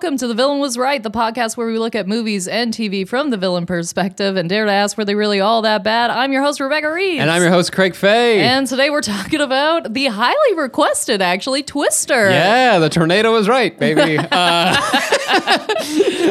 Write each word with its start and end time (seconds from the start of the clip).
welcome 0.00 0.16
to 0.16 0.28
The 0.28 0.34
Villain 0.34 0.60
Was 0.60 0.78
Right, 0.78 1.02
the 1.02 1.10
podcast 1.10 1.56
where 1.56 1.66
we 1.66 1.76
look 1.76 1.96
at 1.96 2.06
movies 2.06 2.46
and 2.46 2.72
TV 2.72 3.06
from 3.06 3.30
the 3.30 3.36
villain 3.36 3.66
perspective 3.66 4.36
and 4.36 4.48
dare 4.48 4.64
to 4.64 4.70
ask 4.70 4.96
were 4.96 5.04
they 5.04 5.16
really 5.16 5.40
all 5.40 5.62
that 5.62 5.82
bad. 5.82 6.12
I'm 6.12 6.30
your 6.30 6.40
host, 6.40 6.60
Rebecca 6.60 6.88
Reeves. 6.88 7.20
And 7.20 7.28
I'm 7.28 7.42
your 7.42 7.50
host, 7.50 7.72
Craig 7.72 7.96
Fay. 7.96 8.40
And 8.42 8.64
today 8.64 8.90
we're 8.90 9.00
talking 9.18 9.40
about 9.40 9.92
the 9.92 10.06
highly 10.06 10.54
requested, 10.54 11.20
actually, 11.20 11.64
Twister. 11.64 12.30
yeah, 12.30 12.78
the 12.78 12.88
tornado 12.88 13.32
was 13.32 13.48
right, 13.48 13.76
baby. 13.76 14.18
uh, 14.30 14.30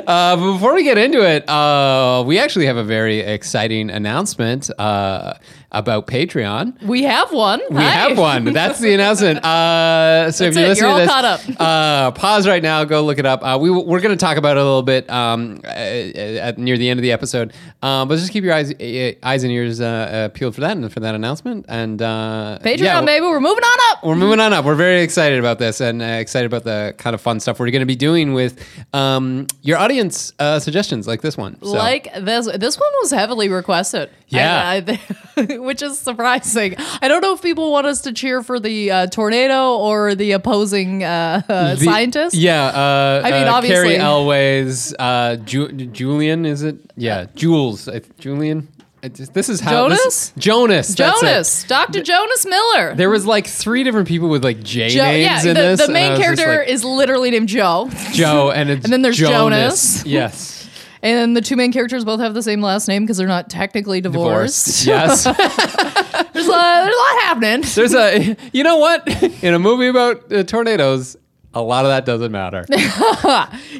uh, 0.07 0.38
but 0.38 0.54
before 0.54 0.74
we 0.74 0.86
get 0.86 0.97
into 0.97 1.29
it, 1.29 1.43
uh, 1.50 2.24
we 2.25 2.39
actually 2.39 2.68
have 2.68 2.78
a 2.78 2.86
very 2.86 3.20
exciting 3.20 3.89
announcement 3.89 4.70
uh, 4.79 5.34
about 5.72 6.07
Patreon. 6.07 6.82
We 6.84 7.04
have 7.04 7.32
one. 7.34 7.62
We 7.70 7.84
have 7.84 8.18
one. 8.18 8.46
That's 8.54 8.80
the 8.80 8.94
announcement. 8.94 9.39
Uh, 9.48 10.32
so 10.32 10.44
That's 10.46 10.56
if 10.56 10.56
you're 10.56 10.66
it. 10.66 10.70
listening 10.70 10.89
You're 10.89 10.92
all 10.92 10.98
to 10.98 11.46
this, 11.48 11.56
caught 11.58 11.60
up. 11.60 11.62
uh, 11.62 12.12
pause 12.12 12.48
right 12.48 12.62
now. 12.64 12.84
Go 12.84 13.04
look 13.04 13.18
it 13.20 13.25
up. 13.25 13.42
Uh, 13.44 13.58
we 13.60 13.70
we're 13.70 14.00
going 14.00 14.16
to 14.18 14.20
talk 14.20 14.38
about 14.38 14.58
it 14.58 14.60
a 14.60 14.64
little 14.64 14.82
bit 14.84 15.10
um, 15.10 15.60
uh, 15.64 15.68
at, 15.68 16.58
near 16.58 16.78
the 16.78 16.89
end 16.89 17.00
of 17.00 17.02
the 17.02 17.11
episode. 17.11 17.54
Uh, 17.82 18.06
but 18.06 18.18
just 18.18 18.32
keep 18.32 18.44
your 18.44 18.54
eyes 18.54 18.72
uh, 18.74 19.11
eyes 19.24 19.44
and 19.44 19.52
ears 19.52 19.80
peeled 20.34 20.56
for 20.56 20.61
that 20.61 20.78
and 20.78 20.92
for 20.92 21.00
that 21.02 21.16
announcement. 21.16 21.66
And 21.68 22.02
uh, 22.02 22.60
Patreon, 22.61 22.78
yeah, 22.80 23.02
baby. 23.02 23.25
We're 23.25 23.39
moving 23.39 23.64
on 23.64 23.78
up. 23.92 24.04
we're 24.04 24.16
moving 24.16 24.39
on 24.39 24.54
up. 24.54 24.66
We're 24.66 24.75
very 24.75 25.02
excited 25.02 25.39
about 25.39 25.60
this 25.60 25.82
and 25.82 26.02
uh, 26.02 26.06
excited 26.06 26.46
about 26.46 26.64
the 26.64 26.96
kind 26.97 27.14
of 27.14 27.22
fun 27.22 27.39
stuff 27.39 27.60
we're 27.60 27.72
going 27.72 27.82
to 27.82 27.86
be 27.86 27.96
doing 27.96 28.34
with 28.34 28.64
um, 28.94 29.47
your 29.61 29.78
audience 29.78 30.34
uh, 30.39 30.60
suggestions 30.60 31.08
like 31.08 31.22
this 31.22 31.38
one. 31.38 31.58
So, 31.61 31.72
Like 31.74 32.14
this, 32.20 32.47
this 32.58 32.78
one 32.80 32.92
was 33.02 33.11
heavily 33.11 33.50
requested. 33.50 34.09
Yeah. 34.28 34.61
I- 34.67 35.00
I- 35.38 35.58
which 35.67 35.84
is 35.84 36.00
surprising. 36.00 36.76
I 37.02 37.08
don't 37.08 37.22
know 37.22 37.34
if 37.36 37.42
people 37.44 37.72
want 37.72 37.86
us 37.86 38.02
to 38.02 38.14
cheer 38.14 38.41
for 38.41 38.59
the 38.59 38.89
uh, 38.89 39.08
tornado 39.08 39.75
or 39.78 40.16
the 40.16 40.31
opposing 40.31 41.03
uh, 41.03 41.41
uh, 41.47 41.75
the- 41.75 41.83
scientist. 41.86 42.33
Yeah. 42.36 42.66
Uh, 42.66 43.22
I 43.23 43.31
mean, 43.31 43.47
uh, 43.47 43.52
obviously- 43.53 43.75
Cary 43.75 43.97
Elwes, 43.97 44.95
uh, 44.97 45.36
Ju- 45.36 45.72
Julian, 45.72 46.45
is 46.45 46.64
it? 46.64 46.78
Yeah. 46.95 47.28
Jules. 47.36 47.88
I, 47.88 48.02
Julian. 48.17 48.69
Just- 49.14 49.33
this 49.33 49.47
is 49.47 49.59
how. 49.61 49.72
Jonas? 49.72 50.03
This, 50.03 50.33
Jonas. 50.38 50.95
Jonas, 50.95 51.64
Dr. 51.66 52.02
Jonas 52.02 52.45
Miller. 52.45 52.95
There 52.95 53.09
was 53.09 53.25
like 53.25 53.45
three 53.47 53.84
different 53.84 54.08
people 54.08 54.28
with 54.28 54.44
like 54.44 54.61
J 54.63 54.89
Jo, 54.89 55.03
names 55.03 55.45
yeah, 55.45 55.50
in 55.52 55.56
this. 55.56 55.86
the 55.86 55.94
main 55.94 56.17
character 56.19 56.58
like, 56.59 56.67
is 56.67 56.84
literally 56.84 57.30
named 57.31 57.47
Jo, 57.47 57.89
Jo, 58.11 58.50
and 58.52 58.69
it's 58.72 58.84
And 58.84 58.91
then 58.91 59.03
there's 59.03 59.16
Jonas. 59.17 60.03
Jonas. 60.03 60.06
Yes. 60.06 60.56
And 61.02 61.36
the 61.36 61.42
two 61.42 61.56
main 61.56 61.72
characters 61.72 62.03
both 62.06 62.20
have 62.20 62.34
the 62.34 62.44
same 62.44 62.62
last 62.62 62.88
name 62.88 63.03
because 63.03 63.17
they're 63.17 63.28
not 63.28 63.50
technically 63.50 64.02
divorced. 64.02 64.86
yes. 64.86 65.23
There's, 65.26 65.36
a, 65.38 66.31
there's 66.34 66.48
a 66.48 66.52
lot 66.52 67.22
happening. 67.22 67.64
There's 67.76 67.94
a, 67.94 68.36
you 68.53 68.64
know 68.64 68.78
what? 68.78 69.08
In 69.44 69.53
a 69.53 69.59
movie 69.59 69.88
about 69.88 70.31
uh, 70.31 70.44
tornadoes, 70.44 71.18
a 71.53 71.62
lot 71.62 71.86
of 71.86 71.90
that 71.90 72.06
doesn't 72.06 72.31
matter. 72.31 72.66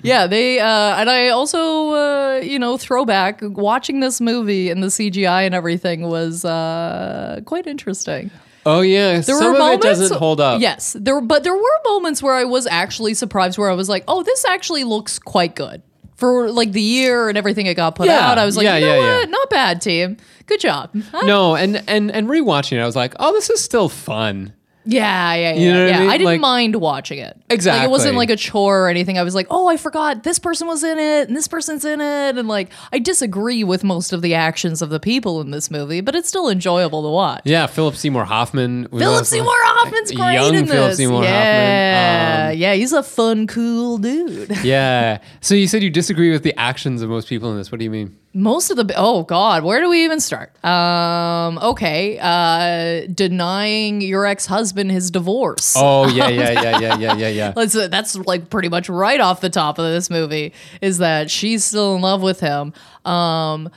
Yeah, 0.04 0.28
they 0.28 0.60
uh, 0.60 0.95
and 0.95 1.10
I 1.10 1.30
also 1.30 1.90
uh, 1.90 2.42
you 2.44 2.60
know 2.60 2.78
throwback 2.78 3.40
watching 3.42 4.00
this 4.00 4.22
movie 4.22 4.70
and 4.70 4.82
the 4.82 4.88
CGI 4.88 5.45
and 5.45 5.54
everything 5.54 6.04
was 6.04 6.45
uh, 6.45 7.42
quite 7.45 7.68
interesting. 7.68 8.32
Oh 8.66 8.82
yeah, 8.82 9.14
There 9.14 9.23
some 9.23 9.44
were 9.44 9.52
of 9.54 9.58
moments, 9.58 9.86
it 9.86 9.90
doesn't 9.90 10.18
hold 10.18 10.40
up. 10.40 10.62
Yes, 10.62 10.95
there 11.00 11.20
but 11.22 11.44
there 11.44 11.56
were 11.56 11.80
moments 11.86 12.22
where 12.22 12.34
I 12.34 12.44
was 12.44 12.68
actually 12.68 13.14
surprised 13.16 13.58
where 13.58 13.70
I 13.70 13.73
was 13.73 13.90
like, 13.90 14.04
oh, 14.08 14.23
this 14.23 14.45
actually 14.45 14.84
looks 14.84 15.20
quite 15.20 15.56
good 15.56 15.82
for 16.18 16.52
like 16.52 16.72
the 16.72 16.82
year 16.82 17.30
and 17.30 17.38
everything 17.38 17.66
it 17.68 17.76
got 17.76 17.96
put 17.96 18.08
Yeah, 18.08 18.20
out. 18.20 18.38
I 18.38 18.46
was 18.46 18.58
like, 18.58 18.66
yeah, 18.66 18.78
you 18.78 18.86
know 18.86 18.96
yeah, 18.96 19.02
yeah. 19.06 19.20
what, 19.20 19.30
not 19.30 19.50
bad, 19.50 19.82
team, 19.82 20.18
good 20.48 20.60
job. 20.60 20.92
No, 21.23 21.56
and 21.56 21.84
and 21.88 22.12
and 22.12 22.28
rewatching 22.28 22.73
it, 22.73 22.82
I 22.82 22.86
was 22.86 22.96
like, 22.96 23.14
oh, 23.20 23.32
this 23.34 23.50
is 23.50 23.64
still 23.64 23.88
fun. 23.90 24.54
Yeah, 24.89 25.33
yeah, 25.33 25.53
yeah. 25.53 25.59
You 25.59 25.73
know 25.73 25.85
what 25.85 25.95
I 25.95 25.99
mean? 25.99 26.09
I 26.09 26.11
didn't 26.13 26.25
Like- 26.25 26.41
mind 26.41 26.75
watching 26.77 27.19
it. 27.19 27.35
Like 27.49 27.55
Exactly. 27.55 27.85
it 27.85 27.89
wasn't 27.89 28.16
like 28.16 28.30
a 28.30 28.36
chore 28.36 28.86
or 28.86 28.89
anything. 28.89 29.17
I 29.17 29.23
was 29.23 29.36
like, 29.36 29.48
oh, 29.49 29.67
I 29.67 29.77
forgot 29.77 30.23
this 30.23 30.39
person 30.39 30.67
was 30.67 30.83
in 30.83 30.98
it 30.98 31.27
and 31.27 31.36
this 31.36 31.48
person's 31.48 31.83
in 31.86 31.99
it. 32.02 32.37
And 32.37 32.48
like, 32.48 32.70
I 32.93 32.99
disagree 32.99 33.64
with 33.64 33.83
most 33.83 34.14
of 34.14 34.21
the 34.21 34.33
actions 34.33 34.81
of 34.81 34.89
the 34.89 34.99
people 34.99 35.42
in 35.42 35.52
this 35.52 35.70
movie, 35.70 36.02
but 36.02 36.15
it's 36.15 36.27
still 36.30 36.49
enjoyable 36.49 37.03
to 37.03 37.09
watch. 37.09 37.42
Yeah, 37.45 37.67
Philip 37.67 37.95
Seymour 37.95 38.26
Hoffman. 38.26 38.87
Philip 38.89 39.26
Seymour 39.26 39.52
Hoffman's 39.53 40.11
great 40.11 40.33
young 40.36 40.55
in 40.55 40.67
Philip 40.67 40.89
this. 40.92 40.97
Seymour 40.97 41.23
yeah, 41.23 42.39
Hoffman. 42.39 42.52
Um, 42.53 42.58
yeah, 42.58 42.73
he's 42.73 42.93
a 42.93 43.03
fun, 43.03 43.47
cool 43.47 43.97
dude. 43.97 44.58
yeah. 44.64 45.20
So 45.42 45.55
you 45.55 45.67
said 45.67 45.83
you 45.83 45.89
disagree 45.89 46.31
with 46.31 46.43
the 46.43 46.58
actions 46.59 47.02
of 47.02 47.09
most 47.09 47.27
people 47.30 47.52
in 47.52 47.58
this. 47.58 47.71
What 47.71 47.77
do 47.80 47.83
you 47.86 47.92
mean? 47.92 48.17
Most 48.37 48.70
of 48.70 48.77
the 48.77 48.93
oh 48.95 49.23
god, 49.23 49.64
where 49.64 49.81
do 49.81 49.89
we 49.89 50.05
even 50.05 50.20
start? 50.20 50.64
Um, 50.64 51.58
okay, 51.58 52.20
uh, 52.21 53.08
denying 53.11 53.99
your 53.99 54.27
ex 54.27 54.45
husband 54.45 54.92
his 54.92 55.09
divorce. 55.09 55.73
Oh 55.75 56.08
yeah, 56.14 56.27
yeah, 56.27 56.52
yeah, 56.52 56.80
yeah, 56.80 56.97
yeah, 56.97 57.15
yeah, 57.15 57.27
yeah. 57.30 57.52
That's 57.55 57.73
that's 57.73 58.15
like 58.15 58.52
pretty 58.52 58.70
much 58.70 58.89
right 58.89 59.20
off 59.20 59.42
the 59.42 59.49
top 59.49 59.80
of 59.80 59.86
this 59.86 60.11
movie 60.11 60.53
is 60.81 60.99
that 60.99 61.31
she's 61.31 61.64
still 61.64 61.95
in 61.95 62.02
love 62.03 62.21
with 62.21 62.39
him. 62.39 62.73
Um, 63.05 63.71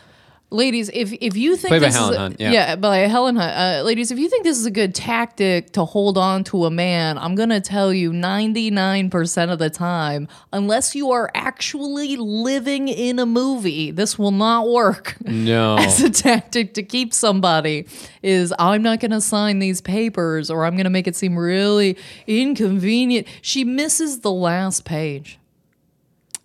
ladies, 0.51 0.91
if 0.93 1.13
if 1.13 1.37
you 1.37 1.57
think 1.57 1.71
Played 1.71 1.83
this 1.83 1.95
Helen 1.95 2.11
is 2.13 2.17
a- 2.17 2.21
Hunt, 2.21 2.37
yeah. 2.41 2.77
by 2.77 2.99
Helen 2.99 3.37
Hunt, 3.37 3.53
uh, 3.57 3.83
ladies, 3.85 4.11
if 4.11 4.19
you 4.19 4.29
think 4.29 4.45
this 4.45 4.59
is 4.59 4.67
a 4.67 4.71
good 4.71 4.95
tactic 4.95 5.73
to 5.73 5.85
hold 5.85 6.19
on 6.19 6.45
to 6.45 6.67
a 6.67 6.71
man, 6.71 7.19
I'm 7.19 7.35
gonna 7.35 7.61
tell 7.61 7.93
you, 7.93 8.13
99% 8.13 9.51
of 9.51 9.59
the 9.59 9.71
time, 9.71 10.29
unless 10.53 10.95
you 10.95 11.11
are 11.11 11.31
actually 11.35 12.17
living 12.17 12.89
in 12.89 13.19
a 13.19 13.27
movie, 13.27 13.91
this 13.91 14.19
will 14.19 14.31
not 14.33 14.69
work. 14.69 15.17
No. 15.25 15.77
As 15.79 16.03
a 16.03 16.11
tactic 16.11 16.75
to 16.75 16.83
keep 16.83 17.15
somebody 17.15 17.87
is 18.23 18.53
I'm 18.59 18.83
not 18.83 19.01
going 19.01 19.11
to 19.13 19.21
sign 19.21 19.59
these 19.59 19.81
papers 19.81 20.51
or 20.51 20.65
I'm 20.65 20.75
going 20.75 20.85
to 20.85 20.91
make 20.91 21.07
it 21.09 21.17
seem 21.17 21.39
really 21.39 21.97
inconvenient. 22.27 23.27
She 23.43 23.65
misses 23.65 24.21
the 24.21 24.31
last 24.33 24.85
page, 24.85 25.39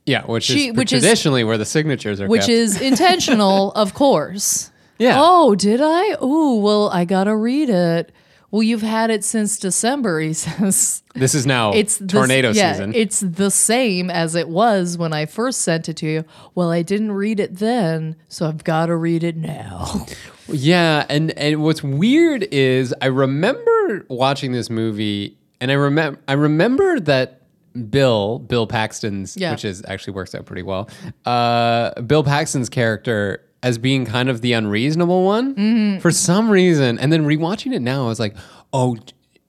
Yeah, 0.05 0.23
which 0.25 0.43
She- 0.43 0.67
is 0.69 0.75
which 0.75 0.93
is- 0.93 1.01
traditionally 1.01 1.43
where 1.43 1.57
the 1.57 1.65
signatures 1.65 2.21
are 2.21 2.27
which 2.27 2.41
kept. 2.41 2.49
is 2.51 2.79
intentional, 2.81 3.71
of 3.75 3.93
course. 3.93 4.71
yeah. 4.99 5.15
Oh, 5.19 5.55
did 5.55 5.81
I? 5.81 6.15
Oh, 6.21 6.59
well, 6.59 6.89
I 6.89 7.05
got 7.05 7.23
to 7.25 7.35
read 7.35 7.69
it. 7.69 8.11
Well, 8.51 8.61
you've 8.63 8.83
had 8.83 9.09
it 9.09 9.23
since 9.25 9.57
December, 9.57 10.19
he 10.21 10.31
says. 10.45 11.01
This 11.15 11.33
is 11.35 11.45
now 11.45 11.73
It's 11.73 11.97
the- 11.97 12.07
tornado 12.07 12.51
yeah, 12.51 12.73
season. 12.73 12.93
It's 12.93 13.19
the 13.19 13.49
same 13.51 14.09
as 14.11 14.35
it 14.35 14.47
was 14.47 14.97
when 14.97 15.11
I 15.11 15.25
first 15.25 15.61
sent 15.61 15.89
it 15.89 15.97
to 15.97 16.05
you. 16.05 16.25
Well, 16.53 16.69
I 16.71 16.81
didn't 16.83 17.11
read 17.13 17.39
it 17.39 17.55
then, 17.57 18.15
so 18.29 18.47
I've 18.47 18.63
got 18.63 18.85
to 18.85 18.95
read 18.95 19.23
it 19.23 19.35
now. 19.37 20.05
Yeah, 20.47 21.07
and 21.09 21.31
and 21.39 21.63
what's 21.63 21.81
weird 21.81 22.43
is 22.51 22.93
I 23.01 23.07
remember 23.07 24.05
watching 24.09 24.51
this 24.51 24.69
movie, 24.69 25.39
and 25.59 25.71
I 25.71 25.73
remember 25.73 26.19
I 26.27 26.33
remember 26.33 26.99
that 26.99 27.41
Bill 27.89 28.39
Bill 28.39 28.67
Paxton's, 28.67 29.35
Yeah. 29.37 29.51
which 29.51 29.65
is 29.65 29.83
actually 29.87 30.13
works 30.13 30.33
out 30.35 30.45
pretty 30.45 30.63
well. 30.63 30.89
Uh, 31.25 31.99
Bill 32.01 32.23
Paxton's 32.23 32.69
character 32.69 33.41
as 33.63 33.77
being 33.77 34.05
kind 34.05 34.29
of 34.29 34.41
the 34.41 34.53
unreasonable 34.53 35.23
one 35.25 35.55
Mm-hmm. 35.55 35.99
for 35.99 36.11
some 36.11 36.49
reason, 36.49 36.99
and 36.99 37.11
then 37.11 37.25
rewatching 37.25 37.73
it 37.73 37.81
now, 37.81 38.05
I 38.05 38.07
was 38.07 38.19
like, 38.19 38.35
oh, 38.73 38.95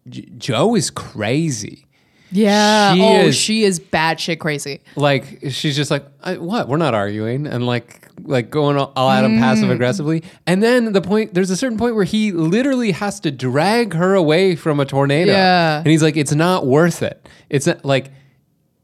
J- 0.09 0.28
Jo 0.38 0.75
is 0.75 0.91
crazy. 0.91 1.86
Yeah. 2.32 2.94
She 2.94 3.00
oh, 3.03 3.20
is- 3.26 3.37
she 3.37 3.64
is 3.64 3.81
batshit 3.81 4.38
crazy. 4.41 4.81
like 4.97 5.38
she's 5.50 5.76
just 5.76 5.91
like 5.91 6.04
I, 6.22 6.37
what 6.38 6.69
we're 6.69 6.76
not 6.76 6.94
arguing 6.94 7.47
and 7.47 7.66
like 7.66 8.03
like 8.25 8.50
going 8.50 8.76
all, 8.76 8.92
all 8.97 9.10
at 9.10 9.25
him 9.25 9.32
Mm. 9.37 9.41
passive 9.41 9.70
aggressively 9.70 10.22
and 10.47 10.62
then 10.62 10.92
the 10.92 11.03
point 11.03 11.34
there's 11.34 11.50
a 11.50 11.56
certain 11.56 11.76
point 11.78 11.94
where 11.94 12.04
he 12.04 12.32
literally 12.32 12.92
has 12.92 13.20
to 13.20 13.31
drag 13.31 13.92
her 13.94 14.14
away 14.14 14.56
from 14.56 14.81
a 14.81 14.84
tornado 14.87 15.31
Yeah. 15.32 15.78
and 15.78 15.87
he's 15.87 16.03
like 16.03 16.16
it's 16.16 16.32
not 16.34 16.66
worth 16.66 17.03
it 17.03 17.28
it's 17.50 17.66
not, 17.66 17.84
like 17.84 18.10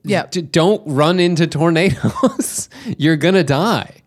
Yeah. 0.04 0.26
d- 0.30 0.42
don't 0.42 0.82
run 0.86 1.18
into 1.18 1.46
tornadoes 1.46 2.68
you're 2.98 3.16
gonna 3.16 3.42
die 3.44 4.01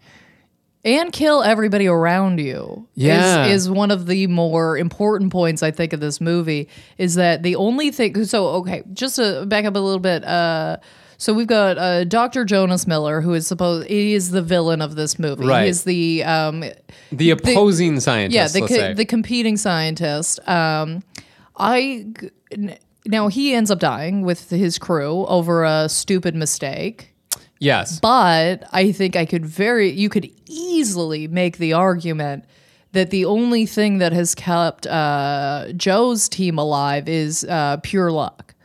and 0.86 1.12
kill 1.12 1.44
everybody 1.44 1.88
around 1.88 2.40
you 2.40 2.88
Yeah. 2.96 3.48
is, 3.48 3.64
is 3.66 3.70
one 3.70 3.92
of 3.92 4.06
the 4.06 4.28
more 4.28 4.78
important 4.78 5.32
points 5.32 5.62
i 5.64 5.72
think 5.72 5.92
of 5.92 6.00
this 6.00 6.22
movie 6.22 6.70
is 6.98 7.16
that 7.16 7.44
the 7.44 7.56
only 7.58 7.92
thing 7.92 8.24
so 8.26 8.48
okay 8.60 8.84
just 8.94 9.18
to 9.18 9.46
back 9.48 9.66
up 9.66 9.76
a 9.76 9.80
little 9.80 10.00
bit 10.00 10.24
uh 10.24 10.78
so 11.18 11.34
we've 11.34 11.48
got 11.48 11.78
uh, 11.78 12.04
Dr. 12.04 12.44
Jonas 12.44 12.86
Miller, 12.86 13.22
who 13.22 13.34
is 13.36 13.48
supposed 13.48 13.88
he 13.88 14.14
is 14.16 14.32
the 14.32 14.42
villain 14.42 14.82
of 14.82 14.98
this 14.98 15.18
movie. 15.18 15.46
Right. 15.46 15.64
He 15.64 15.70
is 15.70 15.86
the 15.86 16.24
um, 16.26 16.66
the 17.10 17.30
opposing 17.30 18.02
scientist 18.02 18.36
yeah 18.36 18.48
the 18.50 18.60
let's 18.66 18.76
co- 18.76 18.94
the 18.96 19.06
competing 19.06 19.56
scientist. 19.56 20.46
Um, 20.46 21.04
I 21.56 22.08
now 23.06 23.30
he 23.30 23.54
ends 23.54 23.72
up 23.72 23.80
dying 23.80 24.24
with 24.24 24.50
his 24.50 24.78
crew 24.78 25.26
over 25.28 25.64
a 25.64 25.88
stupid 25.88 26.36
mistake. 26.36 27.15
Yes 27.60 28.00
But 28.00 28.64
I 28.72 28.92
think 28.92 29.16
I 29.16 29.26
could 29.26 29.46
very, 29.46 29.90
you 29.90 30.10
could 30.10 30.30
easily 30.48 31.28
make 31.28 31.58
the 31.58 31.74
argument 31.74 32.46
that 32.92 33.10
the 33.10 33.26
only 33.26 33.66
thing 33.66 33.98
that 34.00 34.14
has 34.14 34.36
kept 34.36 34.88
uh, 34.88 35.68
Jo's 35.76 36.30
team 36.30 36.58
alive 36.58 37.10
is 37.10 37.44
uh, 37.46 37.78
pure 37.84 38.12
luck. 38.12 38.56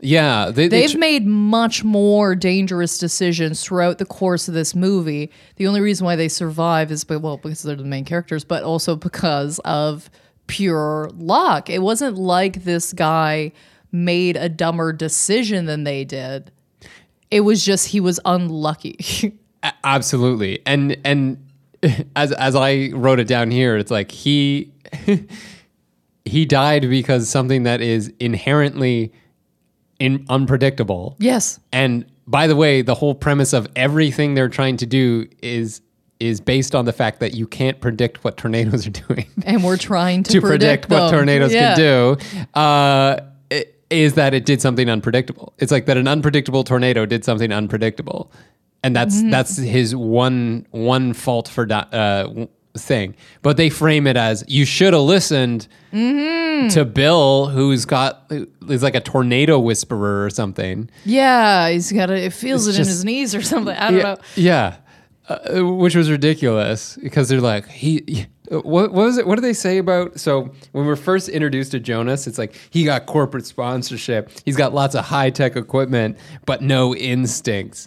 yeah 0.00 0.50
they, 0.50 0.68
tr- 0.88 0.98
made 0.98 1.26
much 1.26 1.84
more 1.84 2.34
dangerous 2.34 2.98
decisions 2.98 3.62
throughout 3.62 3.98
the 3.98 4.04
course 4.04 4.48
of 4.48 4.54
this 4.54 4.74
movie. 4.74 5.30
The 5.56 5.66
only 5.66 5.80
reason 5.80 6.04
why 6.04 6.16
they 6.16 6.28
survive 6.28 6.90
is, 6.92 7.04
be- 7.04 7.16
well, 7.16 7.36
because 7.38 7.62
they're 7.62 7.76
the 7.76 7.84
main 7.84 8.04
characters, 8.04 8.44
but 8.44 8.62
also 8.64 8.96
because 8.96 9.58
of 9.60 10.10
pure 10.46 11.10
luck. 11.16 11.70
It 11.70 11.82
wasn't 11.82 12.16
like 12.16 12.64
this 12.64 12.92
guy 12.92 13.52
made 13.92 14.36
a 14.36 14.48
dumber 14.48 14.92
decision 14.92 15.66
than 15.66 15.84
they 15.84 16.04
did. 16.04 16.50
It 17.32 17.40
was 17.40 17.64
just 17.64 17.88
he 17.88 17.98
was 18.00 18.20
unlucky. 18.24 18.96
Absolutely. 19.84 20.60
And 20.66 20.96
and 21.04 21.44
as 22.16 22.30
as 22.32 22.54
I 22.54 22.90
wrote 22.92 23.18
it 23.20 23.26
down 23.26 23.50
here, 23.50 23.76
it's 23.76 23.90
like 23.90 24.10
he 24.12 24.72
he 26.24 26.44
died 26.44 26.82
because 26.88 27.28
something 27.28 27.64
that 27.64 27.80
is 27.80 28.12
inherently 28.20 29.12
in, 29.98 30.24
unpredictable. 30.28 31.16
yes. 31.18 31.58
And 31.72 32.04
by 32.26 32.46
the 32.46 32.54
way, 32.56 32.82
the 32.82 32.94
whole 32.94 33.14
premise 33.14 33.52
of 33.52 33.66
everything 33.74 34.34
they're 34.34 34.48
trying 34.48 34.76
to 34.78 34.86
do 34.86 35.26
is 35.42 35.80
is 36.20 36.40
based 36.40 36.74
on 36.76 36.84
the 36.84 36.92
fact 36.92 37.18
that 37.18 37.34
you 37.34 37.48
can't 37.48 37.80
predict 37.80 38.22
what 38.22 38.36
tornadoes 38.36 38.86
are 38.86 38.90
doing. 38.90 39.26
And 39.44 39.64
we're 39.64 39.76
trying 39.76 40.22
to, 40.24 40.32
to 40.34 40.40
predict, 40.40 40.88
what 40.88 41.10
tornadoes 41.10 41.52
Yeah. 41.52 41.74
can 41.74 41.78
do 41.78 42.16
uh, 42.54 43.16
is 43.92 44.14
that 44.14 44.34
it 44.34 44.44
did 44.44 44.60
something 44.60 44.88
unpredictable. 44.90 45.52
It's 45.58 45.70
like 45.72 45.86
that 45.86 45.96
an 45.96 46.08
unpredictable 46.08 46.64
tornado 46.64 47.06
did 47.06 47.24
something 47.24 47.52
unpredictable, 47.52 48.32
and 48.82 48.94
that's 48.96 49.16
Mm-hmm. 49.18 49.30
that's 49.30 49.56
his 49.56 49.94
one 49.94 50.66
one 50.70 51.12
fault 51.12 51.48
for 51.48 51.66
uh, 51.70 52.46
thing. 52.76 53.14
But 53.42 53.56
they 53.58 53.68
frame 53.70 54.06
it 54.06 54.16
as 54.16 54.44
you 54.48 54.64
should 54.64 54.92
have 54.92 55.02
listened 55.02 55.68
Mm-hmm. 55.92 56.68
to 56.68 56.84
Bill, 56.84 57.48
who's 57.48 57.84
got 57.84 58.30
is 58.68 58.82
like 58.82 58.94
a 58.94 59.00
tornado 59.00 59.58
whisperer 59.58 60.24
or 60.24 60.30
something. 60.30 60.88
Yeah, 61.04 61.68
he's 61.70 61.92
got 61.92 62.08
a, 62.10 62.14
it 62.24 62.32
feels 62.32 62.66
It's 62.66 62.78
it 62.78 62.82
in 62.82 62.86
his 62.88 63.04
knees 63.04 63.34
or 63.34 63.42
something. 63.42 63.76
I 63.76 63.90
don't 63.90 63.98
yeah, 63.98 64.02
know. 64.02 64.16
Yeah. 64.36 64.76
Uh, 65.28 65.64
which 65.64 65.94
was 65.94 66.10
ridiculous 66.10 66.98
because 67.00 67.28
they're 67.28 67.40
like 67.40 67.68
he 67.68 68.26
what, 68.48 68.64
what 68.64 68.92
was 68.92 69.18
it 69.18 69.26
what 69.26 69.36
do 69.36 69.40
they 69.40 69.52
say 69.52 69.78
about 69.78 70.18
so 70.18 70.52
when 70.72 70.84
we're 70.84 70.96
first 70.96 71.28
introduced 71.28 71.70
to 71.70 71.78
Jonas 71.78 72.26
it's 72.26 72.38
like 72.38 72.56
he 72.70 72.84
got 72.84 73.06
corporate 73.06 73.46
sponsorship 73.46 74.32
he's 74.44 74.56
got 74.56 74.74
lots 74.74 74.96
of 74.96 75.04
high-tech 75.04 75.54
equipment 75.54 76.18
but 76.44 76.60
no 76.60 76.92
instincts. 76.96 77.86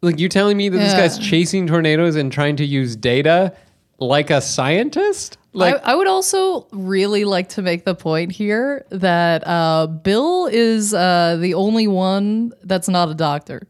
Like 0.00 0.18
you 0.18 0.30
telling 0.30 0.56
me 0.56 0.70
that 0.70 0.78
this 0.78 0.94
guy's 0.94 1.18
chasing 1.18 1.66
tornadoes 1.66 2.16
and 2.16 2.32
trying 2.32 2.56
to 2.56 2.64
use 2.64 2.96
data 2.96 3.54
like 3.98 4.30
a 4.30 4.40
scientist? 4.40 5.36
Like 5.52 5.76
I, 5.84 5.92
I 5.92 5.94
would 5.94 6.08
also 6.08 6.66
really 6.72 7.24
like 7.24 7.50
to 7.50 7.62
make 7.62 7.84
the 7.84 7.94
point 7.94 8.32
here 8.32 8.84
that 8.90 9.46
uh, 9.46 9.86
Bill 9.86 10.46
is 10.46 10.92
uh, 10.92 11.36
the 11.40 11.54
only 11.54 11.86
one 11.86 12.52
that's 12.62 12.88
not 12.88 13.08
a 13.08 13.14
doctor. 13.14 13.68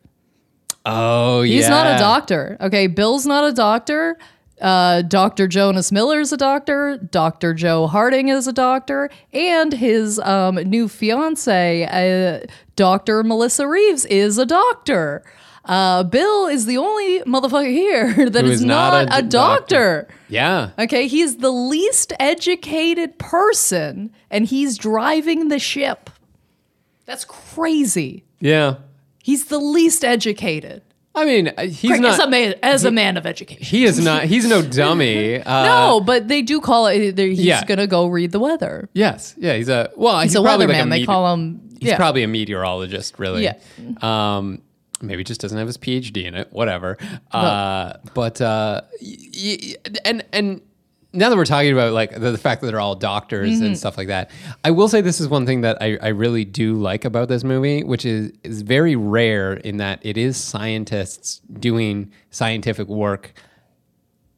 Oh 0.86 1.42
yeah 1.42 1.56
He's 1.56 1.69
not 1.69 1.86
a 1.86 1.98
doctor. 1.98 2.56
Okay, 2.60 2.86
Bill's 2.86 3.26
not 3.26 3.44
a 3.44 3.52
doctor. 3.52 4.19
Uh, 4.60 5.02
Dr. 5.02 5.48
Jonas 5.48 5.90
Miller 5.90 6.20
is 6.20 6.32
a 6.32 6.36
doctor. 6.36 6.96
Dr. 6.98 7.54
Jo 7.54 7.86
Harding 7.86 8.28
is 8.28 8.46
a 8.46 8.52
doctor, 8.52 9.10
and 9.32 9.72
his 9.72 10.19
um, 10.20 10.54
new 10.54 10.88
fiance, 10.88 11.84
uh, 11.84 12.46
Dr. 12.76 13.25
Melissa 13.25 13.66
Reeves, 13.66 14.04
is 14.06 14.38
a 14.38 14.46
doctor. 14.46 15.25
Uh, 15.64 16.04
Bill 16.04 16.46
is 16.46 16.66
the 16.66 16.76
only 16.76 17.20
motherfucker 17.20 17.69
here 17.70 18.31
that 18.31 18.44
Who 18.44 18.50
is, 18.50 18.60
is 18.60 18.64
not, 18.64 19.08
not 19.08 19.14
a, 19.22 19.25
a 19.25 19.28
doctor. 19.28 20.08
yeah 20.28 20.70
Okay, 20.78 21.08
he's 21.08 21.38
the 21.38 21.50
least 21.50 22.12
educated 22.20 23.19
person, 23.19 24.12
and 24.31 24.46
he's 24.46 24.78
driving 24.78 25.48
the 25.48 25.58
ship. 25.58 26.10
That's 27.06 27.25
crazy. 27.25 28.25
yeah 28.40 28.76
He's 29.24 29.46
the 29.46 29.58
least 29.58 30.04
educated. 30.04 30.82
I 31.14 31.24
mean 31.24 31.48
uh, 31.48 31.62
he's 31.66 31.92
as 31.92 32.00
not 32.00 32.20
a 32.26 32.28
man, 32.28 32.56
as 32.62 32.84
a 32.84 32.90
man 32.90 33.16
of 33.16 33.24
education. 33.24 33.64
he 33.64 33.84
is 33.84 33.98
not 33.98 34.24
he's 34.24 34.46
no 34.46 34.60
dummy 34.60 35.36
uh, 35.40 35.64
no, 35.64 36.00
but 36.00 36.28
they 36.28 36.42
do 36.42 36.60
call 36.60 36.88
it. 36.88 37.16
He's 37.16 37.40
yeah. 37.40 37.64
gonna 37.64 37.86
go 37.86 38.08
read 38.08 38.32
the 38.32 38.38
weather. 38.38 38.90
Yes, 38.92 39.34
yeah, 39.38 39.54
he's 39.54 39.70
a 39.70 39.90
well, 39.96 40.20
he's, 40.20 40.32
He's, 40.32 40.40
a 40.40 40.44
weatherman. 40.44 40.68
like 40.68 40.86
a 40.86 40.90
they 40.90 40.98
mete- 40.98 41.06
call 41.06 41.32
him. 41.32 41.60
He's 41.80 41.88
yeah. 41.90 41.96
probably 41.96 42.22
a 42.22 42.28
meteorologist, 42.28 43.18
really. 43.18 43.44
Yeah. 43.44 43.56
Um, 44.02 44.60
maybe 45.00 45.24
just 45.24 45.40
doesn't 45.40 45.56
have 45.56 45.68
his 45.68 45.78
PhD 45.78 46.24
in 46.24 46.34
it. 46.34 46.48
Whatever. 46.52 46.98
Uh, 47.32 47.94
but 48.12 48.40
uh, 48.42 48.82
y- 49.00 49.16
y- 49.34 49.74
and 50.04 50.22
and 50.34 50.60
now 51.14 51.31
that 51.31 51.37
we're 51.37 51.44
talking 51.44 51.72
about 51.72 51.93
like 51.93 52.12
the, 52.12 52.31
the 52.32 52.38
fact 52.38 52.61
that 52.61 52.66
they're 52.66 52.81
all 52.81 52.94
doctors 52.96 53.55
Mm-hmm. 53.56 53.64
and 53.66 53.78
stuff 53.78 53.96
like 53.96 54.08
that, 54.08 54.31
I 54.64 54.70
will 54.72 54.88
say 54.88 55.00
this 55.00 55.20
is 55.20 55.28
one 55.28 55.46
thing 55.46 55.61
that 55.62 55.78
I, 55.81 55.96
I 56.02 56.08
really 56.08 56.44
do 56.44 56.75
like 56.75 57.05
about 57.05 57.28
this 57.28 57.44
movie, 57.44 57.82
which 57.84 58.05
is 58.05 58.32
is 58.43 58.62
very 58.62 58.96
rare 58.96 59.55
in 59.55 59.76
that 59.78 60.00
it 60.02 60.16
is 60.16 60.37
scientists 60.37 61.40
doing 61.58 62.12
scientific 62.31 62.88
work 62.88 63.32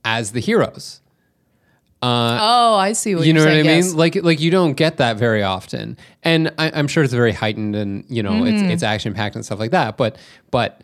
as 0.05 0.33
the 0.33 0.41
heroes. 0.41 1.01
oh, 2.03 2.75
I 2.77 2.93
see 2.93 3.15
what 3.15 3.27
you 3.27 3.33
know 3.33 3.41
what 3.41 3.49
I 3.49 3.53
saying. 3.63 3.67
mean? 3.67 3.77
yes. 3.77 3.95
Like 3.95 4.15
like 4.23 4.41
you 4.41 4.51
don't 4.51 4.75
get 4.75 4.99
that 4.99 5.17
very 5.17 5.43
often, 5.43 5.97
and 6.23 6.53
I, 6.59 6.71
I'm 6.73 6.89
sure 6.89 7.03
it's 7.03 7.13
very 7.13 7.33
heightened 7.33 7.75
and 7.75 8.05
you 8.09 8.23
know 8.23 8.33
Mm-hmm. 8.33 8.65
it's 8.65 8.73
it's 8.75 8.83
action 8.83 9.15
packed 9.15 9.35
and 9.35 9.45
stuff 9.45 9.59
like 9.59 9.71
that. 9.73 9.97
But 9.97 10.17
but 10.51 10.83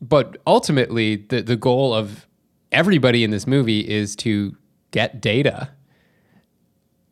but 0.00 0.36
ultimately, 0.46 1.16
the 1.16 1.42
the 1.42 1.56
goal 1.56 1.94
of 1.94 2.26
everybody 2.72 3.24
in 3.24 3.30
this 3.30 3.46
movie 3.46 3.80
is 3.80 4.14
to 4.16 4.54
get 4.90 5.20
data 5.20 5.70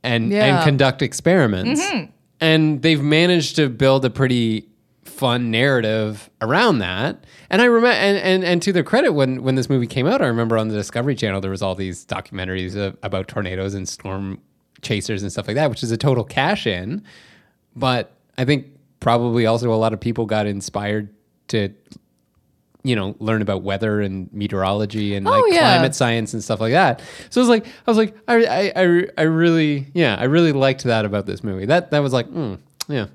and 0.03 0.31
Yeah. 0.31 0.49
Mm-hmm. 0.49 0.57
and 0.59 0.65
conduct 0.65 1.03
experiments, 1.03 1.81
and 2.41 2.83
they've 2.83 3.03
managed 3.03 3.57
to 3.57 3.69
build 3.69 4.05
a 4.05 4.11
pretty 4.11 4.69
fun 5.05 5.51
narrative 5.51 6.31
around 6.41 6.79
that. 6.79 7.25
And 7.51 7.61
I 7.61 7.65
remember, 7.65 7.89
and, 7.97 8.17
and 8.19 8.45
and 8.45 8.63
to 8.63 8.73
their 8.73 8.85
credit, 8.85 9.13
when 9.13 9.43
when 9.43 9.55
this 9.57 9.69
movie 9.69 9.87
came 9.87 10.07
out, 10.07 10.23
I 10.23 10.27
remember 10.27 10.57
on 10.57 10.69
the 10.69 10.75
Discovery 10.75 11.15
Channel 11.17 11.41
there 11.41 11.51
was 11.51 11.63
all 11.63 11.75
these 11.75 12.05
documentaries 12.07 12.77
of, 12.77 12.97
about 13.03 13.27
tornadoes 13.29 13.75
and 13.75 13.89
storm 13.89 14.41
chasers 14.83 15.23
and 15.23 15.33
stuff 15.33 15.49
like 15.49 15.57
that, 15.57 15.71
which 15.71 15.83
is 15.83 15.91
a 15.91 15.97
total 15.97 16.23
cash 16.25 16.67
in. 16.67 17.03
But 17.75 18.13
I 18.37 18.45
think 18.45 18.67
probably 19.01 19.47
also 19.47 19.73
a 19.73 19.75
lot 19.75 19.93
of 19.93 20.01
people 20.01 20.27
got 20.27 20.47
inspired 20.47 21.09
to 21.49 21.71
you 22.89 22.97
know 22.97 23.15
learn 23.19 23.43
about 23.43 23.63
weather 23.63 24.01
and 24.01 24.33
meteorology 24.33 25.15
and 25.15 25.27
like 25.27 25.43
Oh, 25.43 25.47
yeah. 25.47 25.61
climate 25.77 25.95
science 25.95 26.33
and 26.35 26.43
stuff 26.43 26.61
like 26.61 26.73
that. 26.73 27.01
So 27.31 27.41
it 27.41 27.43
was 27.43 27.49
like 27.49 27.67
i 27.67 27.91
was 27.91 27.97
like 27.99 28.15
i 28.27 28.45
i 28.45 28.73
i, 28.77 29.07
I 29.19 29.23
really 29.23 29.87
yeah 29.95 30.17
i 30.19 30.25
really 30.25 30.53
liked 30.53 30.85
that 30.85 31.05
about 31.05 31.27
this 31.27 31.45
movie. 31.45 31.67
That 31.67 31.91
that 31.91 32.01
was 32.01 32.13
like 32.13 32.27
mm, 32.29 32.59
yeah. 32.89 33.07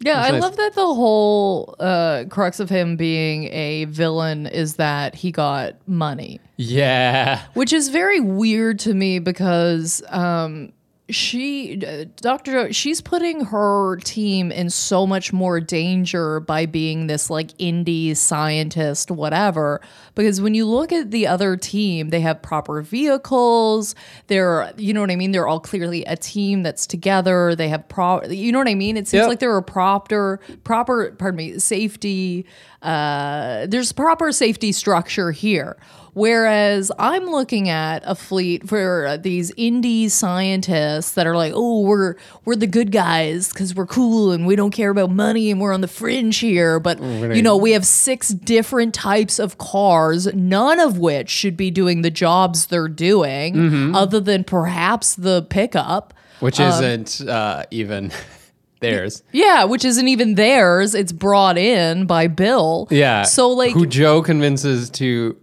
Yeah, 0.00 0.20
I 0.20 0.32
nice. 0.32 0.42
love 0.42 0.56
that 0.56 0.74
the 0.74 0.92
whole 0.94 1.76
uh, 1.78 2.24
crux 2.28 2.60
of 2.60 2.68
him 2.68 2.96
being 2.96 3.44
a 3.44 3.86
villain 3.86 4.46
is 4.46 4.74
that 4.76 5.14
he 5.14 5.30
got 5.30 5.76
money, 5.88 6.40
yeah. 6.56 7.40
Which 7.54 7.72
is 7.72 7.88
very 7.88 8.20
weird 8.20 8.80
to 8.80 8.92
me 8.92 9.18
because 9.20 10.02
um, 10.08 10.72
she, 11.10 11.84
uh, 11.86 12.06
Dr. 12.16 12.52
Jo, 12.66 12.72
she's 12.72 13.02
putting 13.02 13.44
her 13.46 13.96
team 13.96 14.50
in 14.50 14.70
so 14.70 15.06
much 15.06 15.34
more 15.34 15.60
danger 15.60 16.40
by 16.40 16.64
being 16.64 17.08
this 17.08 17.28
like 17.28 17.48
indie 17.58 18.16
scientist, 18.16 19.10
whatever. 19.10 19.82
Because 20.14 20.40
when 20.40 20.54
you 20.54 20.64
look 20.64 20.92
at 20.92 21.10
the 21.10 21.26
other 21.26 21.58
team, 21.58 22.08
they 22.08 22.20
have 22.20 22.40
proper 22.40 22.80
vehicles. 22.80 23.94
They're, 24.28 24.72
you 24.78 24.94
know 24.94 25.00
what 25.02 25.10
I 25.10 25.16
mean? 25.16 25.32
They're 25.32 25.46
all 25.46 25.60
clearly 25.60 26.04
a 26.04 26.16
team 26.16 26.62
that's 26.62 26.86
together. 26.86 27.54
They 27.54 27.68
have 27.68 27.86
pro, 27.88 28.22
you 28.24 28.50
know 28.50 28.58
what 28.58 28.68
I 28.68 28.74
mean? 28.74 28.96
It 28.96 29.06
seems 29.06 29.20
Yep. 29.22 29.28
like 29.28 29.38
they're 29.40 29.56
a 29.58 29.62
proper, 29.62 30.40
proper, 30.64 31.10
pardon 31.12 31.36
me, 31.36 31.58
safety. 31.58 32.46
Uh, 32.80 33.66
there's 33.66 33.92
proper 33.92 34.32
safety 34.32 34.72
structure 34.72 35.32
here. 35.32 35.76
Whereas 36.14 36.90
I'm 36.98 37.26
looking 37.26 37.68
at 37.68 38.02
a 38.06 38.14
fleet 38.14 38.68
for 38.68 39.18
these 39.20 39.50
indie 39.56 40.10
scientists 40.10 41.12
that 41.12 41.26
are 41.26 41.36
like, 41.36 41.52
oh, 41.54 41.80
we're 41.80 42.14
we're 42.44 42.56
the 42.56 42.66
good 42.66 42.92
guys 42.92 43.48
because 43.52 43.74
we're 43.74 43.86
cool 43.86 44.30
and 44.32 44.46
we 44.46 44.56
don't 44.56 44.70
care 44.70 44.90
about 44.90 45.10
money 45.10 45.50
and 45.50 45.60
we're 45.60 45.72
on 45.74 45.80
the 45.80 45.88
fringe 45.88 46.38
here. 46.38 46.78
But 46.80 47.00
you 47.02 47.42
know, 47.42 47.56
we 47.56 47.72
have 47.72 47.84
six 47.86 48.28
different 48.28 48.94
types 48.94 49.38
of 49.38 49.58
cars, 49.58 50.32
none 50.34 50.80
of 50.80 50.98
which 50.98 51.28
should 51.30 51.56
be 51.56 51.70
doing 51.70 52.02
the 52.02 52.10
jobs 52.10 52.66
they're 52.66 52.88
doing, 52.88 53.94
other 53.94 54.20
than 54.20 54.44
perhaps 54.44 55.14
the 55.16 55.42
pickup. 55.42 56.14
which 56.40 56.60
Um, 56.60 56.68
isn't 56.84 57.28
uh, 57.28 57.64
even 57.70 58.12
theirs 58.80 59.22
Yeah, 59.32 59.64
which 59.64 59.84
isn't 59.84 60.06
even 60.08 60.36
theirs. 60.36 60.94
It's 60.94 61.12
brought 61.12 61.58
in 61.58 62.06
by 62.06 62.28
Bill. 62.28 62.86
yeah 62.90 63.22
So 63.22 63.48
like 63.50 63.72
who 63.72 63.86
jo 63.86 64.22
convinces 64.22 64.90
to 64.90 65.36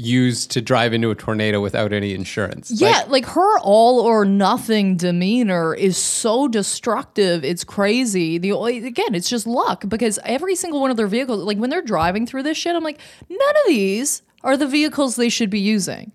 use 0.00 0.46
to 0.48 0.60
drive 0.60 0.92
into 0.92 1.10
a 1.10 1.14
tornado 1.14 1.60
without 1.60 1.92
any 1.92 2.14
insurance 2.14 2.70
Yeah, 2.74 3.04
like, 3.08 3.26
her 3.26 3.58
all 3.60 4.00
or 4.00 4.24
nothing 4.24 4.96
demeanor 4.96 5.74
is 5.74 5.96
so 5.96 6.48
destructive. 6.48 7.44
It's 7.44 7.64
crazy. 7.64 8.38
The 8.38 8.50
again, 8.52 9.14
it's 9.14 9.28
just 9.28 9.46
luck 9.46 9.84
because 9.88 10.18
every 10.24 10.56
single 10.56 10.80
one 10.80 10.90
of 10.90 10.96
their 10.96 11.06
vehicles, 11.06 11.44
like 11.44 11.58
when 11.58 11.70
they're 11.70 11.82
driving 11.82 12.26
through 12.26 12.44
this 12.44 12.56
shit, 12.56 12.74
I'm 12.74 12.82
like, 12.84 12.98
none 13.28 13.56
of 13.64 13.68
these 13.68 14.22
are 14.42 14.56
the 14.56 14.66
vehicles 14.66 15.16
they 15.16 15.28
should 15.28 15.50
be 15.50 15.60
using. 15.60 16.12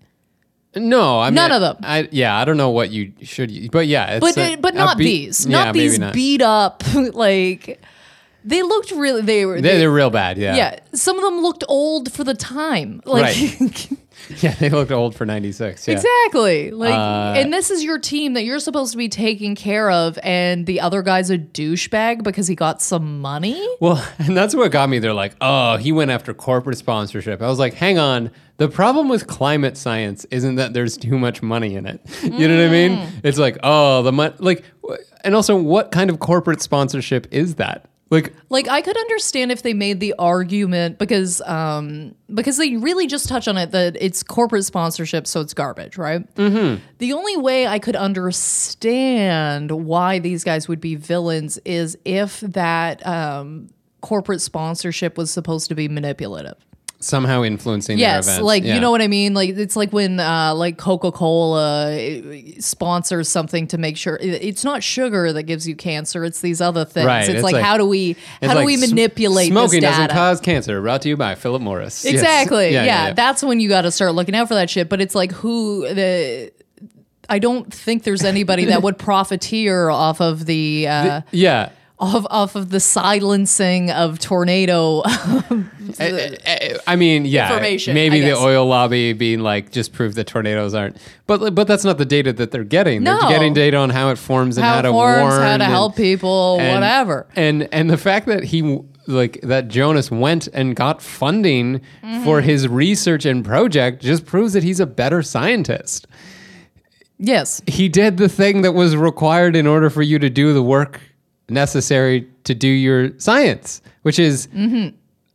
no 0.74 1.20
i 1.20 1.28
mean 1.30 1.36
None 1.36 1.52
of 1.52 1.60
them. 1.62 1.76
I, 1.82 2.06
yeah 2.10 2.36
i 2.36 2.44
don't 2.44 2.56
know 2.58 2.68
what 2.70 2.90
you 2.90 3.12
should 3.22 3.70
but 3.70 3.86
yeah 3.86 4.16
it's 4.16 4.20
But 4.20 4.36
a- 4.36 4.56
but 4.56 4.74
not 4.74 4.98
beat- 4.98 5.04
these, 5.04 5.46
yeah, 5.46 5.64
not 5.64 5.72
these 5.74 5.98
not. 5.98 6.12
beat 6.12 6.42
up 6.42 6.82
like 7.14 7.80
they 8.46 8.62
looked 8.62 8.90
really 8.92 9.20
they 9.22 9.44
were 9.44 9.60
They, 9.60 9.76
they're 9.78 9.90
real 9.92 10.10
bad. 10.10 10.38
Yeah. 10.38 10.56
yeah 10.56 10.78
some 10.94 11.18
of 11.18 11.24
them 11.24 11.40
looked 11.42 11.64
old 11.68 12.12
for 12.12 12.24
the 12.24 12.34
time 12.34 13.02
like 13.04 13.36
Yeah, 14.40 14.54
they 14.54 14.70
looked 14.70 14.90
old 14.90 15.14
for 15.14 15.24
96. 15.26 15.86
Yeah. 15.86 15.94
exactly 15.94 16.70
like 16.70 16.94
Uh, 16.94 17.34
and 17.38 17.52
this 17.52 17.70
is 17.70 17.84
your 17.84 17.98
team 17.98 18.32
that 18.32 18.44
you're 18.44 18.58
supposed 18.58 18.92
to 18.92 18.98
be 18.98 19.08
taking 19.08 19.54
care 19.54 19.90
of 19.90 20.18
and 20.22 20.64
the 20.66 20.80
other 20.80 21.02
guy's 21.02 21.28
a 21.30 21.38
douchebag 21.38 22.22
because 22.22 22.46
he 22.48 22.54
got 22.54 22.80
some 22.80 23.20
money 23.20 23.68
Well, 23.80 24.02
and 24.18 24.36
that's 24.36 24.54
what 24.54 24.72
got 24.72 24.88
me. 24.88 24.98
They're 25.00 25.12
like, 25.12 25.34
oh, 25.40 25.76
he 25.76 25.92
went 25.92 26.10
after 26.10 26.32
corporate 26.34 26.78
sponsorship. 26.78 27.42
I 27.42 27.48
was 27.48 27.58
like, 27.58 27.74
hang 27.74 27.98
on. 27.98 28.30
The 28.56 28.68
problem 28.68 29.08
with 29.10 29.26
climate 29.26 29.76
science 29.76 30.24
isn't 30.30 30.54
that 30.54 30.72
there's 30.72 30.96
too 30.96 31.18
much 31.18 31.42
money 31.42 31.74
in 31.74 31.84
it. 31.86 32.00
You 32.22 32.48
know 32.48 32.56
what 32.56 32.66
I 32.68 32.70
mean? 32.70 32.92
Mm. 32.98 33.10
It's 33.22 33.38
like, 33.38 33.58
oh, 33.62 34.02
the 34.02 34.12
money, 34.12 34.34
like, 34.38 34.64
and 35.24 35.34
also, 35.34 35.56
what 35.60 35.90
kind 35.90 36.08
of 36.10 36.18
corporate 36.20 36.62
sponsorship 36.62 37.26
is 37.30 37.56
that? 37.56 37.86
Like, 38.08 38.32
Like 38.50 38.68
I 38.68 38.82
could 38.82 38.96
understand 38.96 39.50
if 39.50 39.62
they 39.62 39.74
made 39.74 39.98
the 39.98 40.14
argument 40.18 40.98
because 40.98 41.40
um 41.42 42.14
because 42.32 42.56
they 42.56 42.76
really 42.76 43.06
just 43.06 43.28
touch 43.28 43.48
on 43.48 43.56
it 43.56 43.72
that 43.72 43.96
it's 44.00 44.22
corporate 44.22 44.64
sponsorship, 44.64 45.26
so 45.26 45.40
it's 45.40 45.54
garbage, 45.54 45.98
right? 45.98 46.32
Mm-hmm. 46.36 46.82
The 46.98 47.12
only 47.12 47.36
way 47.36 47.66
I 47.66 47.78
could 47.78 47.96
understand 47.96 49.70
why 49.70 50.18
these 50.18 50.44
guys 50.44 50.68
would 50.68 50.80
be 50.80 50.94
villains 50.94 51.58
is 51.64 51.98
if 52.04 52.40
that 52.40 53.04
um 53.06 53.68
corporate 54.02 54.40
sponsorship 54.40 55.18
was 55.18 55.30
supposed 55.30 55.68
to 55.68 55.74
be 55.74 55.88
manipulative. 55.88 56.65
Somehow 56.98 57.42
influencing 57.44 57.98
their 57.98 58.08
Yes, 58.16 58.26
events. 58.26 58.42
like 58.44 58.64
Yeah. 58.64 58.74
you 58.74 58.80
know 58.80 58.90
what 58.90 59.02
I 59.02 59.08
mean. 59.08 59.34
Like 59.34 59.50
it's 59.50 59.76
like 59.76 59.92
when 59.92 60.18
uh, 60.18 60.54
like 60.54 60.78
Coca 60.78 61.12
Cola 61.12 61.94
sponsors 62.58 63.28
something 63.28 63.66
to 63.68 63.78
make 63.78 63.96
sure 63.96 64.18
it's 64.20 64.64
not 64.64 64.82
sugar 64.82 65.32
that 65.32 65.44
gives 65.44 65.68
you 65.68 65.76
cancer. 65.76 66.24
It's 66.24 66.40
these 66.40 66.60
other 66.60 66.84
things. 66.84 67.06
Right, 67.06 67.20
It's, 67.20 67.28
it's 67.28 67.42
like, 67.42 67.54
like- 67.54 67.64
how 67.64 67.76
do 67.76 67.86
we 67.86 68.16
how 68.42 68.48
do 68.50 68.54
like 68.56 68.66
we 68.66 68.76
manipulate 68.78 69.48
Smoking 69.50 69.80
doesn't 69.80 70.10
cause 70.10 70.40
cancer. 70.40 70.80
Brought 70.80 71.02
to 71.02 71.08
you 71.08 71.16
by 71.16 71.34
Philip 71.34 71.62
Morris. 71.62 72.04
Yes. 72.04 72.14
Exactly. 72.14 72.70
Yeah, 72.72 72.80
Yeah, 72.80 72.84
yeah, 72.86 73.06
yeah. 73.08 73.12
that's 73.12 73.42
when 73.42 73.60
you 73.60 73.68
got 73.68 73.82
to 73.82 73.90
start 73.90 74.14
looking 74.14 74.34
out 74.34 74.48
for 74.48 74.54
that 74.54 74.70
shit. 74.70 74.88
But 74.88 75.00
it's 75.00 75.14
like 75.14 75.32
who 75.32 75.82
the. 75.92 76.52
I 77.28 77.40
don't 77.40 77.72
think 77.74 78.04
there's 78.04 78.22
anybody 78.22 78.66
that 78.66 78.82
would 78.82 78.98
profiteer 79.10 79.90
off 79.90 80.20
of 80.20 80.46
the, 80.46 80.86
uh, 80.86 81.20
yeah. 81.32 81.70
Off 81.98 82.26
off 82.30 82.54
of 82.56 82.70
the 82.70 82.80
silencing 82.80 83.90
of 83.90 84.18
tornado. 84.18 85.02
I- 85.04 85.64
eh, 85.98 86.02
eh, 86.02 86.36
eh, 86.44 86.78
I 86.86 86.96
mean, 86.96 87.24
yeah, 87.24 87.48
Information, 87.50 87.94
maybe 87.94 88.20
the 88.20 88.36
oil 88.36 88.66
lobby 88.66 89.12
being 89.14 89.40
like, 89.40 89.72
just 89.72 89.92
prove 89.92 90.14
that 90.16 90.26
tornadoes 90.26 90.74
aren't. 90.74 90.96
But 91.26 91.54
but 91.54 91.66
that's 91.66 91.84
not 91.84 91.96
the 91.98 92.04
data 92.04 92.32
that 92.34 92.50
they're 92.50 92.64
getting. 92.64 93.02
No. 93.02 93.18
They're 93.20 93.30
getting 93.30 93.54
data 93.54 93.76
on 93.78 93.90
how 93.90 94.10
it 94.10 94.18
forms 94.18 94.56
and 94.58 94.64
how, 94.66 94.74
how 94.74 94.82
to 94.82 94.90
forms, 94.90 95.20
warn, 95.22 95.32
how 95.42 95.56
to 95.56 95.64
and- 95.64 95.72
help 95.72 95.96
people, 95.96 96.58
and- 96.60 96.74
whatever. 96.74 97.26
And 97.34 97.68
and 97.72 97.88
the 97.88 97.96
fact 97.98 98.26
that 98.26 98.44
he 98.44 98.80
like 99.08 99.40
that 99.42 99.68
Jonas 99.68 100.10
went 100.10 100.48
and 100.48 100.74
got 100.76 101.00
funding 101.00 101.80
Mm-hmm. 102.02 102.24
for 102.24 102.40
his 102.40 102.68
research 102.68 103.24
and 103.24 103.44
project 103.44 104.02
just 104.02 104.26
proves 104.26 104.52
that 104.52 104.62
he's 104.62 104.80
a 104.80 104.86
better 104.86 105.22
scientist. 105.22 106.06
Yes. 107.18 107.62
He 107.66 107.88
did 107.88 108.16
the 108.18 108.28
thing 108.28 108.62
that 108.62 108.72
was 108.72 108.96
required 108.96 109.56
in 109.56 109.66
order 109.66 109.88
for 109.90 110.02
you 110.02 110.18
to 110.18 110.28
do 110.30 110.52
the 110.52 110.62
work 110.62 111.00
necessary 111.48 112.28
to 112.44 112.54
do 112.54 112.68
your 112.68 113.18
science, 113.18 113.80
which 114.02 114.18
is 114.18 114.48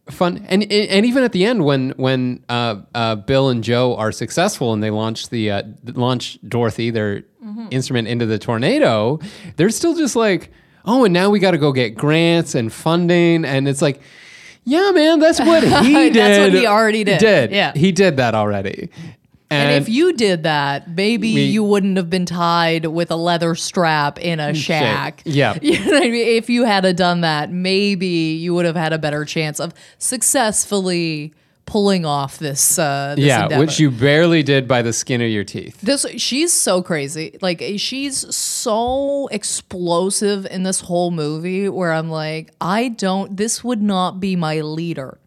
fun. 0.09 0.45
And 0.49 0.63
and 0.71 1.05
even 1.05 1.23
at 1.23 1.31
the 1.31 1.45
end, 1.45 1.63
when 1.65 1.91
when 1.97 2.43
uh, 2.49 2.81
uh, 2.93 3.15
Bill 3.15 3.49
and 3.49 3.63
Jo 3.63 3.95
are 3.95 4.11
successful 4.11 4.73
and 4.73 4.81
they 4.83 4.89
launch 4.89 5.29
the 5.29 5.51
uh, 5.51 5.63
launch 5.85 6.37
Dorothy, 6.47 6.89
their 6.89 7.23
instrument 7.71 8.07
into 8.07 8.25
the 8.25 8.37
tornado, 8.39 9.19
they're 9.57 9.69
still 9.69 9.95
just 9.95 10.15
like, 10.15 10.51
oh, 10.85 11.05
and 11.05 11.13
now 11.13 11.29
we 11.29 11.39
got 11.39 11.51
to 11.51 11.57
go 11.57 11.71
get 11.71 11.95
grants 11.95 12.55
and 12.55 12.71
funding, 12.71 13.45
and 13.45 13.67
it's 13.67 13.81
like. 13.81 14.01
Yeah, 14.63 14.91
man, 14.91 15.17
that's 15.17 15.39
what 15.39 15.63
he 15.63 16.11
did. 16.11 16.13
That's 16.13 16.37
what 16.39 16.53
he 16.53 16.67
already 16.67 17.03
did. 17.03 17.17
Did 17.19 17.49
Yeah. 17.51 17.73
he 17.75 17.91
did 17.91 18.17
that 18.17 18.35
already? 18.35 18.91
And, 19.51 19.81
if 19.83 19.89
you 19.89 20.13
did 20.13 20.43
that, 20.43 20.89
maybe 20.89 21.33
We- 21.35 21.41
you 21.43 21.63
wouldn't 21.63 21.97
have 21.97 22.09
been 22.09 22.25
tied 22.25 22.85
with 22.85 23.11
a 23.11 23.15
leather 23.15 23.53
strap 23.55 24.17
in 24.19 24.39
a 24.39 24.53
shack. 24.53 25.21
Yeah. 25.25 25.57
You 25.61 25.77
know 25.85 25.97
I 25.97 26.09
mean? 26.09 26.37
If 26.37 26.49
you 26.49 26.63
had 26.63 26.83
done 26.95 27.21
that, 27.21 27.51
maybe 27.51 28.07
you 28.07 28.53
would 28.53 28.65
have 28.65 28.75
had 28.75 28.93
a 28.93 28.97
better 28.97 29.25
chance 29.25 29.59
of 29.59 29.73
successfully 29.97 31.33
pulling 31.65 32.05
off 32.05 32.37
this. 32.39 32.77
Uh, 32.79 33.13
this 33.15 33.25
yeah, 33.25 33.43
endeavor. 33.43 33.61
which 33.61 33.79
you 33.79 33.91
barely 33.91 34.43
did 34.43 34.67
by 34.67 34.81
the 34.81 34.91
skin 34.91 35.21
of 35.21 35.29
your 35.29 35.43
teeth. 35.43 35.79
This 35.81 36.05
she's 36.17 36.51
so 36.51 36.81
crazy. 36.81 37.37
Like 37.41 37.61
she's 37.77 38.33
so 38.35 39.27
explosive 39.27 40.45
in 40.47 40.63
this 40.63 40.81
whole 40.81 41.11
movie 41.11 41.69
where 41.69 41.93
I'm 41.93 42.09
like, 42.09 42.51
I 42.59 42.89
don't 42.89 43.37
this 43.37 43.63
would 43.63 43.81
not 43.81 44.19
be 44.19 44.35
my 44.35 44.61
leader. 44.61 45.17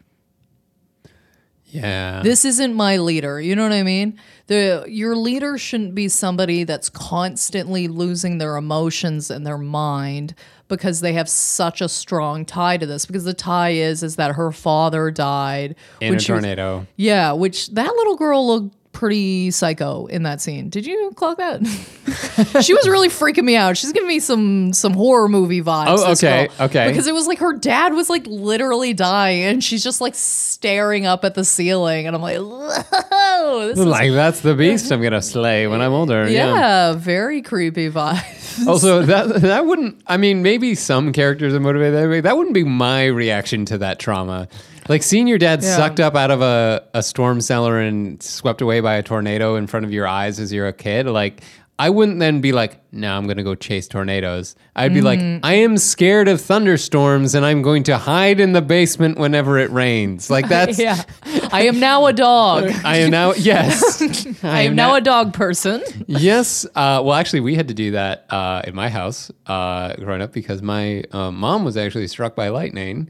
Yeah. 1.74 2.22
This 2.22 2.44
isn't 2.44 2.72
my 2.74 2.98
leader. 2.98 3.40
You 3.40 3.56
know 3.56 3.64
what 3.64 3.72
I 3.72 3.82
mean? 3.82 4.18
The 4.46 4.84
your 4.88 5.16
leader 5.16 5.58
shouldn't 5.58 5.94
be 5.94 6.08
somebody 6.08 6.62
that's 6.64 6.88
constantly 6.88 7.88
losing 7.88 8.38
their 8.38 8.56
emotions 8.56 9.30
and 9.30 9.44
their 9.44 9.58
mind 9.58 10.34
because 10.68 11.00
they 11.00 11.14
have 11.14 11.28
such 11.28 11.80
a 11.80 11.88
strong 11.88 12.44
tie 12.44 12.76
to 12.76 12.86
this. 12.86 13.06
Because 13.06 13.24
the 13.24 13.34
tie 13.34 13.70
is 13.70 14.02
is 14.04 14.16
that 14.16 14.36
her 14.36 14.52
father 14.52 15.10
died 15.10 15.74
in 16.00 16.14
a 16.14 16.20
she 16.20 16.30
was- 16.32 16.42
tornado. 16.42 16.86
yeah, 16.96 17.32
which 17.32 17.68
that 17.70 17.92
little 17.96 18.16
girl 18.16 18.46
looked 18.46 18.76
pretty 18.94 19.50
psycho 19.50 20.06
in 20.06 20.22
that 20.22 20.40
scene. 20.40 20.70
Did 20.70 20.86
you 20.86 21.12
clock 21.16 21.36
that? 21.36 21.60
she 22.62 22.72
was 22.72 22.88
really 22.88 23.08
freaking 23.08 23.44
me 23.44 23.56
out. 23.56 23.76
She's 23.76 23.92
giving 23.92 24.08
me 24.08 24.20
some 24.20 24.72
some 24.72 24.94
horror 24.94 25.28
movie 25.28 25.60
vibes. 25.60 25.86
Oh, 25.88 26.12
okay, 26.12 26.48
okay. 26.58 26.88
Because 26.88 27.06
it 27.06 27.12
was 27.12 27.26
like 27.26 27.38
her 27.38 27.52
dad 27.52 27.92
was 27.92 28.08
like 28.08 28.26
literally 28.26 28.94
dying, 28.94 29.42
and 29.42 29.64
she's 29.64 29.82
just 29.84 30.00
like 30.00 30.14
staring 30.14 31.04
up 31.04 31.24
at 31.24 31.34
the 31.34 31.44
ceiling, 31.44 32.06
and 32.06 32.16
I'm 32.16 32.22
like, 32.22 32.38
whoa, 32.38 33.66
this 33.68 33.78
is 33.78 33.84
like 33.84 34.12
that's 34.12 34.40
the 34.40 34.54
beast 34.54 34.90
I'm 34.90 35.02
gonna 35.02 35.20
slay 35.20 35.66
when 35.66 35.82
I'm 35.82 35.92
older. 35.92 36.28
Yeah. 36.28 36.54
yeah, 36.54 36.92
very 36.94 37.42
creepy 37.42 37.90
vibes. 37.90 38.66
Also, 38.66 39.02
that 39.06 39.42
that 39.42 39.66
wouldn't. 39.66 40.00
I 40.06 40.16
mean, 40.16 40.42
maybe 40.42 40.74
some 40.74 41.12
characters 41.12 41.54
are 41.54 41.60
motivated 41.60 41.94
that 41.94 42.08
way. 42.08 42.20
That 42.20 42.36
wouldn't 42.36 42.54
be 42.54 42.64
my 42.64 43.06
reaction 43.06 43.64
to 43.66 43.78
that 43.78 43.98
trauma. 43.98 44.48
Like 44.88 45.02
seeing 45.02 45.26
your 45.26 45.38
dad 45.38 45.62
Yeah. 45.62 45.76
sucked 45.76 46.00
up 46.00 46.14
out 46.14 46.30
of 46.30 46.42
a, 46.42 46.82
a 46.94 47.02
storm 47.02 47.40
cellar 47.40 47.80
and 47.80 48.22
swept 48.22 48.60
away 48.60 48.80
by 48.80 48.94
a 48.96 49.02
tornado 49.02 49.56
in 49.56 49.66
front 49.66 49.86
of 49.86 49.92
your 49.92 50.06
eyes 50.06 50.38
as 50.40 50.52
you're 50.52 50.68
a 50.68 50.72
kid. 50.72 51.06
Like 51.06 51.42
I 51.76 51.90
wouldn't 51.90 52.20
then 52.20 52.40
be 52.40 52.52
like, 52.52 52.78
"No, 52.92 53.16
I'm 53.16 53.26
gonna 53.26 53.42
go 53.42 53.56
chase 53.56 53.88
tornadoes." 53.88 54.54
I'd 54.76 54.94
be 54.94 55.00
like, 55.00 55.18
Mm-hmm. 55.18 55.44
"I 55.44 55.54
am 55.54 55.76
scared 55.76 56.28
of 56.28 56.40
thunderstorms, 56.40 57.34
and 57.34 57.44
I'm 57.44 57.62
going 57.62 57.82
to 57.84 57.98
hide 57.98 58.38
in 58.38 58.52
the 58.52 58.62
basement 58.62 59.18
whenever 59.18 59.58
it 59.58 59.72
rains." 59.72 60.30
Like 60.30 60.46
that's. 60.54 60.78
yeah, 60.78 61.02
I 61.50 61.62
am 61.62 61.80
now 61.80 62.06
a 62.06 62.12
dog. 62.12 62.70
I 62.84 62.98
am 62.98 63.10
now 63.10 63.32
yes. 63.32 64.00
I 64.44 64.60
am 64.62 64.76
now 64.76 64.94
a 64.94 65.00
dog 65.00 65.32
person. 65.34 65.82
yes. 66.06 66.64
Uh, 66.76 67.02
well, 67.04 67.14
actually, 67.14 67.40
we 67.40 67.56
had 67.56 67.66
to 67.66 67.74
do 67.74 67.90
that 67.90 68.26
uh, 68.30 68.62
in 68.64 68.76
my 68.76 68.88
house 68.88 69.32
uh, 69.46 69.94
growing 69.96 70.22
up 70.22 70.32
because 70.32 70.62
my 70.62 71.02
uh, 71.10 71.32
mom 71.32 71.64
was 71.64 71.76
actually 71.76 72.06
struck 72.06 72.36
by 72.36 72.50
lightning. 72.50 73.08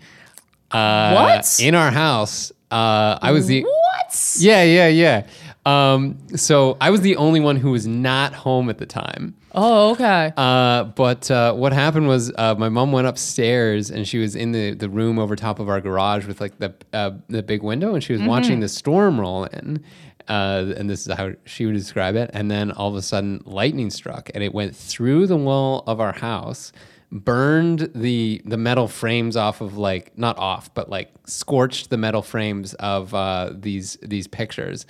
Uh, 0.74 1.12
What? 1.14 1.58
In 1.62 1.74
our 1.74 1.90
house, 1.90 2.52
uh, 2.70 3.18
I 3.22 3.32
was 3.32 3.46
the 3.46 3.62
What? 3.62 4.36
yeah, 4.38 4.62
yeah, 4.62 4.88
yeah. 4.88 5.26
Um, 5.66 6.18
so 6.36 6.76
I 6.80 6.90
was 6.90 7.00
the 7.00 7.16
only 7.16 7.40
one 7.40 7.56
who 7.56 7.70
was 7.70 7.86
not 7.86 8.34
home 8.34 8.68
at 8.68 8.76
the 8.78 8.84
time. 8.86 9.34
Oh, 9.54 9.92
okay. 9.92 10.32
Uh, 10.36 10.84
but 10.84 11.30
uh, 11.30 11.54
what 11.54 11.72
happened 11.72 12.06
was 12.08 12.30
uh, 12.36 12.54
my 12.58 12.68
mom 12.68 12.92
went 12.92 13.06
upstairs 13.06 13.90
and 13.90 14.06
she 14.06 14.18
was 14.18 14.34
in 14.36 14.52
the, 14.52 14.74
the 14.74 14.90
room 14.90 15.18
over 15.18 15.36
top 15.36 15.60
of 15.60 15.68
our 15.68 15.80
garage 15.80 16.26
with 16.26 16.40
like 16.40 16.58
the 16.58 16.74
uh, 16.92 17.12
the 17.28 17.42
big 17.42 17.62
window 17.62 17.94
and 17.94 18.02
she 18.04 18.12
was 18.12 18.20
watching 18.22 18.60
the 18.60 18.68
storm 18.68 19.18
roll 19.18 19.44
in. 19.44 19.82
Uh, 20.28 20.72
and 20.76 20.88
this 20.90 21.06
is 21.06 21.12
how 21.14 21.30
she 21.44 21.66
would 21.66 21.74
describe 21.74 22.16
it. 22.16 22.30
And 22.34 22.50
then 22.50 22.72
all 22.72 22.88
of 22.88 22.96
a 22.96 23.02
sudden, 23.02 23.42
lightning 23.44 23.90
struck 23.90 24.30
and 24.34 24.42
it 24.42 24.52
went 24.52 24.74
through 24.74 25.26
the 25.28 25.36
wall 25.36 25.84
of 25.86 26.00
our 26.00 26.12
house, 26.12 26.72
burned 27.14 27.90
the 27.94 28.42
the 28.44 28.56
metal 28.58 28.88
frames 28.88 29.36
off 29.36 29.60
of 29.60 29.78
like 29.78 30.18
not 30.18 30.36
off, 30.36 30.74
but 30.74 30.90
like 30.90 31.10
scorched 31.26 31.88
the 31.88 31.96
metal 31.96 32.20
frames 32.22 32.74
of 32.74 33.14
uh, 33.14 33.50
these 33.54 33.96
these 34.02 34.26
pictures. 34.26 34.84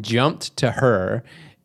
Jumped 0.00 0.56
to 0.58 0.70
her 0.72 1.24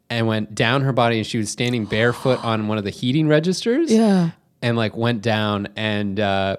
and 0.10 0.26
went 0.28 0.56
down 0.56 0.82
her 0.84 0.94
body 0.94 1.18
and 1.18 1.28
she 1.28 1.38
was 1.38 1.50
standing 1.52 1.86
barefoot 1.86 2.44
on 2.44 2.68
one 2.68 2.78
of 2.78 2.84
the 2.84 2.90
heating 2.92 3.28
registers 3.28 3.92
Yeah. 3.92 4.32
and 4.62 4.78
like 4.78 4.96
went 4.96 5.22
down 5.24 5.68
and 5.76 6.20
uh 6.20 6.58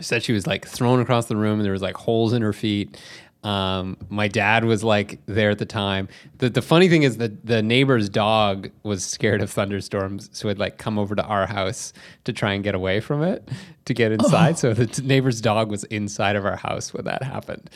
said 0.00 0.22
she 0.22 0.32
was 0.32 0.46
like 0.46 0.66
thrown 0.66 1.00
across 1.00 1.26
the 1.26 1.36
room 1.36 1.58
and 1.58 1.64
there 1.64 1.72
was 1.72 1.82
like 1.82 1.96
holes 1.96 2.32
in 2.32 2.40
her 2.42 2.52
feet 2.54 2.98
um 3.44 3.96
my 4.08 4.28
dad 4.28 4.64
was 4.64 4.82
like 4.82 5.20
there 5.26 5.50
at 5.50 5.58
the 5.58 5.66
time. 5.66 6.08
The 6.38 6.50
the 6.50 6.62
funny 6.62 6.88
thing 6.88 7.02
is 7.02 7.18
that 7.18 7.46
the 7.46 7.62
neighbor's 7.62 8.08
dog 8.08 8.70
was 8.82 9.04
scared 9.04 9.42
of 9.42 9.50
thunderstorms 9.50 10.30
so 10.32 10.48
had 10.48 10.58
like 10.58 10.78
come 10.78 10.98
over 10.98 11.14
to 11.14 11.22
our 11.22 11.46
house 11.46 11.92
to 12.24 12.32
try 12.32 12.54
and 12.54 12.64
get 12.64 12.74
away 12.74 13.00
from 13.00 13.22
it 13.22 13.48
to 13.84 13.94
get 13.94 14.12
inside. 14.12 14.58
So 14.58 14.74
the 14.74 14.86
t- 14.86 15.02
neighbor's 15.02 15.40
dog 15.40 15.70
was 15.70 15.84
inside 15.84 16.36
of 16.36 16.44
our 16.44 16.56
house 16.56 16.92
when 16.92 17.04
that 17.04 17.22
happened 17.22 17.70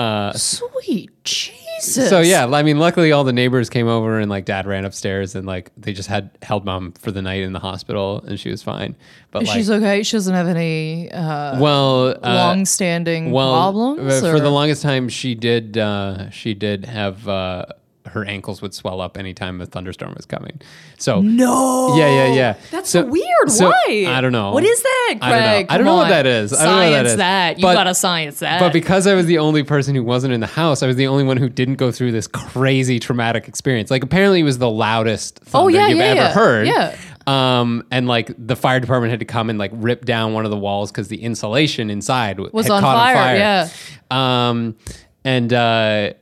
uh 0.00 0.32
Sweet 0.32 1.10
Jesus. 1.24 2.08
So 2.10 2.20
yeah, 2.20 2.46
I 2.46 2.62
mean, 2.62 2.78
luckily 2.78 3.10
all 3.12 3.24
the 3.24 3.32
neighbors 3.32 3.70
came 3.70 3.88
over 3.88 4.18
and 4.18 4.30
like 4.30 4.44
dad 4.44 4.66
ran 4.66 4.84
upstairs 4.84 5.34
and 5.34 5.46
like 5.46 5.70
they 5.76 5.92
just 5.92 6.08
had 6.08 6.30
held 6.42 6.64
mom 6.64 6.92
for 6.92 7.10
the 7.10 7.22
night 7.22 7.42
in 7.42 7.52
the 7.52 7.58
hospital 7.58 8.22
and 8.26 8.38
she 8.38 8.50
was 8.50 8.62
fine. 8.62 8.94
But 9.30 9.44
like, 9.44 9.56
She's 9.56 9.70
okay. 9.70 10.02
She 10.02 10.16
doesn't 10.16 10.34
have 10.34 10.48
any 10.48 11.10
uh, 11.10 11.60
well, 11.60 12.08
uh, 12.08 12.34
long-standing 12.34 13.30
well, 13.30 13.52
problems. 13.54 14.12
uh, 14.12 14.20
for 14.20 14.36
or- 14.36 14.40
the 14.40 14.50
longest 14.50 14.82
time, 14.82 15.08
she 15.08 15.34
did. 15.34 15.78
Uh, 15.78 16.28
she 16.30 16.52
did 16.54 16.84
have 16.86 17.26
uh, 17.28 17.66
her 18.06 18.24
ankles 18.24 18.62
would 18.62 18.72
swell 18.74 19.00
up 19.00 19.16
anytime 19.18 19.60
a 19.60 19.66
thunderstorm 19.66 20.14
was 20.16 20.24
coming. 20.26 20.60
So 20.98 21.20
no. 21.20 21.96
Yeah, 21.96 22.08
yeah, 22.28 22.34
yeah. 22.34 22.54
That's 22.70 22.90
So- 22.90 23.04
weird. 23.04 23.50
so- 23.50 23.68
Why? 23.70 24.06
I 24.08 24.20
don't 24.20 24.32
know. 24.32 24.52
What 24.52 24.64
is 24.64 24.82
that, 24.82 25.16
Craig? 25.20 25.22
I 25.30 25.30
don't 25.30 25.40
know. 25.40 25.74
I 25.74 25.76
don't 25.76 25.86
know 25.86 25.96
what 25.96 26.08
that 26.08 26.26
is. 26.26 26.52
I 26.52 26.56
Science 26.56 26.66
don't 26.68 26.76
know 26.76 26.80
what 26.84 26.90
that 27.02 27.06
is. 27.06 27.16
that. 27.16 27.58
You 27.58 27.62
But- 27.62 27.74
gotta 27.74 27.94
science 27.94 28.38
that. 28.40 28.60
But 28.60 28.72
because 28.72 29.06
I 29.06 29.14
was 29.14 29.26
the 29.26 29.38
only 29.38 29.62
person 29.62 29.94
who 29.94 30.02
wasn't 30.02 30.32
in 30.32 30.40
the 30.40 30.46
house, 30.46 30.82
I 30.82 30.86
was 30.86 30.96
the 30.96 31.06
only 31.06 31.24
one 31.24 31.36
who 31.36 31.48
didn't 31.48 31.74
go 31.76 31.92
through 31.92 32.12
this 32.12 32.26
crazy 32.26 32.98
traumatic 32.98 33.48
experience. 33.48 33.90
Like 33.90 34.02
apparently 34.02 34.40
it 34.40 34.44
was 34.44 34.58
the 34.58 34.70
loudest 34.70 35.38
thunder 35.40 35.64
Oh, 35.64 35.68
yeah, 35.68 35.88
you've 35.88 35.98
yeah, 35.98 36.04
ever 36.04 36.20
yeah. 36.20 36.32
heard. 36.32 36.66
Yeah. 36.66 36.96
Um, 37.26 37.84
and 37.90 38.08
like 38.08 38.32
the 38.38 38.56
fire 38.56 38.80
department 38.80 39.10
had 39.10 39.20
to 39.20 39.26
come 39.26 39.50
and 39.50 39.58
like 39.58 39.70
rip 39.74 40.04
down 40.04 40.32
one 40.32 40.44
of 40.46 40.50
the 40.50 40.56
walls 40.56 40.90
because 40.90 41.08
the 41.08 41.22
insulation 41.22 41.90
inside 41.90 42.40
Was 42.40 42.66
had 42.66 42.72
on 42.76 42.80
caught 42.82 42.96
fire, 42.96 43.16
on 43.16 43.22
fire. 43.22 43.36
yeah. 43.36 44.48
Um, 44.48 44.76
and 45.24 45.52
uh, 45.52 46.12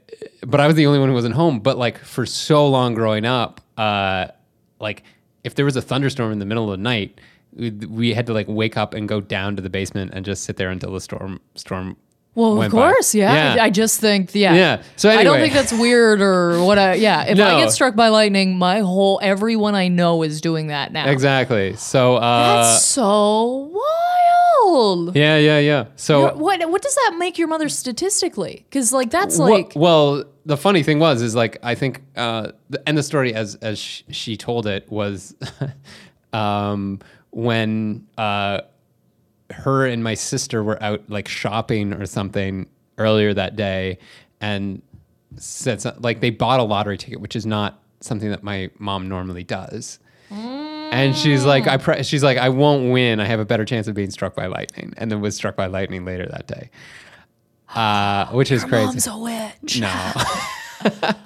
but 0.46 0.60
I 0.60 0.66
was 0.66 0.76
the 0.76 0.86
only 0.86 0.98
one 0.98 1.08
who 1.08 1.14
wasn't 1.14 1.34
home. 1.34 1.60
But 1.60 1.78
like 1.78 1.98
for 1.98 2.26
so 2.26 2.66
long 2.68 2.94
growing 2.94 3.24
up, 3.24 3.60
uh, 3.76 4.28
like 4.80 5.02
if 5.44 5.54
there 5.54 5.64
was 5.64 5.76
a 5.76 5.82
thunderstorm 5.82 6.32
in 6.32 6.38
the 6.38 6.46
middle 6.46 6.64
of 6.64 6.78
the 6.78 6.82
night, 6.82 7.20
we, 7.54 7.70
we 7.70 8.14
had 8.14 8.26
to 8.26 8.32
like 8.32 8.46
wake 8.48 8.76
up 8.76 8.94
and 8.94 9.08
go 9.08 9.20
down 9.20 9.56
to 9.56 9.62
the 9.62 9.70
basement 9.70 10.12
and 10.14 10.24
just 10.24 10.44
sit 10.44 10.56
there 10.56 10.70
until 10.70 10.92
the 10.92 11.00
storm 11.00 11.40
storm. 11.54 11.96
well, 12.34 12.62
of 12.62 12.70
course, 12.70 13.14
yeah. 13.14 13.56
Yeah. 13.56 13.64
I 13.64 13.70
just 13.70 14.00
think, 14.00 14.34
yeah. 14.34 14.54
Yeah. 14.54 14.82
So 14.96 15.10
I 15.10 15.24
don't 15.24 15.38
think 15.40 15.54
that's 15.54 15.72
weird 15.72 16.20
or 16.20 16.62
what. 16.62 16.78
I, 16.78 16.94
yeah. 16.94 17.24
If 17.24 17.38
I 17.40 17.60
get 17.60 17.72
struck 17.72 17.96
by 17.96 18.08
lightning, 18.08 18.58
my 18.58 18.80
whole 18.80 19.18
everyone 19.22 19.74
I 19.74 19.88
know 19.88 20.22
is 20.22 20.40
doing 20.40 20.68
that 20.68 20.92
now. 20.92 21.08
Exactly. 21.08 21.74
So 21.76 22.16
uh, 22.16 22.62
That's 22.62 22.84
so 22.84 23.70
wild. 23.72 24.27
Yeah, 25.14 25.36
yeah, 25.36 25.58
yeah. 25.58 25.86
So 25.96 26.22
What, 26.22 26.38
what 26.38 26.70
what 26.70 26.82
does 26.82 26.94
that 26.94 27.16
make 27.18 27.38
your 27.38 27.48
mother 27.48 27.68
statistically? 27.68 28.64
Because 28.68 28.92
like 28.92 29.10
that's 29.10 29.38
like 29.38 29.72
well, 29.74 30.24
the 30.46 30.56
funny 30.56 30.82
thing 30.82 30.98
was 30.98 31.22
is 31.22 31.34
like 31.34 31.58
I 31.62 31.74
think 31.74 32.02
uh, 32.16 32.52
the, 32.70 32.82
and 32.86 32.96
the 32.96 33.02
story 33.02 33.34
as 33.34 33.54
as 33.56 33.78
sh- 33.78 34.02
she 34.10 34.36
told 34.36 34.66
it 34.66 34.90
was 34.90 35.34
um, 36.32 37.00
when 37.30 38.06
uh, 38.16 38.60
her 39.50 39.86
and 39.86 40.02
my 40.04 40.14
sister 40.14 40.62
were 40.62 40.82
out 40.82 41.08
like 41.08 41.28
shopping 41.28 41.92
or 41.92 42.06
something 42.06 42.66
earlier 42.98 43.32
that 43.34 43.56
day 43.56 43.98
and 44.40 44.82
said 45.36 45.80
some, 45.80 45.94
like 46.00 46.20
they 46.20 46.30
bought 46.30 46.60
a 46.60 46.62
lottery 46.62 46.98
ticket, 46.98 47.20
which 47.20 47.36
is 47.36 47.46
not 47.46 47.82
something 48.00 48.30
that 48.30 48.42
my 48.42 48.70
mom 48.78 49.08
normally 49.08 49.44
does. 49.44 49.98
And 50.90 51.14
she's 51.16 51.44
like, 51.44 51.66
I 51.66 51.76
pre- 51.76 52.02
she's 52.02 52.22
like, 52.24 52.38
I 52.38 52.48
won't 52.48 52.92
win. 52.92 53.20
I 53.20 53.24
have 53.26 53.40
a 53.40 53.44
better 53.44 53.64
chance 53.64 53.86
of 53.88 53.94
being 53.94 54.10
struck 54.10 54.34
by 54.34 54.46
lightning, 54.46 54.94
and 54.96 55.10
then 55.10 55.20
was 55.20 55.36
struck 55.36 55.54
by 55.56 55.66
lightning 55.66 56.04
later 56.04 56.26
that 56.26 56.46
day, 56.46 56.70
uh, 57.74 58.26
which 58.28 58.50
is 58.50 58.64
crazy. 58.64 58.86
mom's 58.86 59.06
a 59.06 59.18
witch. 59.18 59.80
No. 59.80 60.12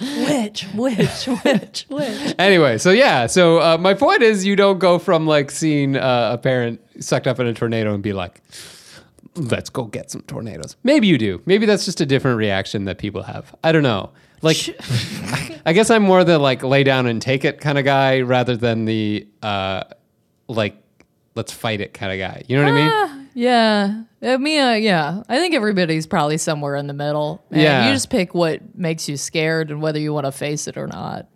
Witch, 0.01 0.67
witch, 0.75 1.29
witch, 1.45 1.87
witch. 1.91 2.35
anyway, 2.39 2.79
so 2.79 2.91
yeah, 2.91 3.27
so 3.27 3.59
uh, 3.61 3.77
my 3.79 3.93
point 3.93 4.23
is, 4.23 4.47
you 4.47 4.57
don't 4.57 4.79
go 4.79 4.99
from 4.99 5.27
like 5.27 5.51
seeing 5.51 5.95
uh, 5.95 6.31
a 6.33 6.39
parent 6.39 6.81
sucked 7.01 7.27
up 7.27 7.39
in 7.39 7.47
a 7.47 7.53
tornado 7.53 7.93
and 7.93 8.03
be 8.03 8.15
like, 8.15 8.41
"Let's 9.37 9.69
go 9.69 9.85
get 9.85 10.11
some 10.11 10.23
tornadoes." 10.23 10.77
Maybe 10.85 11.07
you 11.07 11.19
do. 11.19 11.43
Maybe 11.45 11.67
that's 11.67 11.85
just 11.85 12.01
a 12.01 12.07
different 12.07 12.39
reaction 12.39 12.87
that 12.87 12.97
people 12.97 13.23
have. 13.25 13.55
I 13.63 13.73
don't 13.73 13.83
know. 13.83 14.11
Like, 14.43 14.77
I 15.67 15.73
guess 15.73 15.91
I'm 15.91 16.03
more 16.03 16.25
the 16.25 16.39
like 16.39 16.63
lay 16.63 16.85
down 16.85 17.07
and 17.07 17.23
take 17.23 17.45
it 17.45 17.61
kind 17.61 17.79
of 17.79 17.85
guy 17.85 18.21
rather 18.21 18.57
than 18.57 18.85
the 18.85 19.27
uh, 19.43 19.85
like 20.49 20.77
let's 21.35 21.53
fight 21.53 21.81
it 21.81 21.95
kind 21.95 22.13
of 22.13 22.19
guy. 22.19 22.43
You 22.47 22.57
know 22.57 22.65
what 22.65 22.73
I 22.73 22.75
mean? 22.75 22.91
Ah, 22.93 23.27
yeah. 23.35 24.03
I 24.23 24.37
mean, 24.37 24.61
uh, 24.61 24.73
yeah. 24.73 25.23
I 25.29 25.39
think 25.39 25.55
everybody's 25.55 26.07
probably 26.07 26.39
somewhere 26.39 26.77
in 26.77 26.87
the 26.87 26.93
middle. 26.93 27.45
And 27.51 27.63
Yeah. 27.63 27.87
You 27.87 27.95
just 27.95 28.11
pick 28.11 28.35
what 28.35 28.77
makes 28.77 29.09
you 29.09 29.17
scared 29.17 29.71
and 29.71 29.81
whether 29.81 29.99
you 29.99 30.13
want 30.13 30.27
to 30.27 30.33
face 30.33 30.69
it 30.69 30.77
or 30.77 30.87
not. 30.87 31.27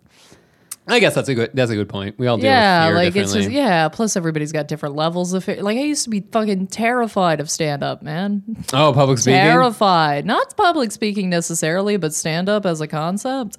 I 0.87 0.99
guess 0.99 1.15
that's 1.15 1.27
a 1.27 1.35
good 1.35 1.51
that's 1.53 1.69
a 1.69 1.75
good 1.75 1.89
point. 1.89 2.17
We 2.17 2.27
all 2.27 2.37
deal 2.37 2.45
yeah, 2.45 2.85
with 2.85 2.95
fear 2.95 3.03
like 3.03 3.15
it's 3.15 3.33
just 3.33 3.49
yeah. 3.49 3.89
Plus, 3.89 4.15
everybody's 4.15 4.51
got 4.51 4.67
different 4.67 4.95
levels 4.95 5.33
of 5.33 5.43
fear. 5.43 5.61
Like 5.61 5.77
I 5.77 5.81
used 5.81 6.05
to 6.05 6.09
be 6.09 6.21
fucking 6.21 6.67
terrified 6.67 7.39
of 7.39 7.49
stand 7.49 7.83
up, 7.83 8.01
man. 8.01 8.43
Oh, 8.73 8.93
public 8.93 9.17
speaking. 9.17 9.39
terrified. 9.39 10.25
Not 10.25 10.55
public 10.55 10.91
speaking 10.91 11.29
necessarily, 11.29 11.97
but 11.97 12.13
stand 12.13 12.47
up 12.47 12.65
as 12.65 12.79
a 12.79 12.87
concept. 12.87 13.57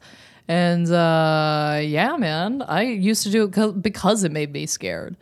And 0.49 0.91
uh, 0.91 1.81
yeah, 1.83 2.17
man, 2.17 2.62
I 2.62 2.83
used 2.83 3.23
to 3.25 3.31
do 3.31 3.45
it 3.45 3.83
because 3.83 4.25
it 4.25 4.33
made 4.33 4.53
me 4.53 4.64
scared. 4.64 5.17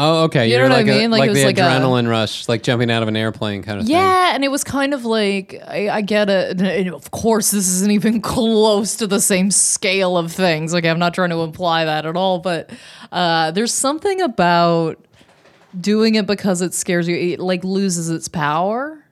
Oh, 0.00 0.24
okay. 0.24 0.46
You 0.46 0.52
You're 0.52 0.68
know 0.68 0.76
what 0.76 0.78
I 0.78 0.82
like 0.82 0.94
a- 0.94 0.98
mean? 1.00 1.10
Like, 1.10 1.18
like, 1.20 1.26
it 1.28 1.30
was 1.30 1.40
the 1.40 1.46
like 1.46 1.58
a- 1.58 1.62
adrenaline 1.62 2.08
rush, 2.08 2.48
like 2.48 2.62
jumping 2.62 2.88
out 2.90 3.02
of 3.02 3.08
an 3.08 3.16
airplane 3.16 3.64
kind 3.64 3.80
of 3.80 3.86
thing. 3.86 3.96
Yeah, 3.96 4.32
and 4.32 4.44
it 4.44 4.48
was 4.48 4.62
kind 4.62 4.94
of 4.94 5.04
like 5.04 5.60
I, 5.66 5.88
I 5.88 6.00
get 6.02 6.28
it. 6.30 6.60
And 6.60 6.90
of 6.94 7.10
course, 7.10 7.50
this 7.50 7.68
isn't 7.68 7.90
even 7.90 8.20
close 8.22 8.94
to 8.96 9.06
the 9.08 9.20
same 9.20 9.50
scale 9.50 10.16
of 10.16 10.30
things. 10.32 10.72
Like 10.72 10.84
I'm 10.84 11.00
not 11.00 11.14
trying 11.14 11.30
to 11.30 11.40
imply 11.40 11.84
that 11.84 12.06
at 12.06 12.16
all, 12.16 12.38
but 12.38 12.70
uh, 13.10 13.50
there's 13.50 13.74
something 13.74 14.20
about 14.20 15.04
doing 15.78 16.14
it 16.14 16.26
because 16.26 16.62
it 16.62 16.74
scares 16.74 17.08
you. 17.08 17.16
It 17.16 17.40
like 17.40 17.64
loses 17.64 18.08
its 18.08 18.28
power. 18.28 19.04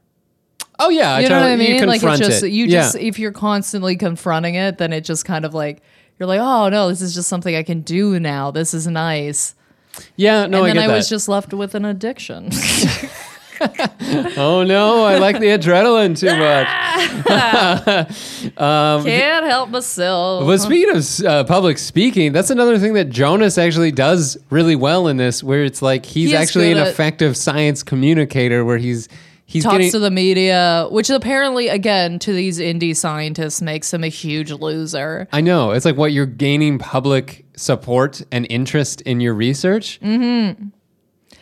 Oh 0.78 0.90
yeah, 0.90 1.18
You 1.18 1.28
know 1.28 1.40
what 1.40 1.46
I 1.50 1.56
mean? 1.56 1.86
Like 1.86 2.02
it's 2.02 2.18
just 2.18 2.42
it. 2.44 2.50
you 2.52 2.66
Yeah. 2.66 2.82
just 2.82 2.96
if 2.96 3.18
you're 3.18 3.32
constantly 3.32 3.96
confronting 3.96 4.54
it, 4.54 4.78
then 4.78 4.92
it 4.92 5.00
just 5.04 5.24
kind 5.24 5.44
of 5.44 5.52
like 5.54 5.82
you're 6.18 6.26
like, 6.28 6.40
oh 6.40 6.68
no, 6.68 6.88
this 6.90 7.00
is 7.02 7.14
just 7.14 7.28
something 7.28 7.56
I 7.56 7.62
can 7.62 7.80
do 7.80 8.20
now. 8.20 8.50
This 8.52 8.72
is 8.72 8.86
nice. 8.86 9.54
Yeah. 10.16 10.46
No, 10.46 10.64
and 10.64 10.72
I 10.72 10.74
then 10.74 10.84
I 10.84 10.86
that. 10.88 10.94
was 10.96 11.08
just 11.08 11.28
left 11.28 11.52
with 11.52 11.74
an 11.74 11.84
addiction. 11.84 12.50
oh 14.36 14.64
no, 14.66 15.04
I 15.04 15.18
like 15.18 15.38
the 15.40 15.46
adrenaline 15.46 16.18
too 16.18 16.26
much. 16.36 16.66
Can't 18.56 19.46
help 19.46 19.70
myself. 19.70 20.46
But 20.46 20.58
speaking 20.58 20.96
of 20.96 21.24
uh, 21.24 21.44
public 21.44 21.78
speaking, 21.78 22.32
that's 22.32 22.50
another 22.50 22.78
thing 22.78 22.94
that 22.94 23.08
Jonas 23.10 23.58
actually 23.58 23.92
does 23.92 24.36
really 24.50 24.76
well 24.76 25.08
in 25.08 25.16
this, 25.16 25.42
where 25.42 25.64
it's 25.64 25.82
like 25.82 26.04
he's 26.04 26.30
He 26.30 26.36
actually 26.36 26.72
an 26.72 26.78
effective 26.78 27.36
science 27.36 27.82
communicator, 27.82 28.64
where 28.64 28.78
he's 28.78 29.08
he's 29.46 29.62
talks 29.62 29.74
getting 29.74 29.90
to 29.92 29.98
the 30.00 30.10
media, 30.10 30.88
which 30.90 31.08
apparently, 31.08 31.68
again, 31.68 32.18
to 32.20 32.32
these 32.32 32.58
indie 32.58 32.94
scientists, 32.94 33.62
makes 33.62 33.92
him 33.92 34.04
a 34.04 34.08
huge 34.08 34.50
loser. 34.52 35.28
I 35.32 35.40
know. 35.40 35.70
It's 35.70 35.84
like 35.84 35.96
what 35.96 36.12
you're 36.12 36.26
gaining 36.26 36.78
public 36.78 37.45
support 37.56 38.22
and 38.30 38.46
interest 38.50 39.00
in 39.02 39.20
your 39.20 39.34
research. 39.34 39.98
And 40.02 40.72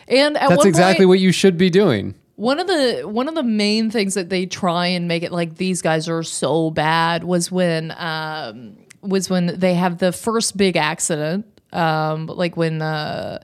at 0.08 0.48
That's 0.48 0.64
exactly 0.64 1.04
point, 1.04 1.08
what 1.08 1.18
you 1.20 1.32
should 1.32 1.58
be 1.58 1.70
doing. 1.70 2.14
one 2.36 2.58
of 2.60 2.66
the 2.66 3.02
one 3.02 3.28
of 3.28 3.34
the 3.34 3.42
main 3.42 3.90
things 3.90 4.14
that 4.14 4.28
they 4.28 4.46
try 4.46 4.86
and 4.86 5.08
make 5.08 5.22
it 5.22 5.32
like 5.32 5.56
these 5.56 5.82
guys 5.82 6.08
are 6.08 6.22
so 6.22 6.70
bad 6.70 7.24
was 7.24 7.50
when 7.50 7.92
um, 7.96 8.76
was 9.00 9.28
when 9.30 9.58
they 9.58 9.74
have 9.74 9.98
the 9.98 10.12
first 10.12 10.56
big 10.56 10.76
accident, 10.76 11.46
um, 11.72 12.26
like 12.26 12.56
when. 12.56 12.80
Uh, 12.82 13.38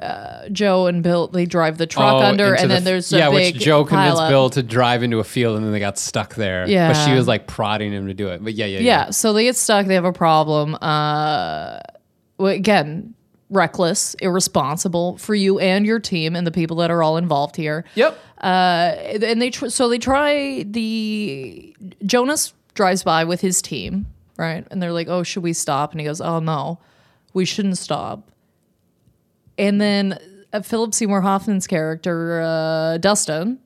uh, 0.00 0.48
Jo 0.50 0.86
and 0.86 1.02
Bill 1.02 1.28
they 1.28 1.44
drive 1.46 1.76
the 1.78 1.86
truck 1.86 2.14
Oh, 2.14 2.18
under, 2.20 2.46
into 2.54 2.62
and 2.62 2.70
the 2.70 2.74
then 2.74 2.82
f- 2.82 2.84
there's 2.84 3.12
a 3.12 3.18
yeah, 3.18 3.30
big 3.30 3.54
which 3.54 3.62
Jo 3.64 3.84
convinced. 3.84 4.28
Bill 4.28 4.48
to 4.50 4.62
drive 4.62 5.02
into 5.02 5.18
a 5.18 5.24
field, 5.24 5.56
and 5.56 5.64
then 5.64 5.72
they 5.72 5.80
got 5.80 5.98
stuck 5.98 6.34
there. 6.34 6.62
but 6.64 6.70
Yeah. 6.70 7.06
she 7.06 7.12
was 7.14 7.28
like 7.28 7.46
prodding 7.46 7.92
him 7.92 8.06
to 8.06 8.14
do 8.14 8.28
it. 8.28 8.42
But 8.42 8.54
yeah, 8.54 8.66
yeah, 8.66 8.78
yeah. 8.78 8.84
Yeah, 9.04 9.10
so 9.10 9.32
they 9.32 9.44
get 9.44 9.56
stuck. 9.56 9.86
They 9.86 9.94
have 9.94 10.04
a 10.04 10.12
problem. 10.12 10.76
Uh, 10.80 11.80
well, 12.38 12.52
again, 12.52 13.14
reckless, 13.50 14.14
irresponsible 14.20 15.18
for 15.18 15.34
you 15.34 15.58
and 15.58 15.84
your 15.84 15.98
team 15.98 16.36
and 16.36 16.46
the 16.46 16.52
people 16.52 16.76
that 16.78 16.90
are 16.90 17.02
all 17.02 17.16
involved 17.16 17.56
here. 17.56 17.84
Yep. 17.96 18.18
Uh, 18.40 18.94
and 19.22 19.42
they 19.42 19.50
tr- 19.50 19.68
so 19.68 19.88
they 19.88 19.98
try 19.98 20.62
the 20.62 21.76
Jonas 22.06 22.54
drives 22.74 23.02
by 23.02 23.24
with 23.24 23.40
his 23.42 23.60
team, 23.60 24.06
right? 24.38 24.66
And 24.70 24.80
they're 24.82 24.92
like, 24.92 25.08
"Oh, 25.08 25.22
should 25.22 25.42
we 25.42 25.52
stop?" 25.52 25.92
And 25.92 26.00
he 26.00 26.06
goes, 26.06 26.20
"Oh 26.22 26.38
no, 26.40 26.78
we 27.34 27.44
shouldn't 27.44 27.76
stop." 27.76 28.30
And 29.60 29.80
then 29.80 30.18
uh, 30.52 30.62
Philip 30.62 30.94
Seymour 30.94 31.20
Hoffman's 31.20 31.66
character, 31.66 32.40
uh, 32.40 32.98
Dustin, 32.98 33.58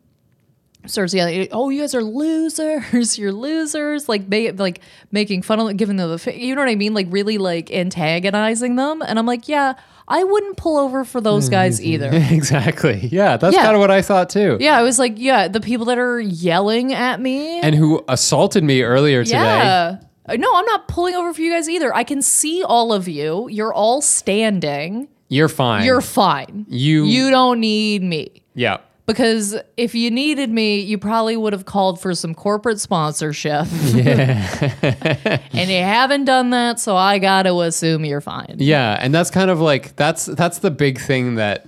starts 0.87 1.15
yelling, 1.15 1.49
"Oh, 1.53 1.71
you 1.71 1.81
guys 1.81 1.95
are 1.95 2.03
losers! 2.03 3.17
You're 3.19 3.33
losers!" 3.33 4.09
Like, 4.09 4.23
like 4.59 4.81
making 5.13 5.43
fun 5.43 5.61
of, 5.61 5.77
giving 5.77 5.97
them 5.97 6.11
the, 6.11 6.37
you 6.37 6.55
know 6.55 6.61
what 6.61 6.69
I 6.69 6.75
mean? 6.75 6.93
Like, 6.95 7.07
really, 7.11 7.39
like 7.39 7.71
antagonizing 7.71 8.77
them. 8.77 9.03
And 9.03 9.19
I'm 9.19 9.25
like, 9.27 9.49
yeah, 9.49 9.75
I 10.09 10.25
wouldn't 10.25 10.57
pull 10.59 10.77
over 10.77 11.05
for 11.05 11.21
those 11.21 11.49
guys 11.49 11.81
either. 11.83 12.11
exactly. 12.13 13.09
Yeah, 13.11 13.37
that's 13.39 13.55
Yeah. 13.57 13.63
kind 13.63 13.75
of 13.77 13.81
what 13.81 13.91
I 13.91 14.03
thought 14.03 14.29
too. 14.29 14.59
Yeah, 14.61 14.77
I 14.77 14.83
was 14.83 14.99
like, 14.99 15.15
yeah, 15.17 15.49
the 15.49 15.61
people 15.61 15.87
that 15.87 15.97
are 15.99 16.21
yelling 16.21 16.93
at 16.93 17.21
me. 17.21 17.61
And 17.61 17.75
who 17.75 18.05
assaulted 18.09 18.63
me 18.65 18.83
earlier 18.83 19.25
today? 19.25 19.37
yeah. 19.39 19.97
Uh, 20.29 20.37
No, 20.37 20.55
I'm 20.55 20.67
not 20.67 20.89
pulling 20.89 21.15
over 21.15 21.33
for 21.33 21.41
you 21.41 21.53
guys 21.53 21.69
either. 21.69 21.95
I 21.95 22.03
can 22.05 22.21
see 22.21 22.63
all 22.63 22.93
of 22.93 23.09
you. 23.09 23.49
You're 23.49 23.73
all 23.73 24.03
standing. 24.03 25.09
You're 25.35 25.49
fine. 25.49 25.85
You're 25.85 26.01
fine. 26.01 26.65
You- 26.69 27.05
You 27.05 27.31
don't 27.31 27.61
need 27.61 28.03
me. 28.03 28.43
yeah. 28.55 28.79
Because 29.07 29.55
if 29.77 29.95
you 29.95 30.11
needed 30.11 30.49
me, 30.49 30.81
you 30.81 30.97
probably 30.97 31.37
would 31.37 31.53
have 31.53 31.67
called 31.67 32.01
for 32.01 32.15
some 32.15 32.35
corporate 32.35 32.81
sponsorship. 32.81 33.67
Yeah. 33.93 34.73
and 35.53 35.69
you 35.71 35.83
haven't 35.83 36.25
done 36.25 36.49
that, 36.51 36.81
so 36.81 36.97
I 36.97 37.19
got 37.19 37.43
to 37.43 37.61
assume 37.61 38.07
you're 38.07 38.23
fine. 38.23 38.57
Yeah, 38.59 38.97
and 38.99 39.13
that's 39.15 39.31
kind 39.31 39.51
of 39.51 39.61
like 39.61 39.95
that's 39.97 40.25
that's 40.25 40.61
the 40.61 40.71
big 40.71 40.99
thing 40.99 41.35
that 41.35 41.67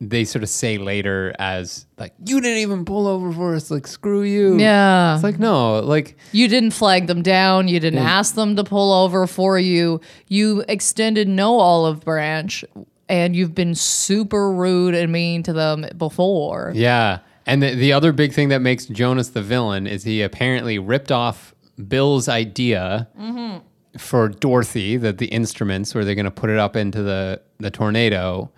they 0.00 0.24
sort 0.24 0.42
of 0.42 0.48
say 0.48 0.78
later 0.78 1.34
as 1.38 1.86
like 1.98 2.14
you 2.24 2.40
didn't 2.40 2.58
even 2.58 2.84
pull 2.86 3.06
over 3.06 3.30
for 3.32 3.54
us, 3.54 3.70
like 3.70 3.86
screw 3.86 4.22
you. 4.22 4.58
Yeah. 4.58 5.14
It's 5.14 5.22
like 5.22 5.38
no, 5.38 5.80
like 5.80 6.16
You 6.32 6.48
didn't 6.48 6.70
flag 6.70 7.06
them 7.06 7.22
down. 7.22 7.68
You 7.68 7.80
didn't 7.80 7.98
ask 8.00 8.34
them 8.34 8.56
to 8.56 8.64
pull 8.64 8.92
over 8.92 9.26
for 9.26 9.58
you. 9.58 10.00
You 10.26 10.64
extended 10.68 11.28
no 11.28 11.60
olive 11.60 12.00
branch, 12.00 12.64
and 13.08 13.36
you've 13.36 13.54
been 13.54 13.74
super 13.74 14.50
rude 14.50 14.94
and 14.94 15.12
mean 15.12 15.42
to 15.44 15.52
them 15.52 15.86
before. 15.96 16.72
yeah. 16.74 17.18
And 17.46 17.62
the, 17.62 17.74
the 17.74 17.92
other 17.92 18.12
big 18.12 18.32
thing 18.32 18.50
that 18.50 18.60
makes 18.60 18.86
Jonas 18.86 19.30
the 19.30 19.42
villain 19.42 19.86
is 19.86 20.04
he 20.04 20.22
apparently 20.22 20.78
ripped 20.78 21.10
off 21.10 21.52
Bill's 21.88 22.28
idea 22.28 23.08
mm-hmm. 23.18 23.66
for 23.98 24.28
Dorothy, 24.28 24.96
that 24.98 25.18
the 25.18 25.26
instruments 25.26 25.94
where 25.94 26.04
they're 26.04 26.14
going 26.14 26.26
to 26.26 26.30
put 26.30 26.48
it 26.48 26.58
up 26.58 26.76
into 26.76 27.02
the 27.02 27.42
the 27.58 27.70
tornado, 27.70 28.52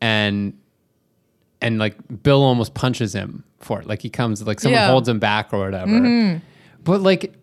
and 0.00 0.54
and 1.60 1.78
like 1.78 1.96
Bill 2.22 2.42
almost 2.42 2.74
punches 2.74 3.14
him 3.14 3.44
for 3.60 3.80
it. 3.80 3.86
Like 3.86 4.02
he 4.02 4.10
comes, 4.10 4.46
like 4.46 4.60
someone 4.60 4.76
Yeah. 4.78 4.84
Mm-hmm. 4.84 4.92
holds 4.92 5.08
him 5.08 5.18
back 5.18 5.52
or 5.52 5.58
whatever. 5.58 6.40
But 6.84 7.00
like, 7.02 7.34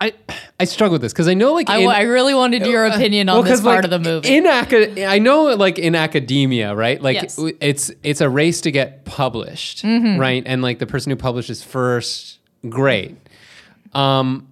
I 0.00 0.12
I 0.60 0.64
struggle 0.64 0.92
with 0.94 1.02
this 1.02 1.12
because 1.12 1.28
I 1.28 1.34
know 1.34 1.54
like 1.54 1.70
I, 1.70 1.78
in- 1.78 1.88
I 1.88 2.02
really 2.02 2.34
wanted 2.34 2.66
your 2.66 2.84
opinion 2.84 3.28
on 3.28 3.36
well, 3.36 3.42
this 3.44 3.60
part 3.60 3.76
like, 3.76 3.84
of 3.84 3.90
the 3.90 3.98
movie. 4.00 4.36
In 4.36 4.44
acad- 4.46 4.98
I 4.98 5.18
know, 5.18 5.44
like 5.54 5.78
in 5.78 5.94
academia, 5.94 6.74
right? 6.74 7.00
Like 7.00 7.14
Yes. 7.14 7.38
it's 7.60 7.90
it's 8.02 8.20
a 8.20 8.28
race 8.28 8.60
to 8.62 8.70
get 8.70 9.04
published, 9.04 9.84
Mm-hmm. 9.84 10.20
right? 10.20 10.42
And 10.44 10.60
like 10.62 10.80
the 10.80 10.86
person 10.86 11.10
who 11.10 11.16
publishes 11.16 11.62
first, 11.62 12.40
great. 12.68 13.16
Um, 13.94 14.48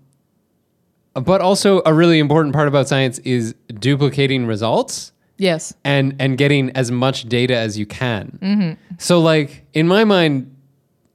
but 1.14 1.40
also 1.40 1.82
a 1.84 1.92
really 1.92 2.18
important 2.20 2.54
part 2.54 2.68
about 2.68 2.88
science 2.88 3.18
is 3.20 3.54
duplicating 3.78 4.46
results 4.46 5.11
yes. 5.42 5.74
and 5.84 6.16
and 6.18 6.38
getting 6.38 6.70
as 6.70 6.90
much 6.90 7.24
data 7.24 7.56
as 7.56 7.78
you 7.78 7.86
can. 7.86 8.38
Mm-hmm. 8.40 8.94
So 8.98 9.20
like 9.20 9.66
in 9.72 9.88
my 9.88 10.04
mind, 10.04 10.52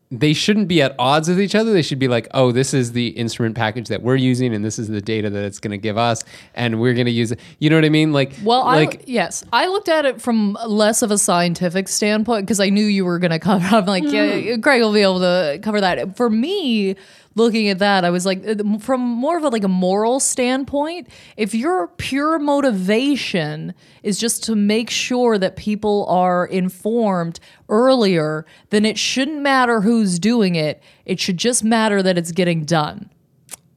they 0.09 0.31
shouldn't 0.33 0.67
be 0.67 0.81
at 0.81 0.95
odds 0.97 1.27
with 1.27 1.39
each 1.39 1.53
other. 1.53 1.73
They 1.73 1.81
should 1.81 1.99
be 1.99 2.07
like, 2.07 2.27
oh, 2.33 2.51
this 2.51 2.73
is 2.73 2.93
the 2.93 3.07
instrument 3.09 3.55
package 3.55 3.89
that 3.89 4.03
we're 4.03 4.15
using, 4.15 4.53
and 4.53 4.63
this 4.63 4.79
is 4.79 4.87
the 4.87 5.01
data 5.01 5.29
that 5.29 5.43
it's 5.43 5.59
going 5.59 5.71
to 5.71 5.77
give 5.77 5.97
us, 5.97 6.23
and 6.53 6.79
we're 6.79 6.93
going 6.93 7.07
to 7.07 7.11
use 7.11 7.31
it. 7.31 7.39
You 7.59 7.69
know 7.69 7.75
what 7.75 7.83
I 7.83 7.89
mean? 7.89 8.13
Like, 8.13 8.33
Well, 8.43 8.63
like 8.63 9.01
I 9.01 9.03
yes, 9.05 9.43
I 9.51 9.67
looked 9.67 9.89
at 9.89 10.05
it 10.05 10.21
from 10.21 10.57
less 10.65 11.01
of 11.01 11.11
a 11.11 11.17
scientific 11.17 11.89
standpoint 11.89 12.45
because 12.45 12.59
I 12.59 12.69
knew 12.69 12.85
you 12.85 13.03
were 13.03 13.19
going 13.19 13.31
to 13.37 13.39
cover. 13.39 13.75
I'm 13.75 13.85
like, 13.85 14.03
yeah, 14.05 14.57
Craig 14.57 14.81
will 14.81 14.93
be 14.93 15.01
able 15.01 15.19
to 15.19 15.59
cover 15.61 15.81
that. 15.81 16.15
For 16.15 16.29
me, 16.29 16.95
looking 17.37 17.69
at 17.69 17.79
that, 17.79 18.03
I 18.03 18.09
was 18.09 18.25
like, 18.25 18.45
uh, 18.45 18.77
from 18.79 19.01
more 19.01 19.37
of 19.37 19.43
a 19.43 19.49
like 19.49 19.63
a 19.63 19.69
moral 19.69 20.19
standpoint, 20.19 21.07
if 21.37 21.53
your 21.53 21.87
pure 21.87 22.39
motivation 22.39 23.73
is 24.03 24.19
just 24.19 24.43
to 24.45 24.55
make 24.55 24.89
sure 24.89 25.37
that 25.37 25.55
people 25.55 26.05
are 26.07 26.45
informed 26.45 27.39
earlier, 27.69 28.45
then 28.71 28.85
it 28.85 28.97
shouldn't 28.97 29.41
matter 29.41 29.81
who's 29.81 30.19
doing 30.19 30.55
it. 30.55 30.81
It 31.05 31.19
should 31.19 31.37
just 31.37 31.63
matter 31.63 32.03
that 32.03 32.17
it's 32.17 32.31
getting 32.31 32.65
done. 32.65 33.09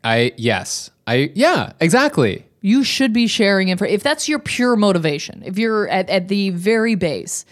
I 0.03 0.33
yes, 0.37 0.91
I 1.07 1.31
yeah, 1.35 1.73
exactly. 1.79 2.47
you 2.63 2.85
should 2.85 3.13
be 3.13 3.27
sharing 3.27 3.69
info 3.69 3.85
if 3.85 4.03
that's 4.03 4.29
your 4.29 4.39
pure 4.39 4.77
motivation 4.77 5.43
if 5.45 5.59
you're 5.59 5.89
at, 5.89 6.09
at 6.11 6.29
the 6.29 6.51
very 6.51 6.95
base 6.95 7.45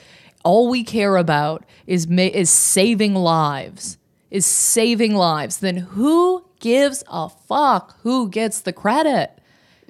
all 0.45 0.69
we 0.69 0.85
care 0.85 1.17
about 1.17 1.65
is 1.87 2.09
ma- 2.09 2.23
is 2.23 2.51
saving 2.51 3.15
lives 3.15 3.98
is 4.31 4.45
saving 4.47 5.15
lives 5.15 5.59
then 5.59 5.77
who 5.77 6.45
gives 6.61 7.05
a 7.09 7.29
fuck 7.29 7.97
who 8.03 8.29
gets 8.29 8.61
the 8.61 8.73
credit? 8.73 9.31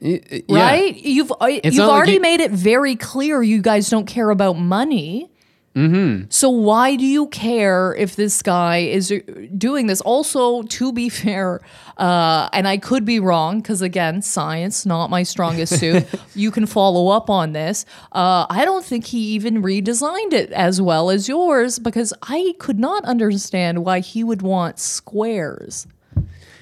Y- 0.00 0.20
yeah. 0.48 0.62
right? 0.70 0.96
You've 0.96 1.32
uh, 1.40 1.46
you've 1.46 1.74
not 1.76 1.88
like 1.88 1.96
already 1.96 2.12
you- 2.14 2.20
made 2.20 2.40
it 2.40 2.50
very 2.52 2.94
clear 2.96 3.42
you 3.42 3.60
guys 3.60 3.90
don't 3.90 4.06
care 4.06 4.30
about 4.30 4.54
money 4.58 5.30
Mm-hmm. 5.78 6.24
so 6.28 6.50
why 6.50 6.96
do 6.96 7.06
you 7.06 7.28
care 7.28 7.94
if 7.94 8.16
this 8.16 8.42
guy 8.42 8.78
is 8.78 9.12
doing 9.56 9.86
this? 9.86 10.00
Also, 10.00 10.62
to 10.62 10.92
be 10.92 11.08
fair, 11.22 11.60
uh, 11.98 12.48
and 12.52 12.66
I 12.66 12.78
could 12.78 13.04
be 13.04 13.20
wrong 13.20 13.60
because 13.60 13.80
again, 13.80 14.20
science 14.22 14.84
not 14.84 15.08
my 15.08 15.22
strongest 15.22 15.78
suit. 15.78 16.04
you 16.34 16.50
can 16.50 16.66
follow 16.66 17.08
up 17.08 17.30
on 17.30 17.52
this. 17.52 17.84
Uh, 18.10 18.46
I 18.50 18.64
don't 18.64 18.84
think 18.84 19.06
he 19.06 19.20
even 19.34 19.62
redesigned 19.62 20.32
it 20.32 20.50
as 20.50 20.82
well 20.82 21.10
as 21.10 21.28
yours 21.28 21.78
because 21.78 22.12
I 22.22 22.54
could 22.58 22.80
not 22.80 23.04
understand 23.04 23.84
why 23.84 24.00
he 24.00 24.24
would 24.24 24.42
want 24.42 24.80
squares. 24.80 25.86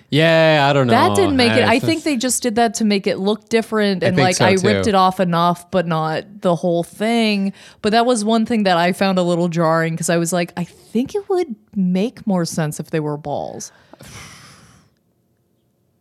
Yeah, 0.08 0.66
I 0.70 0.72
don't 0.72 0.86
know. 0.86 0.92
That 0.92 1.16
didn't 1.16 1.36
make 1.36 1.52
it. 1.52 1.64
I 1.64 1.78
think 1.78 2.04
they 2.04 2.16
just 2.16 2.42
did 2.42 2.54
that 2.56 2.74
to 2.74 2.84
make 2.84 3.06
it 3.06 3.18
look 3.18 3.48
different, 3.48 4.02
and 4.02 4.16
think 4.16 4.24
like 4.24 4.36
so, 4.36 4.46
I 4.46 4.54
too. 4.54 4.66
ripped 4.66 4.86
it 4.86 4.94
off 4.94 5.18
enough, 5.18 5.70
but 5.70 5.86
not 5.86 6.42
the 6.42 6.54
whole 6.54 6.84
thing. 6.84 7.52
But 7.82 7.90
that 7.90 8.06
was 8.06 8.24
one 8.24 8.46
thing 8.46 8.62
that 8.64 8.76
I 8.76 8.92
found 8.92 9.18
a 9.18 9.22
little 9.22 9.48
jarring 9.48 9.94
because 9.94 10.08
I 10.08 10.16
was 10.16 10.32
like, 10.32 10.52
I 10.56 10.64
think 10.64 11.14
it 11.14 11.28
would 11.28 11.56
make 11.74 12.26
more 12.26 12.44
sense 12.44 12.78
if 12.78 12.90
they 12.90 13.00
were 13.00 13.16
balls. 13.16 13.72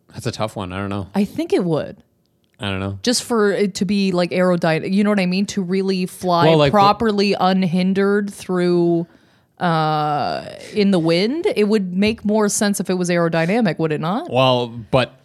that's 0.10 0.28
a 0.28 0.32
tough 0.32 0.56
one. 0.56 0.72
I 0.72 0.78
don't 0.78 0.90
know. 0.90 1.08
I 1.16 1.26
think 1.26 1.52
it 1.52 1.64
would. 1.64 2.04
I 2.60 2.70
don't 2.70 2.80
know. 2.80 3.00
Just 3.04 3.24
for 3.24 3.52
it 3.52 3.76
to 3.76 3.86
be 3.86 4.12
like 4.12 4.32
aerodynamic, 4.32 4.94
you 4.94 5.04
know 5.04 5.10
what 5.10 5.20
I 5.20 5.26
mean? 5.26 5.46
To 5.48 5.62
really 5.62 6.06
fly 6.06 6.46
Well, 6.46 6.58
like, 6.58 6.72
properly 6.72 7.36
unhindered 7.38 8.32
through 8.32 9.08
uh 9.60 10.50
in 10.74 10.92
the 10.92 11.00
wind, 11.00 11.48
it 11.56 11.66
would 11.70 11.94
make 11.94 12.26
more 12.26 12.50
sense 12.50 12.80
if 12.80 12.90
it 12.90 12.96
was 12.96 13.10
aerodynamic, 13.10 13.80
would 13.80 13.92
it 13.92 14.02
not? 14.02 14.30
Well, 14.30 14.68
but 14.68 15.20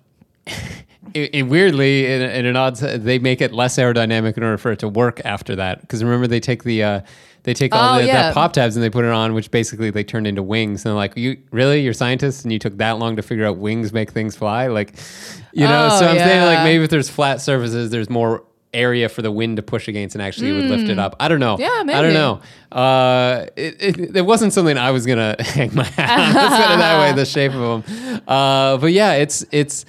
it, 1.15 1.35
it 1.35 1.43
weirdly, 1.45 2.07
in, 2.07 2.23
in 2.23 2.47
an 2.47 2.57
odd, 2.57 2.77
they 2.77 3.19
make 3.19 3.41
it 3.41 3.53
less 3.53 3.77
aerodynamic 3.77 4.37
in 4.37 4.43
order 4.43 4.59
for 4.59 4.73
it 4.73 4.79
to 4.81 4.89
work 4.89 5.21
after 5.25 5.57
that. 5.57 5.81
Because 5.81 6.05
remember, 6.05 6.27
they 6.27 6.41
take 6.41 6.63
the 6.63 6.83
uh, 6.85 7.01
they 7.43 7.55
take 7.55 7.75
all 7.75 7.95
Oh, 7.95 7.99
the, 8.01 8.07
yeah. 8.07 8.23
that 8.23 8.35
pop 8.35 8.53
tabs 8.53 8.77
and 8.77 8.85
they 8.85 8.91
put 8.91 9.05
it 9.05 9.11
on, 9.11 9.35
which 9.35 9.51
basically 9.51 9.91
they 9.91 10.05
turned 10.05 10.27
into 10.27 10.43
wings. 10.43 10.85
And 10.85 10.91
they're 10.91 10.97
like, 10.97 11.17
you 11.17 11.39
really, 11.51 11.81
you're 11.81 11.95
scientists, 11.95 12.45
and 12.45 12.53
you 12.53 12.59
took 12.59 12.77
that 12.77 12.99
long 12.99 13.17
to 13.17 13.23
figure 13.23 13.47
out 13.47 13.57
wings 13.57 13.93
make 13.93 14.13
things 14.13 14.37
fly? 14.37 14.69
Like, 14.69 14.95
you 15.53 15.65
know. 15.67 15.89
Oh, 15.91 15.99
so 15.99 16.07
I'm 16.07 16.19
saying, 16.19 16.45
like, 16.45 16.63
maybe 16.65 16.85
if 16.85 16.91
there's 16.91 17.11
flat 17.11 17.41
surfaces, 17.41 17.91
there's 17.91 18.11
more 18.11 18.45
area 18.73 19.09
for 19.09 19.21
the 19.23 19.33
wind 19.33 19.57
to 19.57 19.63
push 19.63 19.89
against 19.89 20.15
and 20.15 20.23
actually 20.23 20.51
it 20.51 20.53
would 20.53 20.65
lift 20.67 20.89
it 20.89 20.99
up. 20.99 21.17
I 21.19 21.27
don't 21.29 21.41
know. 21.41 21.57
Yeah, 21.59 21.83
I 21.89 22.03
don't 22.03 22.13
know. 22.15 22.41
Uh, 22.71 23.47
it, 23.57 23.83
it, 23.99 24.17
it 24.17 24.23
wasn't 24.23 24.53
something 24.53 24.79
I 24.79 24.91
was 24.93 25.07
gonna 25.07 25.35
hang 25.41 25.75
my 25.75 25.85
hat 25.85 26.11
on. 26.29 26.35
Let's 26.35 26.67
put 26.67 26.75
it 26.75 26.79
that 26.79 27.01
way. 27.01 27.13
The 27.17 27.25
shape 27.27 27.53
of 27.55 27.85
them. 27.85 28.23
Uh, 28.29 28.77
but 28.79 28.93
yeah, 28.93 29.15
it's 29.15 29.45
it's 29.51 29.85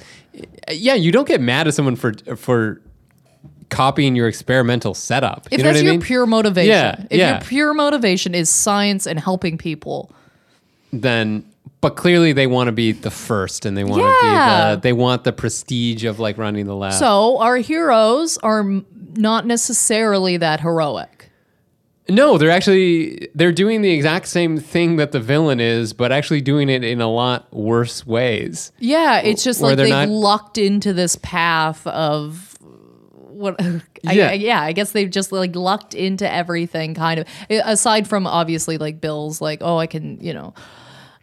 yeah. 0.72 0.96
You 0.96 1.12
don't 1.12 1.28
get 1.28 1.42
mad 1.42 1.68
at 1.68 1.74
someone 1.76 1.96
for 1.96 2.14
for 2.36 2.82
copying 3.70 4.16
your 4.16 4.28
experimental 4.28 4.94
setup. 4.94 5.46
If 5.52 5.54
you 5.54 5.58
know 5.60 5.64
that's 5.66 5.76
what 5.78 5.82
I 5.82 5.84
your 5.86 5.94
mean? 5.94 6.02
pure 6.02 6.26
motivation, 6.26 6.70
Yeah, 6.72 7.06
if 7.10 7.18
yeah. 7.20 7.32
your 7.34 7.42
pure 7.42 7.74
motivation 7.74 8.34
is 8.36 8.50
science 8.50 9.06
and 9.06 9.20
helping 9.20 9.58
people, 9.58 10.12
then. 10.92 11.46
But 11.82 11.96
clearly, 11.96 12.32
they 12.32 12.46
want 12.48 12.68
to 12.68 12.72
be 12.72 12.92
the 12.92 13.10
first, 13.12 13.66
and 13.66 13.76
they 13.76 13.84
want 13.84 14.02
to 14.04 14.08
be 14.22 14.28
the. 14.30 14.80
They 14.84 14.94
want 14.94 15.24
the 15.24 15.34
prestige 15.34 16.04
of 16.04 16.20
like 16.20 16.38
running 16.38 16.68
the 16.68 16.76
lab. 16.76 16.94
so 16.94 17.40
our 17.40 17.58
heroes 17.58 18.38
are 18.44 18.64
not 19.16 19.46
necessarily 19.48 20.38
that 20.38 20.60
heroic. 20.62 21.30
No, 22.10 22.38
they're 22.38 22.52
actually 22.52 23.30
they're 23.36 23.52
doing 23.52 23.82
the 23.82 23.92
exact 23.92 24.28
same 24.28 24.58
thing 24.60 24.98
that 24.98 25.12
the 25.12 25.20
villain 25.20 25.60
is, 25.60 25.94
but 25.94 26.12
actually 26.12 26.42
doing 26.42 26.68
it 26.70 26.84
in 26.84 27.00
a 27.02 27.08
lot 27.10 27.52
worse 27.54 28.06
ways. 28.06 28.72
Yeah, 28.80 29.20
it's 29.20 29.44
just 29.44 29.62
like 29.62 29.78
they've 29.78 29.90
not- 29.90 30.10
lucked 30.10 30.58
into 30.58 30.94
this 30.94 31.16
path 31.22 31.86
of 31.88 32.58
what 33.30 33.56
I, 33.60 33.82
Yeah. 34.14 34.32
yeah 34.34 34.62
i 34.62 34.72
guess 34.72 34.92
they've 34.92 35.10
just 35.10 35.32
like 35.32 35.56
lucked 35.56 35.96
into 35.96 36.32
everything 36.32 36.94
kind 36.94 37.20
of 37.22 37.28
aside 37.50 38.08
from 38.08 38.28
obviously 38.28 38.78
like 38.78 39.02
bill's 39.02 39.42
like 39.42 39.60
oh 39.62 39.78
i 39.78 39.88
can 39.88 40.20
you 40.22 40.32
know 40.32 40.54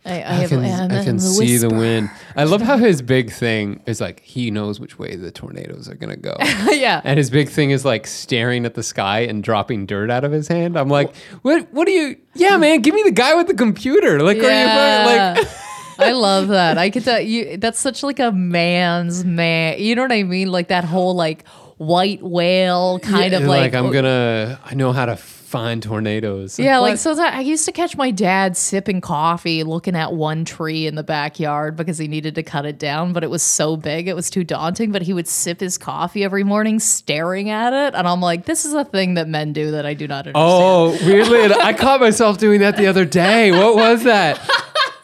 i, 0.08 0.14
I, 0.14 0.34
have 0.34 0.50
can, 0.50 0.64
I 0.64 1.04
can 1.04 1.18
see 1.18 1.56
the 1.58 1.68
wind. 1.68 2.10
I 2.36 2.44
love 2.44 2.60
how 2.60 2.76
his 2.88 3.02
big 3.02 3.30
thing 3.30 3.80
is 3.86 4.00
like 4.00 4.20
he 4.20 4.50
knows 4.50 4.80
which 4.80 4.98
way 4.98 5.16
the 5.16 5.30
tornadoes 5.30 5.88
are 5.88 5.94
gonna 5.94 6.16
go. 6.16 6.36
yeah 6.70 7.00
And 7.04 7.18
his 7.18 7.30
big 7.30 7.48
thing 7.48 7.70
is 7.70 7.84
like 7.84 8.06
staring 8.06 8.64
at 8.64 8.74
the 8.74 8.82
sky 8.82 9.20
and 9.20 9.42
dropping 9.42 9.86
dirt 9.86 10.10
out 10.10 10.24
of 10.24 10.32
his 10.32 10.48
hand. 10.48 10.78
I'm 10.78 10.88
like, 10.88 11.14
what? 11.42 11.72
What 11.72 11.86
do 11.86 11.92
you? 11.92 12.16
Yeah, 12.34 12.52
mm. 12.52 12.60
man, 12.60 12.80
give 12.80 12.94
me 12.94 13.02
the 13.02 13.10
guy 13.12 13.34
with 13.34 13.46
the 13.46 13.54
computer. 13.54 14.20
Like, 14.22 14.38
are 14.38 14.40
you 14.40 14.46
like? 14.46 15.48
I 15.98 16.12
love 16.12 16.48
that. 16.48 16.78
I 16.78 16.90
could 16.90 17.04
tell 17.04 17.20
you 17.20 17.56
that's 17.56 17.80
such 17.80 18.02
like 18.02 18.20
a 18.20 18.30
man's 18.30 19.24
man. 19.24 19.80
You 19.80 19.96
know 19.96 20.02
what 20.02 20.12
I 20.12 20.22
mean? 20.22 20.50
Like 20.52 20.68
that 20.68 20.84
whole 20.84 21.14
like 21.14 21.46
white 21.76 22.22
whale 22.22 22.98
kind 23.00 23.34
of 23.34 23.42
Yeah, 23.42 23.48
like, 23.48 23.74
I'm 23.74 23.90
gonna. 23.90 24.60
I 24.64 24.74
know 24.74 24.92
how 24.92 25.06
to 25.06 25.16
find 25.48 25.82
tornadoes. 25.82 26.58
Yeah, 26.58 26.78
like 26.78 26.92
What? 26.92 26.98
so 27.00 27.14
that 27.14 27.34
I 27.34 27.40
used 27.40 27.64
to 27.64 27.72
catch 27.72 27.96
my 27.96 28.10
dad 28.10 28.56
sipping 28.56 29.00
coffee, 29.00 29.64
looking 29.64 29.96
at 29.96 30.12
one 30.12 30.44
tree 30.44 30.86
in 30.86 30.94
the 30.94 31.02
backyard 31.02 31.74
because 31.76 31.96
he 31.98 32.06
needed 32.06 32.34
to 32.34 32.42
cut 32.42 32.66
it 32.66 32.78
down, 32.78 33.12
but 33.12 33.24
it 33.24 33.30
was 33.30 33.42
so 33.42 33.76
big, 33.76 34.08
it 34.08 34.14
was 34.14 34.28
too 34.30 34.44
daunting. 34.44 34.92
But 34.92 35.02
he 35.02 35.12
would 35.12 35.26
sip 35.26 35.60
his 35.60 35.78
coffee 35.78 36.22
every 36.22 36.44
morning, 36.44 36.78
staring 36.78 37.48
at 37.50 37.72
it, 37.72 37.94
and 37.94 38.06
I'm 38.06 38.20
like, 38.20 38.44
this 38.44 38.64
is 38.64 38.74
a 38.74 38.84
thing 38.84 39.14
that 39.14 39.28
men 39.28 39.52
do 39.52 39.70
that 39.72 39.86
I 39.86 39.94
do 39.94 40.06
not 40.06 40.26
understand. 40.26 40.34
Oh, 40.36 40.98
weirdly, 41.06 41.40
I 41.54 41.72
caught 41.72 42.00
myself 42.00 42.38
doing 42.38 42.60
that 42.60 42.76
the 42.76 42.86
other 42.86 43.04
day. 43.04 43.50
What 43.50 43.74
was 43.74 44.04
that? 44.04 44.38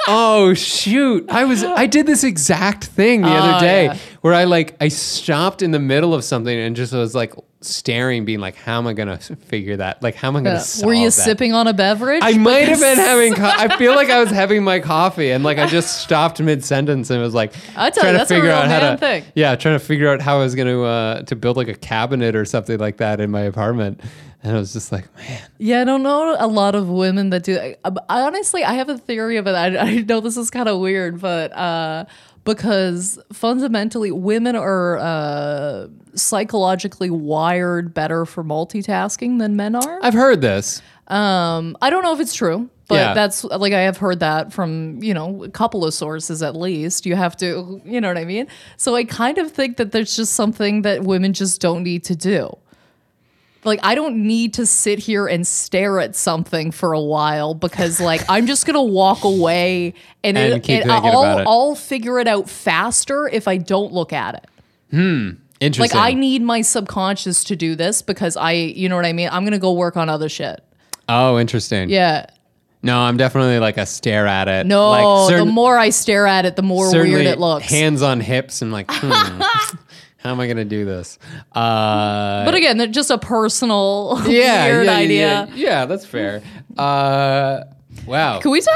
Oh 0.06 0.52
shoot! 0.52 1.24
I 1.30 1.46
was 1.46 1.64
I 1.64 1.86
did 1.86 2.04
this 2.04 2.24
exact 2.24 2.84
thing 2.84 3.22
the 3.22 3.28
other 3.28 3.54
Oh, 3.56 3.60
day 3.60 3.84
yeah. 3.86 3.96
where 4.20 4.34
I 4.34 4.44
like 4.44 4.76
I 4.78 4.88
stopped 4.88 5.62
in 5.62 5.70
the 5.70 5.78
middle 5.78 6.12
of 6.12 6.22
something 6.24 6.54
and 6.58 6.76
just 6.76 6.92
was 6.92 7.14
like 7.14 7.32
staring, 7.64 8.24
being 8.24 8.40
like, 8.40 8.56
"How 8.56 8.78
am 8.78 8.86
I 8.86 8.92
gonna 8.92 9.18
figure 9.18 9.76
that? 9.78 10.02
Like, 10.02 10.14
how 10.14 10.28
am 10.28 10.36
I 10.36 10.40
gonna?" 10.42 10.56
Uh, 10.56 10.60
solve 10.60 10.86
were 10.86 10.94
you 10.94 11.06
that? 11.06 11.12
sipping 11.12 11.52
on 11.52 11.66
a 11.66 11.72
beverage? 11.74 12.20
I 12.22 12.36
might 12.38 12.68
have 12.68 12.80
been 12.80 12.96
having. 13.10 13.34
Co- 13.34 13.44
I 13.44 13.76
feel 13.76 13.94
like 13.94 14.10
I 14.10 14.20
was 14.20 14.30
having 14.30 14.62
my 14.64 14.80
coffee, 14.80 15.30
and 15.30 15.42
like 15.44 15.58
I 15.58 15.66
just 15.66 16.00
stopped 16.02 16.40
mid 16.40 16.64
sentence 16.64 17.10
and 17.10 17.20
was 17.20 17.34
like, 17.34 17.52
I 17.76 17.90
tell 17.90 18.02
trying 18.02 18.14
you, 18.14 18.18
to 18.18 18.22
a 18.24 18.26
figure 18.26 18.44
real 18.44 18.52
out 18.54 18.68
how 18.68 18.90
to, 18.92 18.96
thing. 18.96 19.24
yeah, 19.34 19.54
trying 19.56 19.78
to 19.78 19.84
figure 19.84 20.08
out 20.08 20.20
how 20.20 20.36
I 20.36 20.42
was 20.44 20.54
going 20.54 20.68
to 20.68 20.82
uh, 20.84 21.22
to 21.22 21.36
build 21.36 21.56
like 21.56 21.68
a 21.68 21.74
cabinet 21.74 22.36
or 22.36 22.44
something 22.44 22.78
like 22.78 22.98
that 22.98 23.20
in 23.20 23.30
my 23.30 23.40
apartment, 23.42 24.00
and 24.42 24.56
I 24.56 24.58
was 24.58 24.72
just 24.72 24.92
like, 24.92 25.06
man, 25.16 25.40
Yeah, 25.58 25.80
I 25.80 25.84
don't 25.84 26.02
know 26.02 26.36
a 26.38 26.46
lot 26.46 26.74
of 26.74 26.88
women 26.88 27.30
that 27.30 27.44
do. 27.44 27.58
I, 27.58 27.76
I 27.84 28.20
honestly, 28.22 28.62
I 28.64 28.74
have 28.74 28.88
a 28.88 28.98
theory 28.98 29.36
of 29.38 29.46
it. 29.46 29.52
I, 29.54 29.76
I 29.78 29.94
know 30.02 30.20
this 30.20 30.36
is 30.36 30.50
kind 30.50 30.68
of 30.68 30.78
weird, 30.80 31.20
but 31.20 31.52
uh, 31.52 32.04
because 32.44 33.18
fundamentally, 33.32 34.10
women 34.12 34.54
are 34.56 34.98
uh, 34.98 35.88
psychologically 36.14 37.10
wired 37.10 37.94
better 37.94 38.24
for 38.26 38.44
multitasking 38.44 39.38
than 39.38 39.56
men 39.56 39.74
are. 39.74 39.98
I've 40.02 40.14
heard 40.14 40.40
this. 40.40 40.82
Um, 41.08 41.76
I 41.82 41.90
don't 41.90 42.02
know 42.02 42.14
if 42.14 42.20
it's 42.20 42.34
true, 42.34 42.68
but 42.88 42.94
Yeah. 42.96 43.14
that's 43.14 43.44
like 43.44 43.72
I 43.74 43.80
have 43.80 43.98
heard 43.98 44.20
that 44.20 44.52
from 44.52 45.02
you 45.02 45.12
know 45.12 45.44
a 45.44 45.50
couple 45.50 45.84
of 45.84 45.92
sources 45.92 46.42
at 46.42 46.56
least. 46.56 47.04
You 47.06 47.14
have 47.16 47.36
to, 47.38 47.80
you 47.84 48.00
know 48.00 48.08
what 48.08 48.18
I 48.18 48.24
mean. 48.24 48.46
So 48.78 48.94
I 48.94 49.04
kind 49.04 49.36
of 49.38 49.50
think 49.52 49.76
that 49.76 49.92
there's 49.92 50.16
just 50.16 50.32
something 50.34 50.82
that 50.82 51.02
women 51.04 51.32
just 51.34 51.60
don't 51.60 51.82
need 51.82 52.04
to 52.04 52.16
do. 52.16 52.56
Like 53.64 53.80
I 53.82 53.94
don't 53.94 54.26
need 54.26 54.54
to 54.54 54.66
sit 54.66 54.98
here 54.98 55.26
and 55.26 55.46
stare 55.46 56.00
at 56.00 56.14
something 56.14 56.70
for 56.70 56.92
a 56.92 57.00
while 57.00 57.54
because 57.54 58.00
like 58.00 58.22
I'm 58.28 58.46
just 58.46 58.66
gonna 58.66 58.82
walk 58.82 59.24
away 59.24 59.94
and, 60.22 60.36
And 60.36 60.54
it, 60.54 60.62
keep 60.62 60.82
and 60.82 60.90
thinking 60.90 61.10
I'll, 61.10 61.38
it. 61.38 61.44
I'll 61.46 61.74
figure 61.74 62.18
it 62.18 62.28
out 62.28 62.48
faster 62.48 63.28
if 63.28 63.48
I 63.48 63.56
don't 63.56 63.92
look 63.92 64.12
at 64.12 64.34
it. 64.34 64.46
Hmm. 64.90 65.30
Interesting. 65.60 65.98
Like 65.98 66.10
I 66.10 66.14
need 66.14 66.42
my 66.42 66.60
subconscious 66.60 67.44
to 67.44 67.56
do 67.56 67.74
this 67.74 68.02
because 68.02 68.36
I, 68.36 68.52
you 68.52 68.88
know 68.88 68.96
what 68.96 69.06
I 69.06 69.12
mean. 69.12 69.28
I'm 69.32 69.44
gonna 69.44 69.58
go 69.58 69.72
work 69.72 69.96
on 69.96 70.08
other 70.08 70.28
shit. 70.28 70.62
oh, 71.08 71.38
interesting. 71.38 71.88
Yeah. 71.88 72.26
No, 72.82 72.98
I'm 72.98 73.16
definitely 73.16 73.58
like 73.60 73.78
a 73.78 73.86
stare 73.86 74.26
at 74.26 74.46
it. 74.46 74.66
No, 74.66 74.90
like 74.90 75.38
the 75.38 75.46
more 75.46 75.78
I 75.78 75.88
stare 75.88 76.26
at 76.26 76.44
it, 76.44 76.54
the 76.54 76.62
more 76.62 76.92
weird 76.92 77.24
it 77.24 77.38
looks. 77.38 77.64
Hands 77.64 78.02
on 78.02 78.20
hips 78.20 78.60
and 78.60 78.72
like, 78.72 78.90
hmm, 78.90 79.42
how 80.24 80.30
am 80.30 80.40
I 80.40 80.46
going 80.46 80.56
to 80.56 80.64
do 80.64 80.86
this? 80.86 81.18
Uh, 81.52 82.46
but 82.46 82.54
again, 82.54 82.92
just 82.92 83.10
a 83.10 83.18
personal 83.18 84.22
yeah, 84.26 84.66
weird 84.66 84.86
yeah, 84.86 84.96
idea. 84.96 85.48
Yeah, 85.50 85.54
yeah, 85.54 85.84
that's 85.86 86.06
fair. 86.06 86.42
Uh, 86.78 87.64
wow. 88.06 88.40
Can 88.40 88.50
we 88.50 88.62
talk 88.62 88.72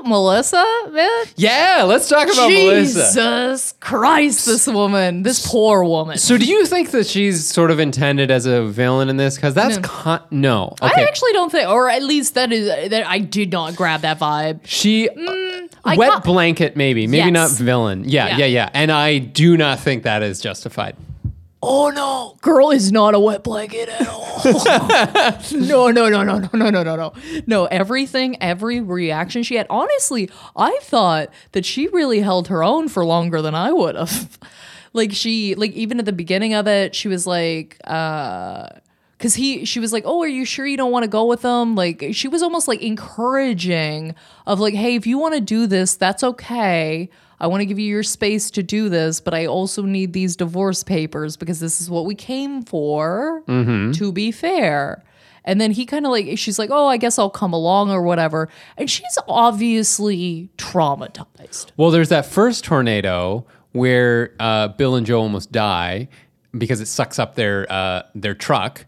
about 0.00 0.08
Melissa, 0.08 0.64
man? 0.90 1.24
Yeah, 1.36 1.84
let's 1.86 2.08
talk 2.08 2.32
about 2.32 2.48
Melissa. 2.48 3.00
Jesus 3.10 3.74
Christ, 3.80 4.46
this 4.46 4.66
woman, 4.66 5.22
this 5.22 5.46
poor 5.46 5.84
woman. 5.84 6.16
So, 6.16 6.38
do 6.38 6.46
you 6.46 6.64
think 6.64 6.92
that 6.92 7.06
she's 7.06 7.46
sort 7.46 7.70
of 7.70 7.78
intended 7.78 8.30
as 8.30 8.46
a 8.46 8.62
villain 8.64 9.10
in 9.10 9.18
this? 9.18 9.36
Because 9.36 9.52
that's 9.52 9.76
No. 9.76 9.82
con- 9.82 10.22
no. 10.30 10.74
I 10.80 11.04
actually 11.06 11.32
don't 11.32 11.52
think, 11.52 11.68
or 11.68 11.90
at 11.90 12.02
least 12.02 12.34
that 12.36 12.52
is 12.54 12.68
that 12.90 13.06
I 13.06 13.18
did 13.18 13.52
not 13.52 13.76
grab 13.76 14.00
that 14.00 14.18
vibe. 14.18 14.60
she 14.64 15.10
I 15.84 15.96
wet 15.96 16.08
got- 16.10 16.24
blanket 16.24 16.76
maybe, 16.76 17.06
maybe 17.06 17.30
Yes. 17.30 17.32
not 17.32 17.50
villain. 17.52 18.04
Yeah, 18.06 18.28
yeah, 18.28 18.36
Yeah. 18.38 18.46
yeah, 18.46 18.70
And 18.74 18.90
I 18.92 19.18
do 19.18 19.56
not 19.56 19.80
think 19.80 20.02
that 20.04 20.22
is 20.22 20.40
justified. 20.40 20.96
Oh 21.62 21.90
no, 21.90 22.36
girl 22.40 22.70
is 22.70 22.90
not 22.90 23.14
a 23.14 23.20
wet 23.20 23.44
blanket 23.44 23.90
at 23.90 24.08
all. 24.08 24.40
no, 25.52 25.90
no, 25.90 26.08
no, 26.08 26.22
no, 26.22 26.38
no, 26.38 26.48
no, 26.54 26.70
no, 26.70 26.82
no, 26.82 26.96
no. 26.96 27.12
No, 27.46 27.66
everything, 27.66 28.36
every 28.42 28.80
reaction 28.80 29.42
she 29.42 29.56
had. 29.56 29.66
Honestly, 29.68 30.30
I 30.56 30.78
thought 30.82 31.28
that 31.52 31.66
she 31.66 31.88
really 31.88 32.20
held 32.20 32.48
her 32.48 32.64
own 32.64 32.88
for 32.88 33.04
longer 33.04 33.42
than 33.42 33.54
I 33.54 33.72
would 33.72 33.94
have. 33.94 34.38
like 34.94 35.12
she, 35.12 35.54
like 35.54 35.72
even 35.72 35.98
at 35.98 36.06
the 36.06 36.14
beginning 36.14 36.54
of 36.54 36.66
it, 36.66 36.94
she 36.94 37.08
was 37.08 37.26
like, 37.26 37.76
uh, 37.84 38.68
Cause 39.20 39.34
he, 39.34 39.66
she 39.66 39.78
was 39.80 39.92
like, 39.92 40.04
"Oh, 40.06 40.22
are 40.22 40.28
you 40.28 40.46
sure 40.46 40.66
you 40.66 40.78
don't 40.78 40.90
want 40.90 41.04
to 41.04 41.08
go 41.08 41.26
with 41.26 41.42
them?" 41.42 41.74
Like 41.74 42.02
she 42.12 42.26
was 42.26 42.42
almost 42.42 42.66
like 42.66 42.80
encouraging 42.80 44.14
of 44.46 44.60
like, 44.60 44.74
"Hey, 44.74 44.94
if 44.96 45.06
you 45.06 45.18
want 45.18 45.34
to 45.34 45.40
do 45.42 45.66
this, 45.66 45.94
that's 45.94 46.24
okay. 46.24 47.08
I 47.38 47.46
want 47.46 47.60
to 47.60 47.66
give 47.66 47.78
you 47.78 47.86
your 47.86 48.02
space 48.02 48.50
to 48.52 48.62
do 48.62 48.88
this, 48.88 49.20
but 49.20 49.34
I 49.34 49.46
also 49.46 49.82
need 49.82 50.12
these 50.14 50.36
divorce 50.36 50.82
papers 50.82 51.36
because 51.36 51.60
this 51.60 51.80
is 51.80 51.88
what 51.90 52.04
we 52.06 52.14
came 52.14 52.62
for. 52.62 53.42
To 53.92 54.10
be 54.12 54.32
fair." 54.32 55.04
And 55.42 55.58
then 55.58 55.70
he 55.70 55.86
kind 55.86 56.04
of 56.04 56.12
like, 56.12 56.36
she's 56.38 56.58
like, 56.58 56.70
"Oh, 56.72 56.86
I 56.86 56.96
guess 56.96 57.18
I'll 57.18 57.30
come 57.30 57.52
along 57.52 57.90
or 57.90 58.02
whatever," 58.02 58.48
and 58.78 58.90
she's 58.90 59.18
obviously 59.26 60.48
traumatized. 60.56 61.72
Well, 61.76 61.90
there's 61.90 62.08
that 62.10 62.26
first 62.26 62.64
tornado 62.64 63.44
where 63.72 64.34
uh, 64.40 64.68
Bill 64.68 64.96
and 64.96 65.06
Jo 65.06 65.20
almost 65.20 65.52
die 65.52 66.08
because 66.56 66.80
it 66.80 66.86
sucks 66.86 67.18
up 67.18 67.34
their 67.34 67.70
uh, 67.70 68.02
their 68.14 68.34
truck, 68.34 68.84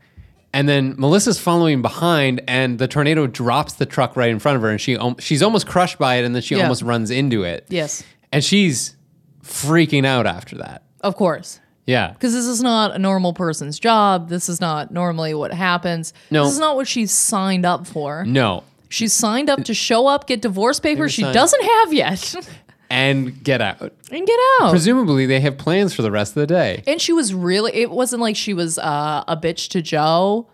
and 0.52 0.68
then 0.68 0.94
Melissa's 0.98 1.38
following 1.38 1.82
behind, 1.82 2.42
and 2.46 2.78
the 2.78 2.86
tornado 2.88 3.26
drops 3.26 3.74
the 3.74 3.86
truck 3.86 4.16
right 4.16 4.30
in 4.30 4.38
front 4.38 4.56
of 4.56 4.62
her, 4.62 4.70
and 4.70 4.80
she 4.80 4.98
she's 5.18 5.42
almost 5.42 5.66
crushed 5.66 5.98
by 5.98 6.16
it, 6.16 6.24
and 6.24 6.34
then 6.34 6.42
she 6.42 6.56
Yeah. 6.56 6.62
almost 6.62 6.82
runs 6.82 7.10
into 7.10 7.42
it. 7.44 7.66
Yes, 7.68 8.02
and 8.32 8.42
she's 8.44 8.96
freaking 9.42 10.04
out 10.06 10.26
after 10.26 10.56
that. 10.58 10.82
of 11.00 11.16
course. 11.16 11.58
Yeah, 11.84 12.12
Because 12.12 12.32
this 12.32 12.44
is 12.46 12.62
not 12.62 12.94
a 12.94 12.98
normal 13.00 13.32
person's 13.32 13.76
job. 13.80 14.28
This 14.28 14.48
is 14.48 14.60
not 14.60 14.92
normally 14.92 15.34
what 15.34 15.52
happens. 15.52 16.12
No. 16.30 16.44
This 16.44 16.52
is 16.52 16.60
not 16.60 16.76
what 16.76 16.86
she's 16.86 17.10
signed 17.10 17.66
up 17.66 17.88
for. 17.88 18.24
no, 18.24 18.62
She's 18.88 19.12
signed 19.12 19.50
up 19.50 19.64
to 19.64 19.74
show 19.74 20.06
up, 20.06 20.28
get 20.28 20.42
divorce 20.42 20.78
papers 20.78 21.12
she 21.12 21.22
signed- 21.22 21.34
doesn't 21.34 21.62
have 21.64 21.92
yet, 21.92 22.34
and 22.92 23.42
get 23.42 23.60
out. 23.60 23.92
and 24.10 24.26
get 24.26 24.38
out. 24.60 24.70
Presumably, 24.70 25.26
they 25.26 25.40
have 25.40 25.56
plans 25.58 25.94
for 25.94 26.02
the 26.02 26.10
rest 26.10 26.36
of 26.36 26.40
the 26.42 26.46
day. 26.46 26.82
and 26.86 27.00
she 27.00 27.12
was 27.12 27.32
really, 27.34 27.72
it 27.74 27.90
wasn't 27.90 28.20
like 28.20 28.36
she 28.36 28.52
was 28.54 28.78
uh, 28.78 29.24
a 29.26 29.36
bitch 29.36 29.68
to 29.70 29.82
Jo. 29.82 30.46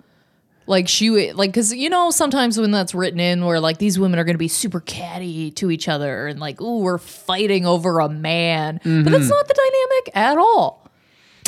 Like 0.67 0.87
she 0.87 1.09
would, 1.09 1.35
like, 1.35 1.55
cause 1.55 1.73
you 1.73 1.89
know, 1.89 2.11
sometimes 2.11 2.59
when 2.59 2.71
that's 2.71 2.95
written 2.95 3.19
in 3.21 3.45
where 3.45 3.59
like 3.59 3.79
these 3.79 3.99
women 3.99 4.19
are 4.21 4.25
going 4.25 4.35
to 4.35 4.39
be 4.39 4.49
super 4.49 4.81
catty 4.81 5.51
to 5.53 5.71
each 5.71 5.89
other 5.89 6.27
and 6.27 6.39
like, 6.39 6.61
ooh, 6.61 6.81
we're 6.81 6.99
fighting 6.99 7.65
over 7.67 8.01
a 8.01 8.09
man. 8.11 8.79
But 8.83 8.89
Mm-hmm. 8.91 9.11
that's 9.13 9.31
not 9.31 9.49
the 9.49 9.55
dynamic 9.55 10.11
at 10.17 10.37
all. 10.39 10.87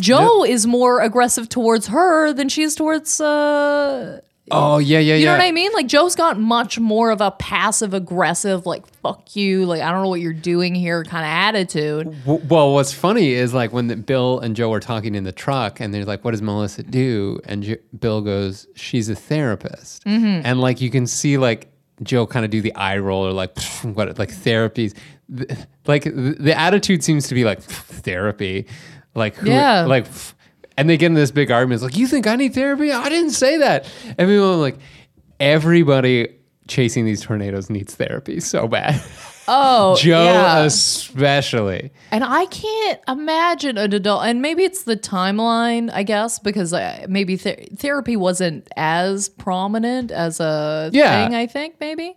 Jo 0.01 0.43
is 0.45 0.67
more 0.67 1.03
aggressive 1.03 1.51
towards 1.51 1.89
her 1.89 2.33
than 2.33 2.49
she 2.49 2.63
is 2.63 2.75
towards 2.75 3.21
uh, 3.21 4.21
Oh 4.53 4.79
yeah, 4.79 4.99
yeah, 4.99 5.11
yeah 5.11 5.15
You 5.15 5.25
yeah. 5.27 5.33
know 5.33 5.39
what 5.39 5.45
I 5.47 5.53
mean? 5.53 5.71
Like 5.73 5.87
Jo's 5.87 6.17
got 6.17 6.39
much 6.41 6.79
more 6.79 7.11
of 7.11 7.21
a 7.21 7.31
passive 7.31 7.95
aggressive, 7.95 8.67
like 8.67 8.85
fuck 9.01 9.37
you, 9.37 9.65
like 9.65 9.81
I 9.81 9.93
don't 9.93 10.03
know 10.03 10.09
what 10.09 10.21
you're 10.21 10.33
doing 10.33 10.75
here 10.75 11.05
kind 11.05 11.25
of 11.25 11.31
attitude. 11.31 12.07
W- 12.25 12.45
Well, 12.49 12.73
what's 12.75 12.93
funny 12.93 13.29
is 13.33 13.55
like 13.55 13.73
when 13.73 13.87
the, 13.87 13.97
Bill 13.97 14.41
and 14.41 14.57
Jo 14.57 14.73
are 14.73 14.81
talking 14.81 15.15
in 15.15 15.23
the 15.23 15.31
truck, 15.33 15.79
and 15.81 15.95
they're 15.95 16.05
like, 16.05 16.25
"What 16.25 16.33
does 16.33 16.43
Melissa 16.43 16.83
do?" 16.83 17.39
And 17.45 17.63
Jo- 17.63 17.77
Bill 17.99 18.23
goes, 18.23 18.67
"She's 18.75 19.09
a 19.09 19.15
therapist," 19.15 20.05
Mm-hmm. 20.05 20.45
and 20.45 20.61
like 20.61 20.81
you 20.81 20.91
can 20.91 21.07
see 21.07 21.39
like 21.39 21.71
Joe 22.03 22.27
kind 22.27 22.45
of 22.45 22.51
do 22.51 22.61
the 22.61 22.75
eye 22.75 22.99
roll 22.99 23.25
or 23.27 23.33
like 23.33 23.57
what 23.83 24.19
like 24.19 24.31
therapies, 24.33 24.97
Th- 25.37 25.49
like 25.87 26.03
th- 26.05 26.39
the 26.39 26.59
attitude 26.59 27.05
seems 27.05 27.29
to 27.29 27.35
be 27.37 27.45
like 27.45 27.61
therapy, 28.05 28.67
like 29.15 29.37
who, 29.37 29.51
Yeah. 29.51 29.83
like. 29.83 30.09
pfft." 30.09 30.35
And 30.77 30.89
they 30.89 30.97
get 30.97 31.07
into 31.07 31.21
this 31.21 31.31
big 31.31 31.51
argument. 31.51 31.83
It's 31.83 31.85
like, 31.85 31.97
you 31.97 32.07
think 32.07 32.27
I 32.27 32.37
need 32.37 32.55
therapy? 32.55 32.91
I 32.93 33.09
didn't 33.09 33.31
say 33.33 33.59
that. 33.59 33.85
And 34.07 34.17
people 34.29 34.53
are 34.53 34.57
like, 34.57 34.79
everybody 35.39 36.37
chasing 36.69 37.05
these 37.05 37.21
tornadoes 37.23 37.69
needs 37.71 37.95
therapy 37.95 38.41
so 38.41 38.69
bad. 38.69 39.03
Oh, 39.53 39.97
Jo 39.99 40.23
yeah. 40.23 40.59
especially. 40.61 41.91
and 42.13 42.23
I 42.23 42.47
can't 42.47 43.01
imagine 43.09 43.79
an 43.79 43.93
adult, 43.93 44.25
and 44.25 44.41
maybe 44.41 44.63
it's 44.63 44.85
the 44.85 44.97
timeline, 44.97 45.91
I 45.93 46.05
guess, 46.05 46.39
because 46.39 46.73
uh, 46.73 47.07
maybe 47.09 47.37
th- 47.37 47.71
therapy 47.77 48.17
wasn't 48.17 48.69
as 48.77 49.29
prominent 49.29 50.13
as 50.13 50.39
a 50.39 50.91
Yeah. 50.93 51.25
thing. 51.27 51.35
I 51.35 51.49
think 51.49 51.77
maybe. 51.81 52.15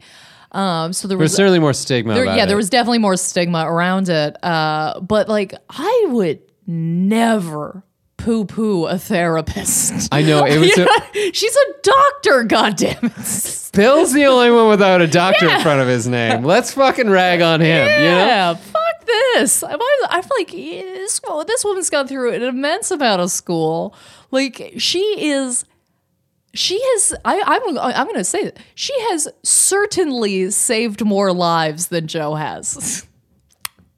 Um, 0.52 0.94
so 0.94 1.08
there 1.08 1.18
There's 1.18 1.32
was 1.32 1.36
certainly 1.36 1.58
more 1.58 1.74
stigma 1.74 2.14
There, 2.14 2.26
yeah, 2.26 2.44
it. 2.44 2.48
there 2.48 2.58
was 2.58 2.70
definitely 2.70 3.00
more 3.00 3.18
stigma 3.18 3.66
around 3.68 4.10
it. 4.10 4.36
Uh, 4.44 5.00
but 5.00 5.28
like, 5.28 5.56
I 5.72 6.06
would 6.10 6.40
never 6.68 7.84
poo 8.24 8.46
poo 8.46 8.86
a 8.86 8.98
therapist. 8.98 10.10
I 10.12 10.22
know 10.22 10.46
it 10.46 10.58
was. 10.60 10.78
A, 10.78 11.32
She's 11.34 11.56
a 11.56 11.74
doctor, 11.84 12.46
goddammit. 12.46 13.72
Bill's 13.74 14.14
the 14.14 14.26
only 14.26 14.52
one 14.52 14.70
without 14.70 15.02
a 15.02 15.08
doctor 15.08 15.50
in 15.50 15.62
front 15.62 15.82
of 15.82 15.88
his 15.88 16.08
name. 16.08 16.44
Let's 16.44 16.74
fucking 16.74 17.10
rag 17.10 17.42
on 17.42 17.60
him. 17.60 17.88
You 17.88 18.10
know. 18.10 18.26
Yeah, 18.26 18.54
fuck 18.54 19.06
this. 19.06 19.64
I'm, 19.64 19.80
I 20.10 20.22
feel 20.22 20.38
like 20.38 20.54
yeah, 20.54 20.82
this, 20.82 21.20
this 21.48 21.66
woman's 21.66 21.90
gone 21.90 22.08
through 22.08 22.34
an 22.34 22.44
immense 22.44 22.92
amount 22.92 23.22
of 23.22 23.32
school. 23.32 23.96
Like, 24.32 24.74
she 24.78 25.00
is 25.00 25.66
She 26.54 26.80
has. 26.82 27.14
I, 27.26 27.42
I'm. 27.46 27.78
I'm 27.78 28.06
going 28.06 28.16
to 28.18 28.24
say 28.24 28.46
that 28.46 28.58
she 28.76 28.94
has 29.10 29.28
certainly 29.44 30.50
saved 30.52 31.04
more 31.04 31.34
lives 31.34 31.88
than 31.88 32.08
Jo 32.08 32.36
has. 32.36 33.06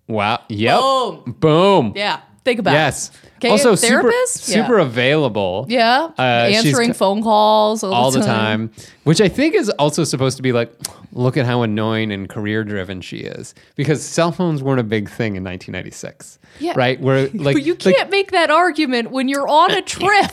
Wow. 0.08 0.42
Yep. 0.50 0.80
Boom. 0.80 1.36
Boom. 1.40 1.94
Yeah. 1.96 2.22
Think 2.46 2.60
about 2.60 2.74
Yes. 2.74 3.10
it. 3.10 3.30
Okay, 3.38 3.50
also, 3.50 3.76
super, 3.76 4.04
therapist? 4.04 4.48
Yeah. 4.48 4.64
super 4.64 4.78
available. 4.80 5.66
Yeah. 5.68 6.10
Uh, 6.18 6.22
Answering 6.22 6.90
co- 6.90 6.94
phone 6.94 7.22
calls 7.24 7.84
all, 7.84 7.94
all 7.94 8.12
the 8.12 8.22
time, 8.22 8.72
which 9.04 9.20
I 9.20 9.28
think 9.28 9.56
is 9.56 9.70
also 9.72 10.04
supposed 10.06 10.38
to 10.38 10.44
be 10.44 10.52
like, 10.54 10.72
look 11.12 11.36
at 11.36 11.46
how 11.46 11.64
annoying 11.64 12.12
and 12.14 12.30
career 12.30 12.64
driven 12.64 13.02
she 13.02 13.18
is, 13.18 13.54
because 13.76 14.02
cell 14.06 14.32
phones 14.32 14.64
weren't 14.64 14.80
a 14.80 14.84
big 14.84 15.10
thing 15.10 15.36
in 15.36 15.44
1996. 15.44 16.40
Yeah. 16.60 16.74
Right. 16.78 17.02
Where 17.02 17.28
like 17.34 17.56
but 17.56 17.64
you 17.64 17.76
can't 17.76 18.10
make 18.10 18.32
that 18.32 18.50
argument 18.52 19.12
when 19.12 19.28
you're 19.28 19.48
on 19.48 19.72
a 19.72 19.82
trip. 19.96 20.32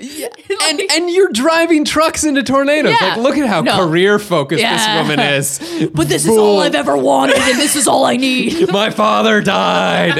and 0.00 0.80
and 0.90 1.10
you're 1.10 1.30
driving 1.30 1.84
trucks 1.84 2.24
into 2.24 2.42
tornadoes. 2.42 2.96
Yeah. 3.00 3.08
Like, 3.10 3.18
look 3.18 3.36
at 3.36 3.46
how 3.48 3.60
No. 3.60 3.86
career 3.86 4.18
focused 4.18 4.60
Yeah. 4.62 4.76
this 4.76 5.08
woman 5.08 5.20
is. 5.20 5.90
but 5.94 6.08
this 6.08 6.24
is 6.24 6.36
all 6.36 6.58
I've 6.60 6.74
ever 6.74 6.96
wanted, 6.96 7.36
and 7.36 7.58
this 7.58 7.76
is 7.76 7.86
all 7.86 8.04
I 8.04 8.16
need. 8.16 8.72
My 8.72 8.90
father 8.90 9.40
died. 9.40 10.18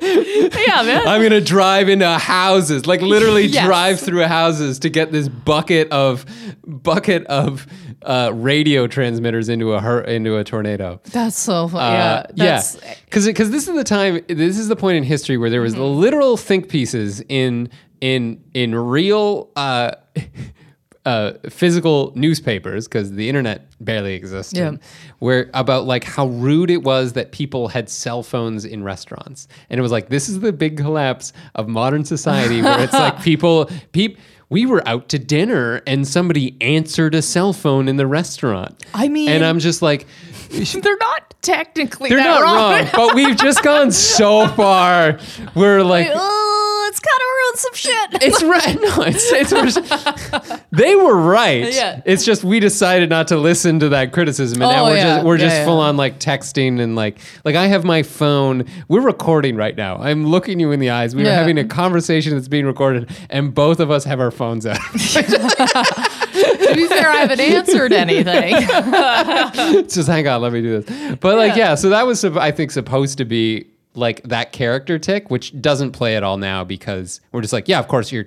Yeah, 0.00 0.82
man. 0.82 1.06
I'm 1.06 1.22
gonna 1.22 1.40
drive 1.40 1.88
into 1.88 2.08
houses, 2.08 2.86
like 2.86 3.00
literally 3.00 3.46
Yes. 3.46 3.64
drive 3.66 4.00
through 4.00 4.22
houses 4.24 4.78
to 4.80 4.88
get 4.90 5.12
this 5.12 5.28
bucket 5.28 5.90
of 5.90 6.24
bucket 6.66 7.24
of 7.26 7.66
uh, 8.02 8.30
radio 8.34 8.86
transmitters 8.86 9.48
into 9.48 9.72
a 9.72 9.80
hur- 9.80 10.00
into 10.02 10.36
a 10.36 10.44
tornado. 10.44 11.00
That's 11.12 11.38
so 11.38 11.68
funny. 11.68 11.96
Uh, 11.96 12.22
yeah. 12.34 12.46
That's, 12.46 12.76
yeah, 12.82 12.94
because 13.04 13.26
because 13.26 13.50
this 13.50 13.68
is 13.68 13.74
the 13.74 13.84
time. 13.84 14.20
This 14.28 14.58
is 14.58 14.68
the 14.68 14.76
point 14.76 14.96
in 14.96 15.04
history 15.04 15.36
where 15.38 15.50
there 15.50 15.60
was 15.62 15.74
Mm-hmm. 15.74 16.00
literal 16.00 16.36
think 16.36 16.68
pieces 16.68 17.22
in 17.28 17.70
in 18.00 18.42
in 18.54 18.74
real. 18.74 19.50
Uh, 19.56 19.92
uh, 21.04 21.32
physical 21.50 22.12
newspapers 22.14 22.86
because 22.86 23.10
the 23.12 23.28
internet 23.28 23.66
barely 23.80 24.14
existed. 24.14 24.58
Yeah. 24.58 24.72
Where 25.18 25.50
about 25.54 25.84
like 25.84 26.04
how 26.04 26.26
rude 26.26 26.70
it 26.70 26.82
was 26.84 27.14
that 27.14 27.32
people 27.32 27.68
had 27.68 27.88
cell 27.90 28.22
phones 28.22 28.64
in 28.64 28.84
restaurants, 28.84 29.48
and 29.68 29.78
it 29.78 29.82
was 29.82 29.90
like 29.92 30.08
this 30.10 30.28
is 30.28 30.40
the 30.40 30.52
big 30.52 30.76
collapse 30.76 31.32
of 31.56 31.68
modern 31.68 32.04
society 32.04 32.62
where 32.62 32.80
it's 32.80 32.92
like 32.92 33.20
people 33.24 33.68
peop. 33.92 34.18
We 34.48 34.66
were 34.66 34.86
out 34.86 35.08
to 35.08 35.18
dinner 35.18 35.80
and 35.86 36.06
somebody 36.06 36.58
answered 36.60 37.14
a 37.14 37.22
cell 37.22 37.54
phone 37.54 37.88
in 37.88 37.96
the 37.96 38.06
restaurant. 38.06 38.84
I 38.92 39.08
mean- 39.08 39.30
and 39.30 39.42
I'm 39.42 39.58
just 39.60 39.80
like, 39.80 40.06
they're 40.50 40.96
not 40.98 41.34
technically 41.40 42.10
they're 42.10 42.18
that 42.18 42.24
not 42.24 42.42
wrong. 42.42 42.82
wrong, 42.82 42.88
but 42.94 43.14
we've 43.14 43.34
just 43.38 43.62
gone 43.64 43.90
so 43.90 44.46
far. 44.56 45.18
We're 45.54 45.82
like, 45.82 46.08
it's 46.92 47.00
kind 47.00 47.20
of 47.20 47.26
ruined 47.40 47.58
some 47.58 47.74
shit. 47.74 48.22
it's 48.22 48.42
right. 48.42 48.80
No, 48.80 49.02
it's, 49.06 49.32
it's 49.32 50.62
they 50.70 50.94
were 50.94 51.16
right. 51.16 51.72
Yeah. 51.72 52.02
It's 52.04 52.24
just 52.24 52.44
we 52.44 52.60
decided 52.60 53.08
not 53.08 53.28
to 53.28 53.38
listen 53.38 53.80
to 53.80 53.88
that 53.90 54.12
criticism, 54.12 54.60
and 54.60 54.70
now 54.70 54.84
Oh, 54.84 54.88
we're 54.90 54.96
yeah. 54.96 55.02
just 55.16 55.26
we're 55.26 55.36
Yeah, 55.36 55.44
just 55.44 55.56
yeah. 55.56 55.64
full 55.64 55.80
on 55.80 55.96
like 55.96 56.18
texting 56.18 56.80
and 56.80 56.94
like 56.94 57.18
like 57.44 57.54
I 57.54 57.66
have 57.68 57.84
my 57.84 58.02
phone. 58.02 58.66
We're 58.88 59.00
recording 59.00 59.56
right 59.56 59.74
now. 59.76 59.96
I'm 59.96 60.26
looking 60.26 60.60
you 60.60 60.70
in 60.72 60.80
the 60.80 60.90
eyes. 60.90 61.14
We 61.16 61.26
are 61.26 61.32
having 61.32 61.56
a 61.58 61.64
conversation 61.64 62.34
that's 62.34 62.48
being 62.48 62.66
recorded, 62.66 63.10
and 63.30 63.54
both 63.54 63.80
of 63.80 63.90
us 63.90 64.04
have 64.04 64.20
our 64.20 64.30
phones 64.30 64.66
out. 64.66 64.76
to 64.92 66.72
be 66.74 66.86
fair, 66.88 67.08
I 67.08 67.16
haven't 67.20 67.40
answered 67.40 67.92
anything. 67.92 68.54
It's 69.78 69.94
just 69.94 70.08
hang 70.08 70.26
on, 70.28 70.42
let 70.42 70.52
me 70.52 70.60
do 70.62 70.80
this. 70.80 71.16
But 71.20 71.36
like, 71.36 71.56
yeah, 71.56 71.74
so 71.74 71.88
that 71.90 72.06
was 72.06 72.22
I 72.24 72.50
think 72.50 72.70
supposed 72.70 73.18
to 73.18 73.24
be 73.24 73.66
like 73.94 74.22
that 74.24 74.52
character 74.52 74.98
tick, 74.98 75.30
which 75.30 75.60
doesn't 75.60 75.92
play 75.92 76.16
at 76.16 76.22
all 76.22 76.38
now 76.38 76.64
because 76.64 77.20
we're 77.30 77.40
just 77.42 77.52
like, 77.52 77.68
yeah, 77.68 77.78
of 77.78 77.88
course 77.88 78.12
you're 78.12 78.26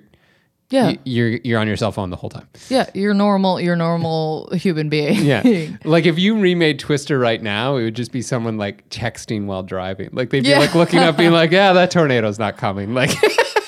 Yeah, 0.75 0.87
y- 0.87 0.97
you're 1.05 1.29
you're 1.43 1.59
on 1.59 1.67
your 1.67 1.77
cell 1.77 1.91
phone 1.91 2.09
the 2.09 2.15
whole 2.17 2.29
time. 2.29 2.47
yeah. 2.69 2.89
You're 2.93 3.13
normal. 3.13 3.59
You're 3.61 3.75
normal 3.75 4.49
human 4.53 4.89
being. 4.89 5.23
Yeah, 5.23 5.41
like 5.85 6.05
if 6.05 6.19
you 6.19 6.37
remade 6.39 6.79
Twister 6.79 7.17
right 7.17 7.41
now, 7.41 7.77
it 7.77 7.83
would 7.83 7.95
just 7.95 8.11
be 8.11 8.21
someone 8.21 8.57
like 8.57 8.87
texting 8.89 9.45
while 9.45 9.63
driving. 9.63 10.09
Like 10.11 10.29
they'd 10.31 10.43
be 10.43 10.49
Yeah. 10.49 10.59
like 10.59 10.75
looking 10.75 10.99
up, 10.99 11.17
being 11.17 11.31
like, 11.31 11.51
yeah, 11.59 11.73
that 11.73 11.91
tornado's 11.91 12.37
not 12.39 12.57
coming. 12.57 12.93
Like, 12.93 13.11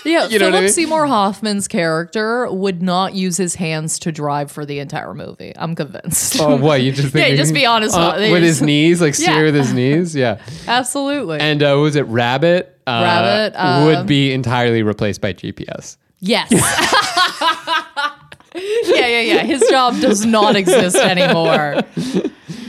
Yeah, 0.06 0.28
You 0.28 0.40
know 0.40 0.46
Philip 0.46 0.56
I 0.56 0.62
mean? 0.62 0.70
Seymour 0.70 1.06
Hoffman's 1.08 1.68
character 1.68 2.50
would 2.50 2.82
not 2.82 3.14
use 3.14 3.36
his 3.36 3.56
hands 3.56 4.00
to 4.00 4.12
drive 4.14 4.50
for 4.50 4.66
the 4.66 4.80
entire 4.80 5.14
movie. 5.14 5.52
I'm 5.58 5.76
convinced. 5.76 6.38
oh, 6.40 6.56
what 6.56 6.82
you 6.82 6.94
just 6.94 7.12
think 7.12 7.28
Yeah, 7.30 7.36
just 7.36 7.54
be 7.54 7.66
honest 7.66 7.94
uh, 7.94 8.16
with 8.18 8.42
his 8.42 8.62
knees, 8.62 9.02
like 9.02 9.16
steer 9.16 9.36
Yeah. 9.40 9.44
with 9.44 9.56
his 9.56 9.74
knees. 9.74 10.16
Yeah, 10.16 10.40
Absolutely. 10.66 11.40
and 11.42 11.62
uh, 11.62 11.76
was 11.78 11.96
it 11.98 12.04
Rabbit? 12.04 12.74
Uh, 12.88 13.02
Rabbit, 13.04 13.54
um, 13.60 13.86
would 13.86 14.08
be 14.08 14.32
entirely 14.32 14.82
replaced 14.82 15.20
by 15.20 15.34
GPS. 15.34 15.98
Yes. 16.20 16.52
yeah, 18.56 19.08
yeah, 19.08 19.22
yeah. 19.22 19.44
His 19.44 19.64
job 19.70 20.00
does 20.00 20.26
not 20.26 20.56
exist 20.56 20.96
anymore. 20.96 21.84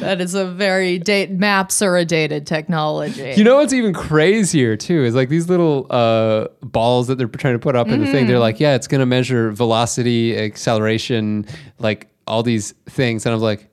That 0.01 0.21
is 0.21 0.35
a 0.35 0.47
very 0.47 0.99
date. 0.99 1.31
Maps 1.31 1.83
are 1.83 1.97
a 1.97 2.05
dated 2.05 2.47
technology. 2.47 3.35
You 3.37 3.45
know 3.45 3.57
what's 3.57 3.73
even 3.73 3.93
crazier 3.93 4.77
too 4.77 5.03
is 5.03 5.15
like 5.15 5.29
these 5.29 5.49
little 5.49 5.87
uh, 5.91 6.49
balls 6.63 7.09
that 7.09 7.19
they're 7.19 7.27
trying 7.27 7.55
to 7.55 7.59
put 7.59 7.75
up 7.75 7.89
in 7.89 8.01
the 8.01 8.07
thing. 8.07 8.17
Mm-hmm. 8.17 8.29
They're 8.29 8.39
like, 8.39 8.61
yeah, 8.61 8.75
it's 8.75 8.87
going 8.87 9.01
to 9.01 9.07
measure 9.07 9.51
velocity, 9.51 10.39
acceleration, 10.39 11.47
like 11.79 12.09
all 12.27 12.43
these 12.43 12.73
things. 12.87 13.27
And 13.27 13.33
I 13.33 13.35
was 13.35 13.43
like, 13.43 13.69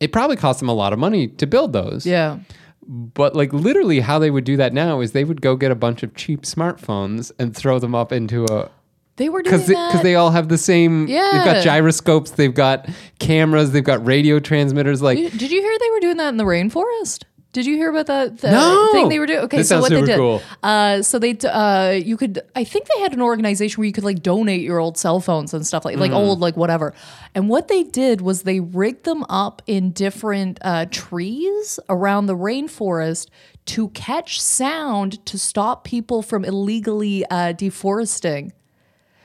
it 0.00 0.12
probably 0.12 0.36
cost 0.36 0.58
them 0.58 0.68
a 0.68 0.74
lot 0.74 0.92
of 0.92 0.98
money 0.98 1.28
to 1.28 1.46
build 1.46 1.72
those. 1.72 2.04
yeah. 2.04 2.38
But 2.86 3.34
like 3.36 3.52
literally, 3.52 4.00
how 4.00 4.18
they 4.18 4.30
would 4.30 4.44
do 4.44 4.56
that 4.56 4.72
now 4.72 5.00
is 5.00 5.12
they 5.12 5.24
would 5.24 5.40
go 5.40 5.56
get 5.56 5.70
a 5.70 5.74
bunch 5.76 6.02
of 6.02 6.14
cheap 6.14 6.42
smartphones 6.42 7.30
and 7.38 7.54
throw 7.56 7.78
them 7.78 7.94
up 7.94 8.12
into 8.12 8.44
a 8.46 8.70
They 9.16 9.28
were 9.28 9.42
doing 9.42 9.52
because 9.54 9.66
they, 9.68 9.74
that. 9.74 9.92
'cause 9.92 10.02
they 10.02 10.14
all 10.16 10.30
have 10.30 10.48
the 10.48 10.58
same. 10.58 11.06
Yeah, 11.06 11.28
they've 11.32 11.44
got 11.44 11.62
gyroscopes, 11.62 12.32
they've 12.32 12.52
got 12.54 12.88
cameras, 13.18 13.72
they've 13.72 13.84
got 13.84 14.04
radio 14.04 14.40
transmitters. 14.40 15.00
Like 15.02 15.18
Did 15.18 15.50
you 15.50 15.60
hear 15.60 15.76
they 15.78 15.90
were 15.90 16.00
doing 16.00 16.16
that 16.16 16.28
in 16.30 16.36
the 16.38 16.44
rainforest? 16.44 17.22
Did 17.52 17.66
you 17.66 17.76
hear 17.76 17.90
about 17.90 18.06
that 18.06 18.38
the 18.38 18.50
No. 18.50 18.88
thing 18.92 19.10
they 19.10 19.18
were 19.18 19.26
doing? 19.26 19.40
Okay, 19.40 19.58
This 19.58 19.68
so 19.68 19.80
what 19.80 19.90
they 19.90 20.00
did, 20.02 20.16
cool. 20.16 20.40
uh, 20.62 21.02
so 21.02 21.18
they, 21.18 21.36
uh, 21.46 21.90
you 21.90 22.16
could, 22.16 22.40
I 22.56 22.64
think 22.64 22.86
they 22.94 23.00
had 23.02 23.12
an 23.12 23.20
organization 23.20 23.78
where 23.78 23.86
you 23.86 23.92
could 23.92 24.04
like 24.04 24.22
donate 24.22 24.62
your 24.62 24.78
old 24.78 24.96
cell 24.96 25.20
phones 25.20 25.52
and 25.52 25.66
stuff 25.66 25.84
like, 25.84 25.96
Mm. 25.96 26.00
like 26.00 26.12
old, 26.12 26.40
like 26.40 26.56
whatever. 26.56 26.94
And 27.34 27.50
what 27.50 27.68
they 27.68 27.82
did 27.82 28.22
was 28.22 28.42
they 28.44 28.60
rigged 28.60 29.04
them 29.04 29.24
up 29.28 29.60
in 29.66 29.90
different 29.90 30.58
uh, 30.62 30.86
trees 30.90 31.78
around 31.90 32.24
the 32.24 32.36
rainforest 32.36 33.28
to 33.66 33.88
catch 33.90 34.40
sound 34.40 35.24
to 35.26 35.38
stop 35.38 35.84
people 35.84 36.22
from 36.22 36.46
illegally 36.46 37.24
uh, 37.30 37.52
deforesting. 37.52 38.52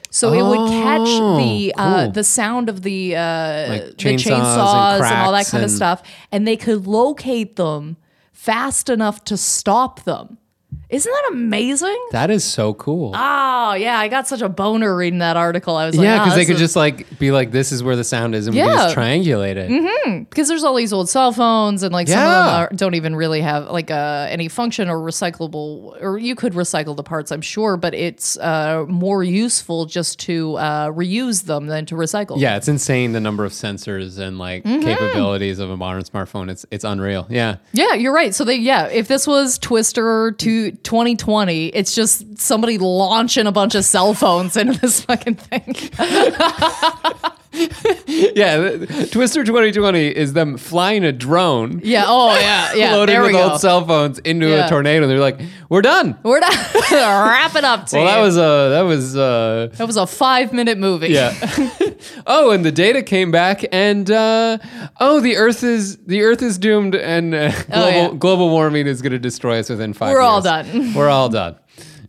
So 0.10 0.34
it 0.34 0.42
would 0.44 0.70
catch 0.70 1.08
the 1.08 1.74
Oh, 1.78 1.82
uh, 1.82 2.08
the 2.08 2.24
sound 2.24 2.68
of 2.70 2.82
the 2.82 3.16
uh, 3.16 3.70
Like 3.70 3.86
the 3.86 3.94
chainsaws 3.96 4.96
and 4.96 5.04
and, 5.06 5.16
all 5.22 5.32
that 5.32 5.48
kind 5.48 5.64
of 5.64 5.70
stuff, 5.72 6.02
and 6.32 6.46
they 6.48 6.56
could 6.58 6.88
locate 6.88 7.56
them 7.56 7.98
fast 8.38 8.88
enough 8.88 9.24
to 9.24 9.36
stop 9.36 10.04
them. 10.04 10.38
Isn't 10.90 11.12
that 11.12 11.30
amazing? 11.34 11.98
that 12.12 12.32
is 12.32 12.46
so 12.46 12.74
cool. 12.76 13.12
Oh 13.14 13.74
yeah, 13.74 14.00
I 14.00 14.08
got 14.08 14.28
such 14.28 14.42
a 14.42 14.48
boner 14.48 14.96
reading 14.96 15.20
that 15.20 15.36
article. 15.36 15.76
I 15.76 15.86
was 15.86 15.96
like, 15.98 16.06
yeah, 16.06 16.20
ah, 16.22 16.24
because 16.24 16.36
they 16.38 16.46
could 16.46 16.56
is- 16.56 16.62
just 16.62 16.76
like 16.78 17.20
be 17.20 17.32
like, 17.32 17.52
"This 17.52 17.74
is 17.74 17.84
where 17.84 17.98
the 17.98 18.06
sound 18.06 18.36
is," 18.36 18.48
and 18.48 18.56
we 18.56 18.62
can 18.62 18.70
just 18.74 18.96
triangulate 18.96 19.58
it. 19.58 20.30
because 20.30 20.48
there's 20.48 20.64
all 20.64 20.76
these 20.76 20.94
old 20.94 21.10
cell 21.10 21.34
phones 21.34 21.84
and 21.84 21.92
like 21.92 22.08
some 22.08 22.20
of 22.20 22.24
them 22.26 22.56
are, 22.56 22.70
don't 22.74 22.96
even 22.96 23.16
really 23.18 23.42
have 23.42 23.70
like 23.70 23.92
uh, 23.92 24.28
any 24.30 24.48
function 24.48 24.88
or 24.90 24.98
recyclable 24.98 26.02
or 26.02 26.18
you 26.18 26.36
could 26.36 26.54
recycle 26.54 26.96
the 26.96 27.04
parts 27.04 27.32
i'm 27.32 27.42
sure 27.42 27.76
but 27.78 27.94
it's 27.94 28.38
uh, 28.38 28.86
more 28.88 29.24
useful 29.24 29.86
just 29.86 30.20
to 30.20 30.56
uh, 30.56 30.88
reuse 30.92 31.44
them 31.46 31.68
than 31.68 31.86
to 31.86 31.96
recycle 31.96 32.40
Yeah, 32.40 32.56
it's 32.56 32.68
insane 32.70 33.12
the 33.12 33.20
number 33.20 33.44
of 33.44 33.52
sensors 33.52 34.18
and 34.20 34.38
like 34.38 34.64
Mm-hmm. 34.64 34.84
capabilities 34.86 35.60
of 35.60 35.70
a 35.70 35.78
modern 35.78 36.04
smartphone. 36.04 36.50
It's 36.50 36.66
it's 36.72 36.84
unreal. 36.84 37.28
Yeah. 37.30 37.58
yeah 37.74 37.94
you're 37.94 38.14
right 38.14 38.34
so 38.34 38.44
they 38.46 38.56
yeah 38.56 38.88
if 38.88 39.08
this 39.10 39.28
was 39.28 39.58
twister 39.60 40.32
to 40.84 40.90
2020 40.90 41.68
it's 41.68 41.94
just 41.96 42.38
somebody 42.40 42.78
launching 42.78 43.48
a 43.48 43.52
bunch 43.52 43.76
of 43.76 43.86
cell 43.86 44.14
phones 44.14 44.58
into 44.58 44.80
this 44.80 45.02
fucking 45.02 45.36
thing 45.36 45.76
Yeah, 48.08 48.86
Twister 49.12 49.44
2020 49.44 50.08
is 50.08 50.34
them 50.34 50.58
flying 50.58 51.04
a 51.04 51.12
drone 51.12 51.82
yeah 51.84 52.06
oh 52.08 52.34
yeah 52.38 52.74
yeah 52.76 52.96
loading 52.96 53.14
there 53.14 53.24
with 53.24 53.32
go 53.34 53.52
old 53.52 53.62
cell 53.62 53.86
phones 53.86 54.20
into 54.20 54.48
Yeah. 54.48 54.66
a 54.66 54.70
tornado. 54.70 55.08
They're 55.08 55.20
like, 55.20 55.40
"We're 55.70 55.82
done." 55.82 56.18
we're 56.24 56.40
done 56.40 56.54
wrap 56.92 57.56
it 57.56 57.64
up 57.64 57.88
team. 57.88 58.04
Well, 58.04 58.16
that 58.16 58.22
was 58.22 58.38
a 58.38 58.70
that 58.72 58.82
was 58.82 59.16
uh 59.18 59.70
that 59.74 59.86
was 59.88 59.98
a 59.98 60.08
five 60.08 60.54
minute 60.54 60.78
movie 60.78 61.10
yeah. 61.10 61.34
oh, 62.28 62.52
and 62.52 62.64
the 62.66 62.72
data 62.72 63.02
came 63.02 63.32
back, 63.32 63.64
and 63.72 64.10
uh, 64.12 64.58
oh, 65.00 65.20
the 65.20 65.36
Earth 65.38 65.64
is 65.64 65.98
the 66.06 66.22
Earth 66.24 66.42
is 66.42 66.58
doomed, 66.58 66.96
and 66.96 67.34
uh, 67.36 67.52
global 67.52 67.74
Oh, 67.74 67.88
yeah. 67.90 68.14
global 68.18 68.50
warming 68.50 68.88
is 68.88 69.02
going 69.02 69.12
to 69.14 69.20
destroy 69.20 69.60
us 69.60 69.70
within 69.70 69.94
five. 69.94 70.12
We're 70.14 70.22
all 70.22 70.42
done. 70.42 70.94
We're 70.94 71.10
all 71.10 71.30
done. 71.30 71.56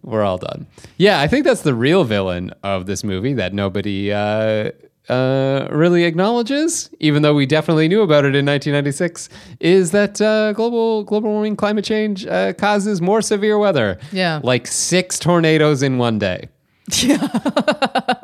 We're 0.03 0.23
all 0.23 0.39
done. 0.39 0.67
Yeah, 0.97 1.21
I 1.21 1.27
think 1.27 1.45
that's 1.45 1.63
the 1.63 1.75
real 1.75 2.05
villain 2.05 2.53
of 2.63 2.87
this 2.87 3.05
movie 3.05 3.35
that 3.35 3.53
nobody 3.53 4.13
uh, 4.13 4.71
uh, 5.09 5.69
really 5.71 6.05
acknowledges, 6.05 6.91
even 7.01 7.23
though 7.23 7.35
we 7.35 7.47
definitely 7.47 7.89
knew 7.89 8.03
about 8.03 8.25
it 8.25 8.35
in 8.37 8.45
1996. 8.47 9.29
Is 9.61 9.91
that 9.93 10.21
uh, 10.21 10.53
global 10.53 11.05
global 11.05 11.31
warming, 11.31 11.57
climate 11.57 11.85
change 11.85 12.27
uh, 12.27 12.53
causes 12.55 13.01
more 13.01 13.23
severe 13.23 13.59
weather? 13.59 13.99
Yeah. 14.13 14.41
like 14.43 14.67
six 14.67 15.19
tornadoes 15.19 15.83
in 15.83 15.99
one 15.99 16.19
day. 16.19 16.49
Yeah, 17.03 17.19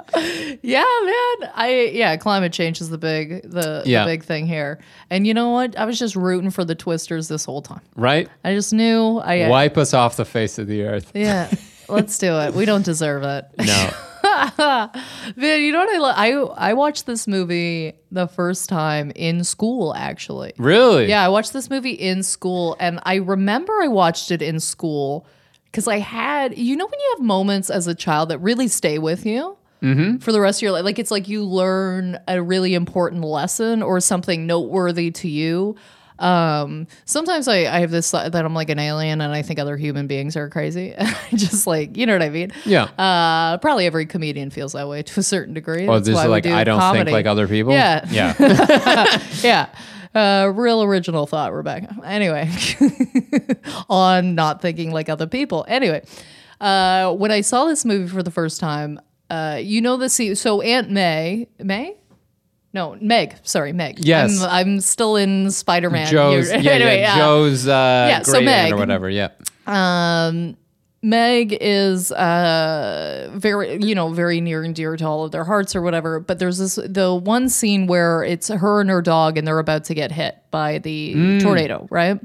yeah, 0.62 0.84
man. 1.04 1.50
I 1.54 1.90
yeah, 1.92 2.16
climate 2.16 2.52
change 2.52 2.80
is 2.80 2.88
the 2.88 2.96
big 2.98 3.42
the, 3.50 3.82
Yeah. 3.84 4.04
the 4.04 4.10
big 4.12 4.24
thing 4.24 4.46
here. 4.46 4.78
And 5.10 5.26
you 5.26 5.34
know 5.34 5.50
what? 5.50 5.76
I 5.78 5.84
was 5.84 5.98
just 5.98 6.16
rooting 6.16 6.50
for 6.50 6.64
the 6.64 6.74
twisters 6.74 7.28
this 7.28 7.44
whole 7.44 7.60
time. 7.62 7.82
Right? 7.96 8.28
I 8.42 8.54
just 8.54 8.72
knew 8.72 9.18
I 9.18 9.48
Wipe 9.48 9.76
us 9.76 9.92
off 9.92 10.16
the 10.16 10.24
face 10.24 10.58
of 10.58 10.66
the 10.66 10.82
earth. 10.84 11.12
yeah. 11.14 11.50
Let's 11.88 12.16
do 12.16 12.32
it. 12.38 12.54
We 12.54 12.64
don't 12.64 12.84
deserve 12.84 13.22
it. 13.24 13.44
No. 13.58 13.90
Man, 15.36 15.60
you 15.60 15.72
know 15.72 15.80
what 15.80 15.94
I 15.94 15.98
lo- 15.98 16.54
I 16.56 16.70
I 16.70 16.72
watched 16.72 17.06
this 17.06 17.28
movie 17.28 17.92
the 18.10 18.26
first 18.26 18.68
time 18.68 19.12
in 19.14 19.44
school 19.44 19.94
actually. 19.94 20.52
really? 20.56 21.08
Yeah, 21.08 21.24
I 21.24 21.28
watched 21.28 21.52
this 21.52 21.68
movie 21.68 21.92
in 21.92 22.22
school, 22.22 22.76
and 22.80 23.00
I 23.02 23.16
remember 23.16 23.72
I 23.82 23.88
watched 23.88 24.30
it 24.30 24.40
in 24.40 24.60
school 24.60 25.26
because 25.66 25.86
I 25.88 25.98
had, 25.98 26.56
you 26.56 26.76
know, 26.76 26.86
when 26.86 26.98
you 26.98 27.14
have 27.16 27.24
moments 27.24 27.68
as 27.68 27.86
a 27.86 27.94
child 27.94 28.30
that 28.30 28.38
really 28.38 28.68
stay 28.68 28.98
with 28.98 29.26
you 29.26 29.58
mm-hmm. 29.82 30.16
for 30.18 30.32
the 30.32 30.40
rest 30.40 30.58
of 30.58 30.62
your 30.62 30.72
life. 30.72 30.84
Like 30.84 30.98
it's 30.98 31.10
like 31.10 31.28
you 31.28 31.44
learn 31.44 32.18
a 32.26 32.42
really 32.42 32.74
important 32.74 33.22
lesson 33.22 33.82
or 33.82 34.00
something 34.00 34.46
noteworthy 34.46 35.10
to 35.12 35.28
you. 35.28 35.76
Um, 36.18 36.86
sometimes 37.04 37.48
I, 37.48 37.64
I 37.64 37.80
have 37.80 37.90
this 37.90 38.10
thought 38.10 38.30
that 38.32 38.44
I'm 38.44 38.54
like 38.54 38.70
an 38.70 38.78
alien 38.78 39.20
and 39.20 39.32
I 39.32 39.42
think 39.42 39.58
other 39.58 39.76
human 39.76 40.06
beings 40.06 40.36
are 40.36 40.48
crazy. 40.48 40.94
just 41.34 41.66
like, 41.66 41.96
you 41.96 42.06
know 42.06 42.12
what 42.12 42.22
I 42.22 42.30
mean? 42.30 42.52
Yeah. 42.64 42.84
Uh, 42.84 43.58
probably 43.58 43.86
every 43.86 44.06
comedian 44.06 44.50
feels 44.50 44.72
that 44.72 44.88
way 44.88 45.02
to 45.02 45.20
a 45.20 45.22
certain 45.22 45.54
degree. 45.54 45.88
Oh, 45.88 45.94
That's 45.94 46.06
this 46.06 46.14
why 46.14 46.24
is 46.24 46.28
like 46.28 46.44
do 46.44 46.54
I 46.54 46.64
don't 46.64 46.78
comedy. 46.78 47.04
think 47.06 47.12
like 47.14 47.26
other 47.26 47.48
people. 47.48 47.72
Yeah. 47.72 48.06
Yeah. 48.10 49.18
Yeah. 49.42 49.68
Uh, 50.14 50.52
real 50.54 50.82
original 50.84 51.26
thought, 51.26 51.52
Rebecca. 51.52 51.96
Anyway, 52.04 52.48
on 53.90 54.36
not 54.36 54.62
thinking 54.62 54.92
like 54.92 55.08
other 55.08 55.26
people. 55.26 55.64
Anyway, 55.66 56.04
uh, 56.60 57.12
when 57.14 57.32
I 57.32 57.40
saw 57.40 57.64
this 57.64 57.84
movie 57.84 58.08
for 58.08 58.22
the 58.22 58.30
first 58.30 58.60
time, 58.60 59.00
uh, 59.28 59.58
you 59.60 59.80
know 59.80 59.96
the 59.96 60.08
scene. 60.08 60.36
So 60.36 60.60
Aunt 60.60 60.88
May, 60.90 61.48
May, 61.58 61.96
no 62.74 62.98
Meg. 63.00 63.36
Sorry, 63.42 63.72
Meg. 63.72 64.04
Yes. 64.04 64.42
I'm, 64.42 64.50
I'm 64.50 64.80
still 64.80 65.16
in 65.16 65.50
Spider 65.50 65.88
Man. 65.88 66.06
Jo's. 66.08 66.50
Yeah. 66.64 66.72
anyway, 66.72 67.00
yeah. 67.00 67.16
Jo's. 67.16 67.66
Uh, 67.66 68.06
yeah, 68.10 68.22
so 68.22 68.40
Meg. 68.42 68.72
or 68.72 68.76
whatever. 68.76 69.08
Yeah. 69.08 69.28
um, 69.66 70.56
Meg 71.02 71.56
is 71.60 72.10
uh 72.12 73.30
very 73.34 73.76
you 73.84 73.94
know 73.94 74.08
very 74.08 74.40
near 74.40 74.62
and 74.62 74.74
dear 74.74 74.96
to 74.96 75.04
all 75.06 75.24
of 75.24 75.32
their 75.32 75.44
hearts 75.44 75.76
or 75.76 75.82
whatever. 75.82 76.18
But 76.18 76.38
there's 76.38 76.56
this 76.58 76.76
the 76.76 77.14
one 77.14 77.50
scene 77.50 77.86
where 77.86 78.22
it's 78.24 78.48
her 78.48 78.80
and 78.80 78.88
her 78.88 79.02
dog 79.02 79.36
and 79.36 79.46
they're 79.46 79.58
about 79.58 79.84
to 79.84 79.94
get 79.94 80.10
hit 80.12 80.38
by 80.50 80.78
the 80.78 81.40
tornado, 81.40 81.86
right? 81.90 82.18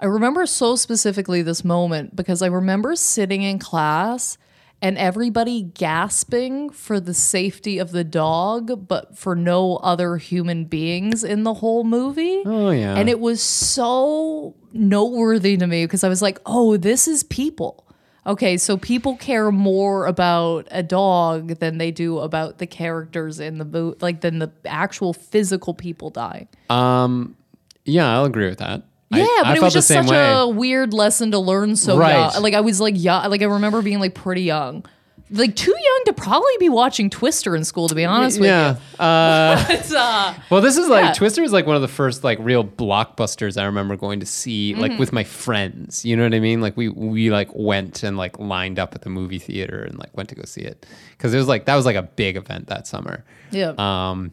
I 0.00 0.04
remember 0.06 0.44
so 0.44 0.76
specifically 0.76 1.40
this 1.40 1.64
moment 1.64 2.14
because 2.14 2.42
I 2.42 2.48
remember 2.48 2.94
sitting 2.94 3.40
in 3.40 3.58
class 3.58 4.36
and 4.84 4.98
everybody 4.98 5.62
gasping 5.62 6.68
for 6.68 7.00
the 7.00 7.14
safety 7.14 7.78
of 7.78 7.90
the 7.90 8.04
dog, 8.04 8.86
but 8.86 9.16
for 9.16 9.34
no 9.34 9.76
other 9.76 10.18
human 10.18 10.66
beings 10.66 11.24
in 11.24 11.42
the 11.42 11.54
whole 11.54 11.84
movie. 11.84 12.42
Oh 12.44 12.68
yeah. 12.68 12.94
And 12.94 13.08
it 13.08 13.18
was 13.18 13.42
so 13.42 14.54
noteworthy 14.74 15.56
to 15.56 15.66
me 15.66 15.86
because 15.86 16.04
I 16.04 16.10
was 16.10 16.20
like, 16.20 16.38
oh, 16.44 16.76
this 16.76 17.08
is 17.08 17.22
people. 17.22 17.86
Okay, 18.26 18.58
so 18.58 18.76
people 18.76 19.16
care 19.16 19.50
more 19.50 20.04
about 20.04 20.68
a 20.70 20.82
dog 20.82 21.60
than 21.60 21.78
they 21.78 21.90
do 21.90 22.18
about 22.18 22.58
the 22.58 22.66
characters 22.66 23.40
in 23.40 23.56
the 23.56 23.64
movie, 23.64 23.96
like 24.02 24.20
than 24.20 24.38
the 24.38 24.52
actual 24.66 25.14
physical 25.14 25.72
people 25.72 26.10
dying. 26.10 26.46
Um. 26.68 27.38
Yeah, 27.86 28.12
I'll 28.12 28.26
agree 28.26 28.48
with 28.48 28.58
that. 28.58 28.82
I- 29.12 29.18
Yeah, 29.18 29.24
I 29.24 29.40
but 29.44 29.50
it 29.50 29.54
felt 29.54 29.62
was 29.64 29.74
just 29.74 29.88
such 29.88 30.08
way. 30.08 30.32
a 30.32 30.46
weird 30.48 30.92
lesson 30.92 31.30
to 31.32 31.38
learn 31.38 31.76
so 31.76 31.96
Right. 31.98 32.14
young. 32.32 32.42
Like 32.42 32.54
I 32.54 32.60
was 32.60 32.80
like 32.80 32.94
young, 32.96 33.30
like 33.30 33.42
I 33.42 33.46
remember 33.46 33.82
being 33.82 34.00
like 34.00 34.14
pretty 34.14 34.42
young. 34.42 34.84
Like 35.30 35.56
too 35.56 35.70
young 35.74 36.02
to 36.06 36.12
probably 36.12 36.52
be 36.60 36.68
watching 36.68 37.08
Twister 37.10 37.56
in 37.56 37.64
school, 37.64 37.88
to 37.88 37.94
be 37.94 38.04
honest 38.04 38.38
with 38.38 38.48
yeah. 38.48 38.76
Uh, 39.00 39.64
you. 39.68 39.74
It's, 39.76 39.92
uh, 39.92 40.34
well, 40.50 40.60
this 40.60 40.76
is 40.76 40.86
like 40.88 41.04
Yeah. 41.06 41.12
Twister 41.14 41.40
was 41.42 41.50
like 41.52 41.66
one 41.66 41.76
of 41.76 41.82
the 41.82 41.88
first 41.88 42.22
like 42.22 42.38
real 42.40 42.62
blockbusters 42.62 43.60
I 43.60 43.64
remember 43.64 43.96
going 43.96 44.20
to 44.20 44.26
see 44.26 44.72
Mm-hmm. 44.72 44.80
like 44.80 44.98
with 44.98 45.12
my 45.12 45.24
friends. 45.24 46.04
You 46.04 46.16
know 46.16 46.24
what 46.24 46.34
I 46.34 46.40
mean? 46.40 46.60
Like 46.60 46.76
we 46.76 46.88
we 46.88 47.30
like 47.30 47.48
went 47.54 48.02
and 48.02 48.16
like 48.18 48.38
lined 48.38 48.78
up 48.78 48.94
at 48.94 49.00
the 49.02 49.10
movie 49.10 49.38
theater 49.38 49.82
and 49.82 49.98
like 49.98 50.14
went 50.16 50.28
to 50.28 50.34
go 50.34 50.42
see 50.44 50.60
it 50.60 50.84
because 51.16 51.32
it 51.32 51.38
was 51.38 51.48
like 51.48 51.64
that 51.64 51.74
was 51.76 51.86
like 51.86 51.96
a 51.96 52.02
big 52.02 52.36
event 52.36 52.66
that 52.68 52.86
summer. 52.86 53.24
yeah. 53.50 53.72
Um, 53.78 54.30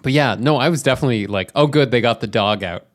but 0.00 0.12
yeah, 0.12 0.36
no, 0.38 0.56
I 0.56 0.68
was 0.70 0.82
definitely 0.82 1.26
like, 1.28 1.52
oh, 1.54 1.66
good, 1.68 1.90
they 1.90 2.00
got 2.00 2.20
the 2.20 2.26
dog 2.26 2.64
out. 2.64 2.86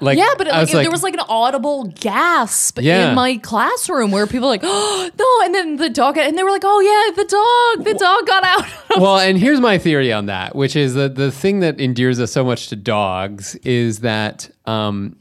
Like, 0.00 0.18
Yeah, 0.18 0.30
but 0.38 0.46
it, 0.46 0.50
like, 0.50 0.60
was 0.62 0.70
there 0.72 0.90
was 0.90 1.02
like 1.02 1.14
an 1.14 1.20
audible 1.28 1.84
gasp 2.00 2.78
Yeah. 2.80 3.10
in 3.10 3.14
my 3.14 3.36
classroom 3.36 4.10
where 4.10 4.26
people 4.26 4.48
were 4.48 4.54
like, 4.54 4.62
oh, 4.64 5.10
no. 5.18 5.44
And 5.46 5.54
then 5.54 5.76
the 5.76 5.90
dog, 5.90 6.16
and 6.18 6.36
they 6.36 6.42
were 6.42 6.50
like, 6.50 6.62
oh, 6.64 6.80
yeah, 6.80 7.14
the 7.16 7.24
dog, 7.28 7.84
the 7.86 7.94
dog 7.98 8.26
got 8.26 8.44
out. 8.44 8.64
well, 9.00 9.18
and 9.18 9.38
here's 9.38 9.60
my 9.60 9.78
theory 9.78 10.12
on 10.12 10.26
that, 10.26 10.54
which 10.56 10.76
is 10.76 10.94
that 10.94 11.14
the 11.16 11.30
thing 11.30 11.60
that 11.60 11.80
endears 11.80 12.18
us 12.20 12.32
so 12.32 12.44
much 12.44 12.68
to 12.68 12.76
dogs 12.76 13.54
is 13.56 14.00
that 14.00 14.50
um, 14.66 15.16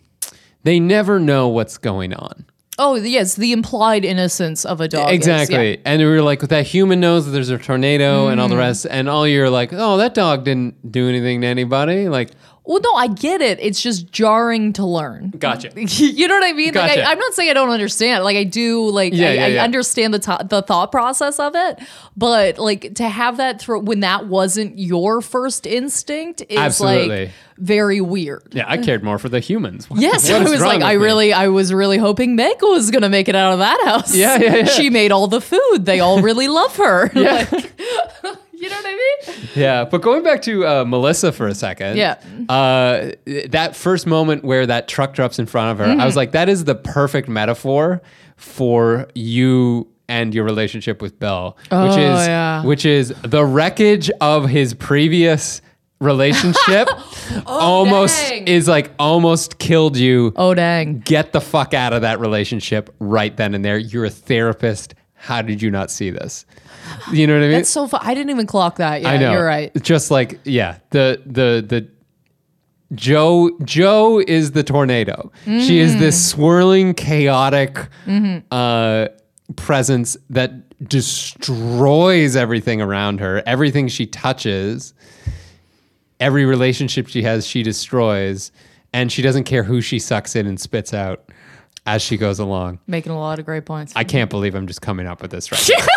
they 0.63 0.79
never 0.79 1.19
know 1.19 1.47
what's 1.47 1.77
going 1.77 2.13
on. 2.13 2.45
oh, 2.81 2.95
yes, 2.95 3.35
the 3.35 3.51
implied 3.51 4.05
innocence 4.05 4.63
of 4.63 4.79
a 4.79 4.87
dog. 4.87 5.09
is, 5.09 5.15
exactly. 5.15 5.71
yeah. 5.71 5.81
And 5.85 6.01
we 6.01 6.07
were 6.07 6.21
like, 6.21 6.39
that 6.41 6.65
human 6.65 7.01
knows 7.01 7.25
that 7.25 7.31
there's 7.31 7.49
a 7.49 7.57
tornado 7.57 8.27
and 8.29 8.39
all 8.39 8.47
the 8.47 8.55
rest. 8.55 8.87
And 8.89 9.09
all 9.09 9.27
you're 9.27 9.49
like, 9.49 9.71
oh, 9.73 9.97
that 9.97 10.13
dog 10.13 10.45
didn't 10.45 10.89
do 10.89 11.09
anything 11.09 11.41
to 11.41 11.47
anybody. 11.47 12.07
Like, 12.07 12.31
Well, 12.69 12.79
no, 12.83 12.93
I 12.93 13.07
get 13.07 13.41
it. 13.41 13.59
It's 13.59 13.81
just 13.81 14.11
jarring 14.11 14.73
to 14.73 14.85
learn. 14.85 15.31
gotcha. 15.39 15.71
you 15.75 16.27
know 16.27 16.35
what 16.35 16.43
I 16.43 16.53
mean? 16.53 16.67
Like, 16.75 16.91
Gotcha. 16.91 17.03
I, 17.03 17.11
I'm 17.13 17.17
not 17.17 17.33
saying 17.33 17.49
I 17.49 17.53
don't 17.55 17.71
understand. 17.71 18.23
Like, 18.23 18.37
I 18.37 18.43
do. 18.43 18.87
Like, 18.91 19.11
Yeah, 19.11 19.29
I, 19.29 19.33
yeah, 19.33 19.43
I 19.43 19.47
yeah. 19.47 19.63
understand 19.63 20.13
the 20.13 20.19
to- 20.19 20.45
the 20.47 20.61
thought 20.61 20.91
process 20.91 21.39
of 21.39 21.53
it. 21.55 21.79
But 22.15 22.59
like 22.59 22.93
to 22.95 23.09
have 23.09 23.37
that 23.37 23.59
through 23.59 23.79
when 23.79 24.01
that 24.01 24.27
wasn't 24.27 24.77
your 24.77 25.19
first 25.21 25.65
instinct 25.65 26.43
is 26.47 26.59
Absolutely. 26.59 27.07
like 27.25 27.31
very 27.57 28.01
weird. 28.01 28.43
Yeah, 28.53 28.65
I 28.67 28.77
cared 28.77 29.03
more 29.03 29.17
for 29.17 29.29
the 29.29 29.39
humans. 29.39 29.87
Yes, 29.95 30.29
What 30.29 30.45
I 30.47 30.49
was 30.51 30.61
like, 30.61 30.83
I 30.83 30.95
me? 30.95 31.03
really, 31.03 31.33
I 31.33 31.47
was 31.47 31.73
really 31.73 31.97
hoping 31.97 32.35
Meg 32.35 32.57
was 32.61 32.91
gonna 32.91 33.09
make 33.09 33.27
it 33.27 33.35
out 33.35 33.53
of 33.53 33.59
that 33.59 33.81
house. 33.83 34.15
Yeah, 34.15 34.37
yeah, 34.37 34.55
yeah. 34.57 34.65
She 34.77 34.91
made 34.91 35.11
all 35.11 35.25
the 35.27 35.41
food. 35.41 35.85
They 35.85 36.01
all 36.01 36.21
really 36.21 36.47
love 36.47 36.75
her. 36.77 37.09
Yeah. 37.15 37.47
Like, 37.51 37.73
you 38.59 38.69
know 38.69 38.75
what 38.75 38.85
I 38.85 38.91
mean? 39.35 39.47
Yeah, 39.55 39.85
but 39.85 40.01
going 40.01 40.23
back 40.23 40.41
to 40.43 40.65
uh, 40.67 40.85
Melissa 40.85 41.31
for 41.31 41.47
a 41.47 41.55
second. 41.55 41.97
Yeah. 41.97 42.19
Uh, 42.47 43.11
that 43.49 43.75
first 43.75 44.05
moment 44.07 44.43
where 44.43 44.65
that 44.67 44.87
truck 44.87 45.13
drops 45.13 45.39
in 45.39 45.45
front 45.45 45.71
of 45.71 45.77
her, 45.79 45.91
I 45.91 45.95
Mm-hmm. 45.95 46.05
was 46.05 46.15
like, 46.15 46.31
that 46.33 46.49
is 46.49 46.65
the 46.65 46.75
perfect 46.75 47.27
metaphor 47.29 48.01
for 48.35 49.07
you 49.15 49.87
and 50.07 50.33
your 50.33 50.43
relationship 50.43 51.01
with 51.01 51.19
Bill, 51.19 51.55
which 51.63 51.69
Oh, 51.71 51.85
is 51.91 52.27
yeah. 52.27 52.63
which 52.65 52.85
is 52.85 53.13
the 53.23 53.45
wreckage 53.45 54.09
of 54.21 54.49
his 54.49 54.73
previous 54.73 55.61
relationship. 56.01 56.87
almost 57.45 58.17
dang. 58.29 58.47
is 58.47 58.67
like 58.67 58.91
almost 58.97 59.59
killed 59.59 59.97
you. 59.97 60.33
Oh 60.35 60.53
dang. 60.53 60.99
Get 60.99 61.31
the 61.33 61.41
fuck 61.41 61.73
out 61.73 61.93
of 61.93 62.01
that 62.01 62.19
relationship 62.19 62.93
right 62.99 63.35
then 63.35 63.53
and 63.53 63.63
there. 63.63 63.77
You're 63.77 64.05
a 64.05 64.09
therapist. 64.09 64.95
How 65.19 65.41
did 65.41 65.61
you 65.61 65.69
not 65.69 65.91
see 65.91 66.09
this? 66.09 66.45
You 67.11 67.27
know 67.27 67.33
what 67.33 67.39
I 67.43 67.47
mean? 67.47 67.51
That's 67.57 67.69
so 67.69 67.87
fun. 67.87 67.99
I 68.03 68.13
didn't 68.13 68.29
even 68.31 68.47
clock 68.47 68.77
that. 68.77 69.01
Yeah, 69.01 69.09
I 69.11 69.17
know. 69.17 69.31
you're 69.33 69.45
right. 69.45 69.71
Just 69.83 70.09
like 70.11 70.39
yeah, 70.45 70.77
the 70.91 71.21
the 71.25 71.63
the 71.67 71.87
Jo 72.95 73.51
Jo 73.63 74.19
is 74.25 74.51
the 74.51 74.63
tornado. 74.63 75.31
She 75.45 75.79
is 75.79 75.97
this 75.97 76.15
Mm. 76.17 76.29
swirling, 76.31 76.93
chaotic 76.95 77.75
Mm-hmm. 78.07 78.39
uh, 78.51 79.07
presence 79.55 80.15
that 80.29 80.51
destroys 80.87 82.35
everything 82.35 82.81
around 82.81 83.19
her. 83.19 83.43
Everything 83.45 83.87
she 83.87 84.05
touches, 84.07 84.93
every 86.19 86.45
relationship 86.45 87.07
she 87.07 87.23
has, 87.23 87.45
she 87.45 87.61
destroys, 87.63 88.51
and 88.93 89.11
she 89.11 89.21
doesn't 89.21 89.43
care 89.43 89.63
who 89.63 89.81
she 89.81 89.99
sucks 89.99 90.35
in 90.35 90.47
and 90.47 90.59
spits 90.59 90.93
out 90.93 91.29
as 91.89 92.01
she 92.01 92.17
goes 92.17 92.39
along. 92.39 92.79
Making 92.87 93.11
a 93.13 93.19
lot 93.19 93.39
of 93.39 93.45
great 93.45 93.65
points. 93.65 93.93
I 93.95 94.03
can't 94.03 94.29
believe 94.29 94.55
I'm 94.55 94.67
just 94.67 94.81
coming 94.81 95.07
up 95.07 95.21
with 95.21 95.31
this 95.31 95.51
right 95.51 95.69
now. 95.69 95.85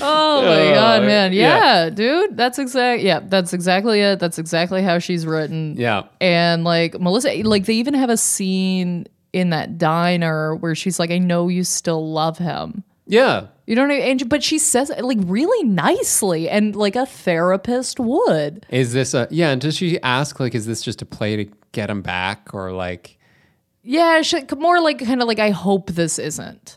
Oh 0.00 0.42
my 0.42 0.70
oh, 0.70 0.74
god, 0.74 1.02
man. 1.02 1.32
yeah. 1.32 1.84
Yeah, 1.84 1.90
dude. 1.90 2.36
That's 2.36 2.58
exact 2.58 3.02
yeah, 3.02 3.20
that's 3.22 3.52
exactly 3.52 4.00
it. 4.00 4.20
That's 4.20 4.38
exactly 4.38 4.82
how 4.82 4.98
she's 4.98 5.26
written. 5.26 5.74
Yeah. 5.76 6.04
And 6.20 6.64
like 6.64 6.98
Melissa 6.98 7.42
like 7.44 7.66
they 7.66 7.74
even 7.74 7.94
have 7.94 8.08
a 8.08 8.16
scene 8.16 9.06
in 9.32 9.50
that 9.50 9.76
diner 9.76 10.54
where 10.56 10.74
she's 10.74 10.98
like, 10.98 11.10
I 11.10 11.18
know 11.18 11.48
you 11.48 11.64
still 11.64 12.10
love 12.10 12.38
him. 12.38 12.84
Yeah. 13.08 13.46
You 13.66 13.74
know 13.74 13.82
what 13.82 13.90
I 13.90 13.94
mean? 13.98 14.02
And- 14.20 14.28
But 14.28 14.44
she 14.44 14.58
says 14.58 14.90
it 14.90 15.02
like 15.04 15.18
really 15.22 15.66
nicely 15.66 16.48
and 16.48 16.76
like 16.76 16.94
a 16.94 17.06
therapist 17.06 17.98
would. 17.98 18.64
Is 18.70 18.92
this 18.92 19.14
a 19.14 19.26
yeah? 19.30 19.50
And 19.50 19.60
does 19.60 19.76
she 19.76 20.00
ask 20.02 20.38
like, 20.38 20.54
is 20.54 20.66
this 20.66 20.82
just 20.82 21.02
a 21.02 21.06
play 21.06 21.36
to 21.36 21.50
get 21.72 21.90
him 21.90 22.02
back, 22.02 22.54
or 22.54 22.72
like, 22.72 23.18
Yeah, 23.82 24.22
she, 24.22 24.42
more 24.56 24.80
like 24.80 25.04
kind 25.04 25.20
of 25.22 25.28
like 25.28 25.38
I 25.38 25.50
hope 25.50 25.90
this 25.90 26.18
isn't. 26.18 26.76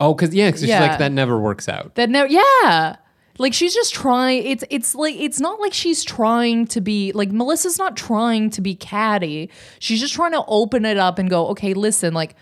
oh, 0.00 0.14
because 0.14 0.34
yeah, 0.34 0.48
because 0.48 0.60
she's 0.62 0.70
like 0.70 0.98
that 0.98 1.12
never 1.12 1.38
works 1.38 1.68
out. 1.68 1.94
That 1.96 2.10
no, 2.10 2.24
yeah. 2.24 2.96
Like 3.38 3.54
she's 3.54 3.74
just 3.74 3.94
trying. 3.94 4.44
It's 4.44 4.64
it's 4.70 4.94
like 4.94 5.16
it's 5.16 5.40
not 5.40 5.58
like 5.60 5.72
she's 5.72 6.04
trying 6.04 6.66
to 6.68 6.80
be 6.82 7.12
like 7.12 7.30
Melissa's 7.32 7.78
not 7.78 7.96
trying 7.96 8.50
to 8.50 8.60
be 8.60 8.74
catty. 8.74 9.50
She's 9.78 10.00
just 10.00 10.12
trying 10.14 10.32
to 10.32 10.44
open 10.46 10.84
it 10.84 10.98
up 10.98 11.18
and 11.18 11.30
go, 11.30 11.46
okay, 11.48 11.72
listen, 11.74 12.12
like 12.14 12.34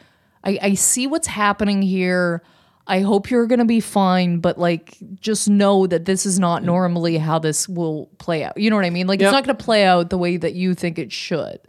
I, 0.42 0.58
I 0.60 0.74
see 0.74 1.06
what's 1.06 1.28
happening 1.28 1.80
here. 1.82 2.42
I 2.90 3.00
hope 3.00 3.30
you're 3.30 3.46
gonna 3.46 3.64
be 3.64 3.80
fine, 3.80 4.38
but 4.40 4.58
like 4.58 4.96
just 5.20 5.48
know 5.48 5.86
that 5.86 6.04
this 6.04 6.26
is 6.26 6.38
not 6.38 6.64
normally 6.64 7.16
how 7.18 7.38
this 7.38 7.68
will 7.68 8.10
play 8.18 8.42
out. 8.44 8.58
You 8.58 8.68
know 8.70 8.76
what 8.76 8.84
I 8.84 8.90
mean? 8.90 9.06
Like 9.06 9.20
Yep. 9.20 9.28
it's 9.28 9.32
not 9.32 9.44
gonna 9.44 9.54
play 9.56 9.84
out 9.84 10.10
the 10.10 10.18
way 10.18 10.36
that 10.36 10.54
you 10.54 10.74
think 10.74 10.98
it 10.98 11.12
should, 11.12 11.60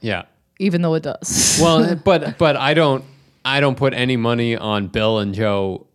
Yeah. 0.00 0.22
even 0.58 0.82
though 0.82 0.94
it 0.94 1.02
does. 1.02 1.58
Well, 1.62 1.96
but 1.96 2.36
but 2.38 2.56
I 2.56 2.74
don't 2.74 3.04
I 3.44 3.60
don't 3.60 3.76
put 3.76 3.94
any 3.94 4.16
money 4.16 4.56
on 4.56 4.88
Bill 4.88 5.18
and 5.18 5.34
Jo 5.34 5.86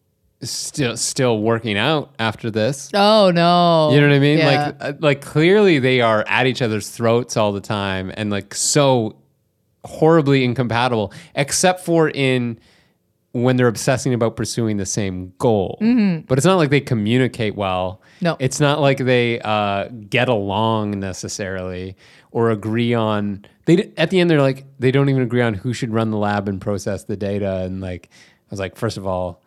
still 0.42 0.98
still 0.98 1.40
working 1.40 1.78
out 1.78 2.14
after 2.20 2.50
this. 2.52 2.90
oh 2.94 3.32
no. 3.32 3.92
You 3.94 4.02
know 4.02 4.08
what 4.10 4.16
I 4.16 4.20
mean? 4.20 4.38
Yeah. 4.40 4.48
Like 4.66 4.76
uh, 4.80 4.94
like 5.00 5.22
clearly 5.22 5.80
they 5.80 6.02
are 6.02 6.24
at 6.28 6.48
each 6.48 6.62
other's 6.62 6.90
throats 6.90 7.38
all 7.38 7.52
the 7.52 7.62
time 7.62 8.12
and 8.18 8.30
like 8.32 8.54
so 8.56 9.16
horribly 9.86 10.44
incompatible 10.44 11.14
except 11.36 11.82
for 11.82 12.10
in 12.10 12.60
when 13.36 13.58
they're 13.58 13.68
obsessing 13.68 14.14
about 14.14 14.38
pursuing 14.38 14.78
the 14.78 14.86
same 14.86 15.34
goal. 15.40 15.78
But 16.26 16.38
it's 16.38 16.46
not 16.46 16.56
like 16.56 16.70
they 16.70 16.80
communicate 16.80 17.56
well. 17.56 18.02
Mm-hmm. 18.16 18.26
No. 18.26 18.38
It's 18.40 18.62
not 18.62 18.80
like 18.80 19.00
they 19.00 19.42
uh, 19.42 19.90
get 20.10 20.30
along 20.30 21.02
necessarily 21.02 21.98
or 22.32 22.52
agree 22.52 22.94
on. 22.94 23.46
They 23.66 23.92
at 23.98 24.10
the 24.10 24.22
end 24.22 24.30
they're 24.30 24.42
like 24.42 24.66
they 24.80 24.90
don't 24.90 25.10
even 25.10 25.22
agree 25.22 25.42
on 25.42 25.54
who 25.54 25.74
should 25.74 25.94
run 25.94 26.12
the 26.12 26.18
lab 26.18 26.48
and 26.48 26.62
process 26.62 27.04
the 27.04 27.18
data. 27.18 27.64
And 27.64 27.82
like 27.82 28.10
I 28.10 28.48
was 28.52 28.60
like, 28.60 28.78
first 28.78 28.96
of 28.96 29.06
all, 29.06 29.42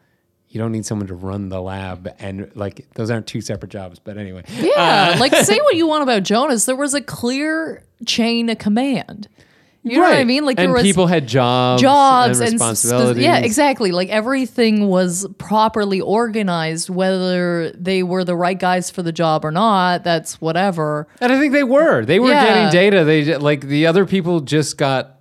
you 0.51 0.61
don't 0.61 0.73
need 0.73 0.85
someone 0.85 1.07
to 1.09 1.15
run 1.15 1.49
the 1.49 1.61
lab, 1.61 2.15
and 2.19 2.51
like 2.55 2.87
those 2.95 3.11
aren't 3.11 3.27
two 3.27 3.41
separate 3.41 3.71
jobs. 3.71 3.99
But 3.99 4.19
anyway, 4.19 4.45
Yeah, 4.59 5.17
like 5.19 5.35
say 5.35 5.59
what 5.63 5.77
you 5.77 5.87
want 5.87 6.03
about 6.03 6.25
Jonas. 6.25 6.67
There 6.67 6.77
was 6.77 6.93
a 6.93 7.01
clear 7.01 7.83
chain 8.05 8.51
of 8.51 8.59
command. 8.59 9.29
You 9.91 9.97
know 9.97 10.03
what 10.05 10.15
I 10.19 10.25
mean? 10.25 10.45
Like 10.45 10.59
and 10.59 10.69
there 10.69 10.73
was 10.75 10.83
people 10.83 11.07
had 11.07 11.27
jobs, 11.27 11.83
jobs 11.83 12.39
and 12.41 12.47
and, 12.49 12.53
responsibilities. 12.55 13.23
yeah, 13.23 13.39
exactly. 13.39 13.93
Like 13.93 14.09
everything 14.09 14.89
was 14.89 15.27
properly 15.39 16.01
organized, 16.01 16.89
whether 16.91 17.71
they 17.73 18.03
were 18.03 18.25
the 18.25 18.37
right 18.37 18.59
guys 18.59 18.91
for 18.91 19.03
the 19.03 19.13
job 19.13 19.45
or 19.45 19.51
not. 19.51 20.05
That's 20.05 20.41
whatever. 20.41 21.09
And 21.21 21.33
I 21.33 21.39
think 21.39 21.53
they 21.53 21.65
were. 21.65 22.05
They 22.05 22.19
were 22.21 22.31
Yeah. 22.31 22.45
getting 22.47 22.71
data. 22.73 23.05
They 23.05 23.37
like 23.39 23.63
the 23.63 23.87
other 23.87 24.07
people 24.07 24.41
just 24.41 24.77
got 24.79 25.17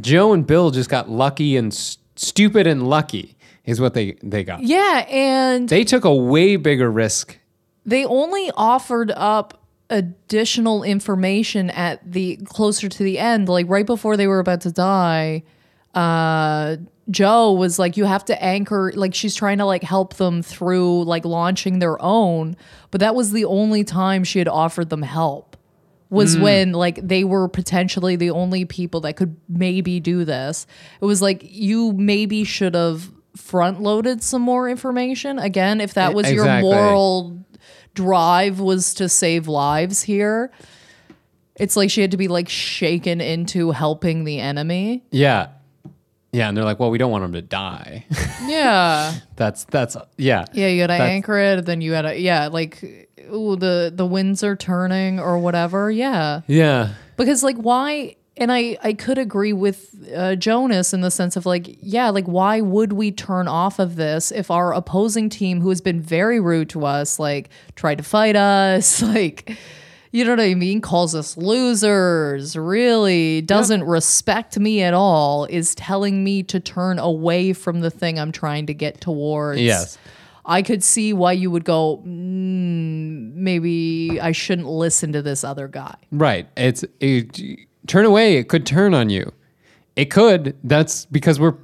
Jo 0.00 0.32
and 0.32 0.46
Bill 0.46 0.70
just 0.70 0.90
got 0.90 1.08
lucky 1.10 1.56
and 1.56 1.72
stupid 2.16 2.66
and 2.66 2.88
lucky 2.88 3.36
is 3.64 3.80
what 3.80 3.94
they 3.94 4.16
they 4.22 4.44
got. 4.44 4.62
Yeah, 4.62 5.06
and 5.08 5.68
They 5.68 5.84
took 5.84 6.04
a 6.04 6.14
way 6.14 6.56
bigger 6.56 6.90
risk. 6.90 7.38
they 7.86 8.04
only 8.04 8.50
offered 8.56 9.10
up 9.16 9.62
additional 9.90 10.82
information 10.82 11.70
at 11.70 12.00
the 12.10 12.36
closer 12.44 12.88
to 12.88 13.02
the 13.02 13.18
end 13.18 13.48
like 13.48 13.66
right 13.68 13.86
before 13.86 14.16
they 14.16 14.26
were 14.26 14.38
about 14.38 14.60
to 14.60 14.70
die 14.70 15.42
uh 15.94 16.76
jo 17.10 17.52
was 17.52 17.78
like 17.78 17.96
you 17.96 18.04
have 18.04 18.22
to 18.22 18.42
anchor 18.44 18.92
like 18.94 19.14
she's 19.14 19.34
trying 19.34 19.56
to 19.56 19.64
like 19.64 19.82
help 19.82 20.14
them 20.14 20.42
through 20.42 21.02
like 21.04 21.24
launching 21.24 21.78
their 21.78 22.00
own 22.02 22.54
but 22.90 23.00
that 23.00 23.14
was 23.14 23.32
the 23.32 23.46
only 23.46 23.82
time 23.82 24.24
she 24.24 24.38
had 24.38 24.48
offered 24.48 24.90
them 24.90 25.00
help 25.02 25.56
was 26.10 26.38
when 26.38 26.72
like 26.72 26.96
they 27.06 27.22
were 27.24 27.48
potentially 27.48 28.16
the 28.16 28.30
only 28.30 28.64
people 28.66 29.00
that 29.00 29.14
could 29.16 29.36
maybe 29.48 30.00
do 30.00 30.24
this 30.24 30.66
it 31.00 31.04
was 31.06 31.20
like 31.22 31.40
you 31.44 31.92
maybe 31.92 32.44
should 32.44 32.74
have 32.74 33.10
front 33.36 33.80
loaded 33.80 34.22
some 34.22 34.42
more 34.42 34.68
information 34.68 35.38
again 35.38 35.80
if 35.80 35.94
that 35.94 36.12
was 36.12 36.30
your 36.30 36.44
Exactly. 36.44 36.70
moral 36.70 37.44
drive 37.98 38.60
was 38.60 38.94
to 38.94 39.08
save 39.08 39.48
lives 39.48 40.02
here. 40.02 40.52
It's 41.56 41.76
like 41.76 41.90
she 41.90 42.00
had 42.00 42.12
to 42.12 42.16
be 42.16 42.28
like 42.28 42.48
shaken 42.48 43.20
into 43.20 43.72
helping 43.72 44.22
the 44.22 44.38
enemy. 44.38 45.02
Yeah. 45.10 45.48
Yeah, 46.30 46.48
and 46.48 46.56
they're 46.56 46.64
like, 46.64 46.78
"Well, 46.78 46.90
we 46.90 46.98
don't 46.98 47.10
want 47.10 47.24
them 47.24 47.32
to 47.32 47.42
die." 47.42 48.04
Yeah. 48.46 49.14
that's 49.36 49.64
that's 49.64 49.96
yeah. 50.16 50.44
Yeah, 50.52 50.68
you 50.68 50.80
gotta 50.86 51.02
anchor 51.02 51.36
it, 51.38 51.66
then 51.66 51.80
you 51.80 51.90
gotta 51.90 52.18
yeah, 52.18 52.46
like 52.46 52.82
ooh, 53.32 53.56
the 53.56 53.92
the 53.94 54.06
winds 54.06 54.44
are 54.44 54.56
turning 54.56 55.18
or 55.18 55.38
whatever. 55.38 55.90
Yeah. 55.90 56.42
Yeah. 56.46 56.94
Because 57.16 57.42
like 57.42 57.56
why 57.56 58.14
and 58.38 58.52
I 58.52 58.78
I 58.82 58.92
could 58.94 59.18
agree 59.18 59.52
with 59.52 59.94
uh, 60.14 60.36
Jonas 60.36 60.94
in 60.94 61.00
the 61.00 61.10
sense 61.10 61.36
of 61.36 61.44
like 61.44 61.76
yeah, 61.80 62.10
like 62.10 62.26
why 62.26 62.60
would 62.60 62.92
we 62.92 63.10
turn 63.10 63.48
off 63.48 63.78
of 63.78 63.96
this 63.96 64.32
if 64.32 64.50
our 64.50 64.72
opposing 64.72 65.28
team 65.28 65.60
who 65.60 65.68
has 65.68 65.80
been 65.80 66.00
very 66.00 66.40
rude 66.40 66.70
to 66.70 66.86
us 66.86 67.18
like 67.18 67.50
tried 67.76 67.98
to 67.98 68.04
fight 68.04 68.36
us, 68.36 69.02
like 69.14 69.56
you 70.10 70.24
know 70.24 70.30
what 70.32 70.40
I 70.40 70.54
mean, 70.54 70.80
calls 70.80 71.14
us 71.14 71.36
losers, 71.36 72.56
really 72.56 73.42
doesn't 73.42 73.84
respect 73.84 74.58
me 74.58 74.82
at 74.82 74.94
all, 74.94 75.44
is 75.46 75.74
telling 75.74 76.24
me 76.24 76.42
to 76.44 76.60
turn 76.60 76.98
away 76.98 77.52
from 77.52 77.80
the 77.80 77.90
thing 77.90 78.18
I'm 78.18 78.32
trying 78.32 78.66
to 78.66 78.74
get 78.74 79.00
towards. 79.00 79.60
Yes. 79.60 79.98
I 80.46 80.62
could 80.62 80.82
see 80.82 81.12
why 81.12 81.32
you 81.32 81.50
would 81.50 81.64
go, 81.64 81.98
mm, 81.98 83.34
maybe 83.34 84.18
I 84.18 84.32
shouldn't 84.32 84.66
listen 84.66 85.12
to 85.12 85.20
this 85.20 85.44
other 85.44 85.68
guy. 85.68 85.94
Right. 86.10 86.48
It's 86.56 86.86
it, 87.00 87.67
turn 87.88 88.04
away. 88.04 88.36
It 88.36 88.48
could 88.48 88.64
turn 88.66 88.94
on 88.94 89.10
you. 89.10 89.32
It 89.96 90.06
could. 90.06 90.56
That's 90.62 91.06
because 91.06 91.40
we're 91.40 91.54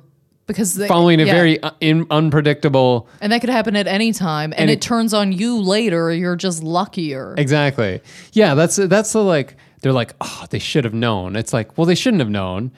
Because 0.47 0.75
they, 0.75 0.89
following 0.89 1.21
a 1.21 1.25
yeah. 1.25 1.33
very 1.33 1.63
uh, 1.63 1.71
in, 1.81 2.07
unpredictable 2.11 3.09
and 3.21 3.33
that 3.33 3.41
could 3.41 3.51
happen 3.51 3.77
at 3.77 3.87
any 3.87 4.13
time, 4.13 4.53
and, 4.53 4.63
And 4.63 4.71
it, 4.71 4.75
it- 4.75 4.83
turns 4.83 5.15
on 5.15 5.31
you 5.33 5.61
later. 5.61 6.13
You're 6.13 6.37
just 6.37 6.63
luckier. 6.63 7.35
Exactly. 7.39 8.01
Yeah, 8.33 8.55
that's 8.55 8.77
that's 8.77 9.13
the 9.13 9.23
like 9.23 9.57
they're 9.83 9.93
like, 9.93 10.15
oh, 10.21 10.45
they 10.51 10.59
should 10.59 10.85
have 10.85 10.95
known. 10.95 11.37
It's 11.37 11.53
like, 11.53 11.77
well, 11.79 11.87
they 11.87 11.95
shouldn't 11.95 12.21
have 12.21 12.31
known. 12.31 12.73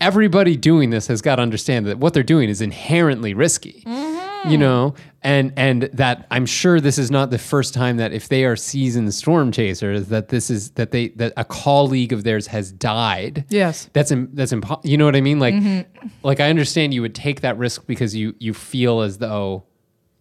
Everybody 0.00 0.56
doing 0.56 0.90
this 0.90 1.06
has 1.06 1.22
got 1.22 1.36
to 1.36 1.42
understand 1.42 1.86
that 1.86 1.98
what 1.98 2.12
they're 2.14 2.22
doing 2.22 2.48
is 2.50 2.60
inherently 2.60 3.32
risky. 3.32 3.82
You 4.46 4.58
know, 4.58 4.94
and 5.22 5.52
and 5.56 5.84
that 5.94 6.26
I'm 6.30 6.44
sure 6.44 6.80
this 6.80 6.98
is 6.98 7.10
not 7.10 7.30
the 7.30 7.38
first 7.38 7.72
time 7.72 7.96
that 7.96 8.12
if 8.12 8.28
they 8.28 8.44
are 8.44 8.56
seasoned 8.56 9.14
storm 9.14 9.52
chasers 9.52 10.08
that 10.08 10.28
this 10.28 10.50
is 10.50 10.72
that 10.72 10.90
they 10.90 11.08
that 11.10 11.32
a 11.36 11.44
colleague 11.44 12.12
of 12.12 12.24
theirs 12.24 12.48
has 12.48 12.70
died. 12.70 13.46
Yes. 13.48 13.88
That's 13.94 14.10
im- 14.10 14.30
that's 14.34 14.52
impo- 14.52 14.84
you 14.84 14.98
know 14.98 15.06
what 15.06 15.16
I 15.16 15.22
mean? 15.22 15.38
Like 15.38 15.54
mm-hmm. 15.54 16.08
like 16.22 16.40
I 16.40 16.50
understand 16.50 16.92
you 16.92 17.00
would 17.02 17.14
take 17.14 17.40
that 17.40 17.56
risk 17.56 17.86
because 17.86 18.14
you 18.14 18.34
you 18.38 18.52
feel 18.52 19.00
as 19.00 19.18
though 19.18 19.64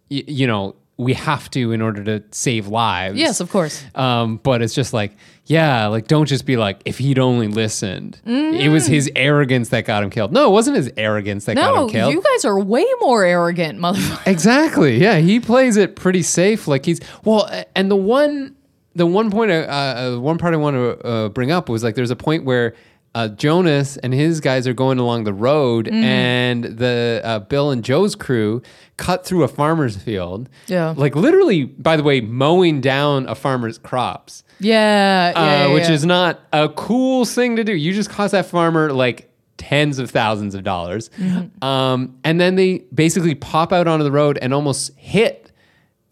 y- 0.09 0.23
you 0.27 0.47
know, 0.47 0.75
we 0.97 1.13
have 1.13 1.49
to 1.51 1.71
in 1.71 1.81
order 1.81 2.03
to 2.03 2.23
save 2.31 2.67
lives. 2.67 3.17
Yes, 3.17 3.39
of 3.39 3.49
course. 3.49 3.83
Um, 3.95 4.37
but 4.37 4.61
it's 4.61 4.75
just 4.75 4.93
like, 4.93 5.15
yeah, 5.45 5.87
like 5.87 6.07
don't 6.07 6.27
just 6.27 6.45
be 6.45 6.55
like, 6.55 6.81
if 6.85 6.99
he'd 6.99 7.17
only 7.17 7.47
listened. 7.47 8.21
It 8.25 8.69
was 8.69 8.85
his 8.85 9.09
arrogance 9.15 9.69
that 9.69 9.85
got 9.85 10.03
him 10.03 10.09
killed. 10.11 10.31
No, 10.31 10.47
it 10.47 10.51
wasn't 10.51 10.77
his 10.77 10.91
arrogance 10.95 11.45
that 11.45 11.55
got 11.55 11.83
him 11.83 11.89
killed. 11.89 12.13
you 12.13 12.21
guys 12.21 12.45
are 12.45 12.59
way 12.59 12.85
more 13.01 13.23
arrogant, 13.25 13.79
motherfucker. 13.79 14.27
Exactly. 14.27 14.97
Yeah, 15.03 15.17
he 15.17 15.39
plays 15.39 15.75
it 15.77 15.95
pretty 15.95 16.21
safe. 16.21 16.67
Like 16.67 16.85
he's 16.85 17.01
well, 17.25 17.49
and 17.75 17.89
the 17.89 17.95
one, 17.95 18.55
the 18.95 19.05
one 19.07 19.31
point, 19.31 19.49
uh, 19.51 19.55
uh, 20.15 20.19
one 20.19 20.37
part 20.37 20.53
I 20.53 20.57
want 20.57 20.75
to 20.75 21.05
uh, 21.05 21.29
bring 21.29 21.51
up 21.51 21.67
was 21.67 21.83
like, 21.83 21.95
there's 21.95 22.11
a 22.11 22.15
point 22.15 22.45
where 22.45 22.75
uh, 23.15 23.27
Jonas 23.29 23.97
and 23.97 24.13
his 24.13 24.39
guys 24.41 24.67
are 24.67 24.73
going 24.73 24.97
along 24.99 25.23
the 25.25 25.33
road, 25.33 25.85
Mm-hmm. 25.85 26.03
and 26.03 26.63
the 26.63 27.21
uh, 27.23 27.39
Bill 27.39 27.69
and 27.71 27.83
Jo's 27.83 28.15
crew 28.15 28.61
cut 28.97 29.25
through 29.25 29.43
a 29.43 29.47
farmer's 29.47 29.95
field. 29.97 30.49
Yeah. 30.67 30.93
like 30.97 31.15
literally, 31.15 31.65
by 31.65 31.95
the 31.97 32.03
way, 32.03 32.21
mowing 32.21 32.81
down 32.81 33.27
a 33.27 33.35
farmer's 33.35 33.77
crops. 33.77 34.43
Yeah, 34.59 35.31
yeah, 35.31 35.39
uh, 35.39 35.45
yeah, 35.67 35.73
which 35.73 35.83
yeah. 35.85 35.91
is 35.91 36.05
not 36.05 36.39
a 36.53 36.69
cool 36.69 37.25
thing 37.25 37.55
to 37.57 37.63
do. 37.63 37.73
You 37.73 37.93
just 37.93 38.09
cost 38.09 38.31
that 38.31 38.45
farmer 38.45 38.91
like 38.93 39.29
tens 39.57 39.99
of 39.99 40.09
thousands 40.09 40.55
of 40.55 40.63
dollars. 40.63 41.09
Mm-hmm. 41.19 41.63
Um, 41.63 42.17
and 42.23 42.39
then 42.39 42.55
they 42.55 42.79
basically 42.93 43.35
pop 43.35 43.71
out 43.73 43.87
onto 43.87 44.03
the 44.03 44.11
road 44.11 44.37
and 44.41 44.53
almost 44.53 44.91
hit 44.97 45.51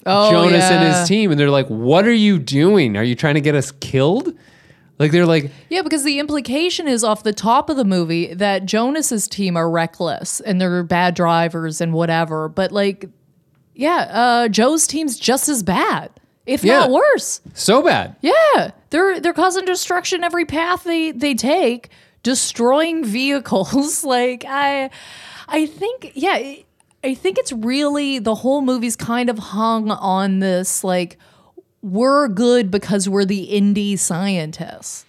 oh, 0.06 0.32
Jonas 0.32 0.64
and 0.64 0.94
his 0.94 1.08
team. 1.08 1.32
And 1.32 1.40
they're 1.40 1.50
like, 1.50 1.68
What 1.68 2.06
are 2.06 2.14
you 2.14 2.40
doing? 2.40 2.96
Are 2.98 3.04
you 3.04 3.16
trying 3.16 3.36
to 3.36 3.42
get 3.42 3.56
us 3.56 3.72
killed? 3.72 4.34
Like, 5.02 5.12
they're 5.12 5.26
like, 5.26 5.52
Yeah, 5.70 5.82
because 5.82 6.04
the 6.04 6.20
implication 6.20 6.88
is 6.88 7.04
off 7.04 7.24
the 7.24 7.34
top 7.34 7.70
of 7.70 7.76
the 7.76 7.84
movie 7.84 8.34
that 8.36 8.66
Jonas's 8.66 9.28
team 9.28 9.58
are 9.58 9.70
reckless 9.70 10.40
and 10.40 10.62
they're 10.62 10.84
bad 10.84 11.16
drivers 11.16 11.82
and 11.82 11.92
whatever. 11.92 12.48
But 12.48 12.72
like, 12.72 13.06
yeah, 13.74 14.08
uh, 14.12 14.48
Jo's 14.48 14.86
team's 14.86 15.18
just 15.18 15.50
as 15.50 15.64
bad, 15.64 16.12
if 16.46 16.64
Yeah. 16.64 16.82
not 16.82 16.92
worse. 16.92 17.42
So 17.54 17.82
bad. 17.82 18.16
Yeah, 18.22 18.72
they're 18.92 19.20
they're 19.20 19.34
causing 19.34 19.66
destruction 19.66 20.24
every 20.24 20.46
path 20.46 20.84
they 20.84 21.12
they 21.12 21.34
take, 21.34 21.90
destroying 22.22 23.04
vehicles. 23.20 24.04
like 24.06 24.46
I, 24.48 24.90
I 25.48 25.66
think 25.66 26.12
yeah, 26.14 26.54
I 27.04 27.14
think 27.16 27.40
it's 27.40 27.52
really 27.52 28.20
the 28.20 28.36
whole 28.36 28.62
movie's 28.62 28.96
kind 28.96 29.30
of 29.32 29.40
hung 29.40 29.90
on 29.90 30.40
this 30.40 30.84
like 30.84 31.18
we're 31.82 32.28
good 32.28 32.70
because 32.72 33.08
we're 33.10 33.26
the 33.26 33.50
indie 33.52 33.98
scientists. 33.98 35.06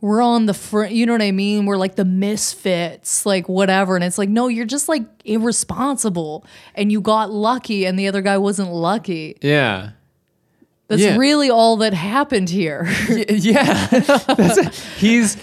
We're 0.00 0.20
on 0.20 0.44
the 0.46 0.52
front, 0.54 0.92
you 0.92 1.06
know 1.06 1.12
what 1.12 1.22
I 1.22 1.32
mean? 1.32 1.64
We're 1.64 1.78
like 1.78 1.96
the 1.96 2.04
misfits, 2.04 3.24
like 3.24 3.48
whatever. 3.48 3.94
And 3.94 4.04
it's 4.04 4.18
like, 4.18 4.28
no, 4.28 4.48
you're 4.48 4.66
just 4.66 4.86
like 4.88 5.02
irresponsible 5.24 6.44
and 6.74 6.92
you 6.92 7.00
got 7.00 7.30
lucky 7.30 7.86
and 7.86 7.98
the 7.98 8.06
other 8.08 8.20
guy 8.20 8.36
wasn't 8.36 8.70
lucky. 8.70 9.38
Yeah. 9.40 9.90
That's 10.88 11.00
Yeah. 11.00 11.16
really 11.16 11.48
all 11.48 11.78
that 11.78 11.94
happened 11.94 12.50
here. 12.50 12.86
Y- 13.08 13.24
yeah. 13.30 13.88
It. 13.92 14.74
He's 14.98 15.38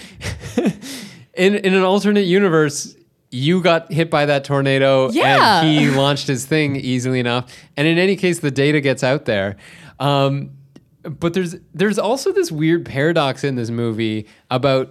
in, 1.34 1.56
in 1.56 1.74
an 1.74 1.82
alternate 1.82 2.26
universe. 2.26 2.94
you 3.32 3.62
got 3.62 3.90
hit 3.90 4.10
by 4.10 4.26
that 4.26 4.44
tornado 4.44 5.10
Yeah. 5.10 5.62
and 5.62 5.68
he 5.68 5.88
launched 5.90 6.28
his 6.28 6.46
thing 6.46 6.76
easily 6.76 7.18
enough. 7.18 7.52
And 7.76 7.88
in 7.88 7.98
any 7.98 8.14
case, 8.14 8.38
the 8.38 8.50
data 8.52 8.80
gets 8.80 9.02
out 9.02 9.24
there. 9.24 9.56
Um, 9.98 10.50
but 11.02 11.34
there's 11.34 11.56
there's 11.74 11.98
also 11.98 12.32
this 12.32 12.50
weird 12.52 12.84
paradox 12.84 13.44
in 13.44 13.54
this 13.56 13.70
movie 13.70 14.26
about 14.50 14.90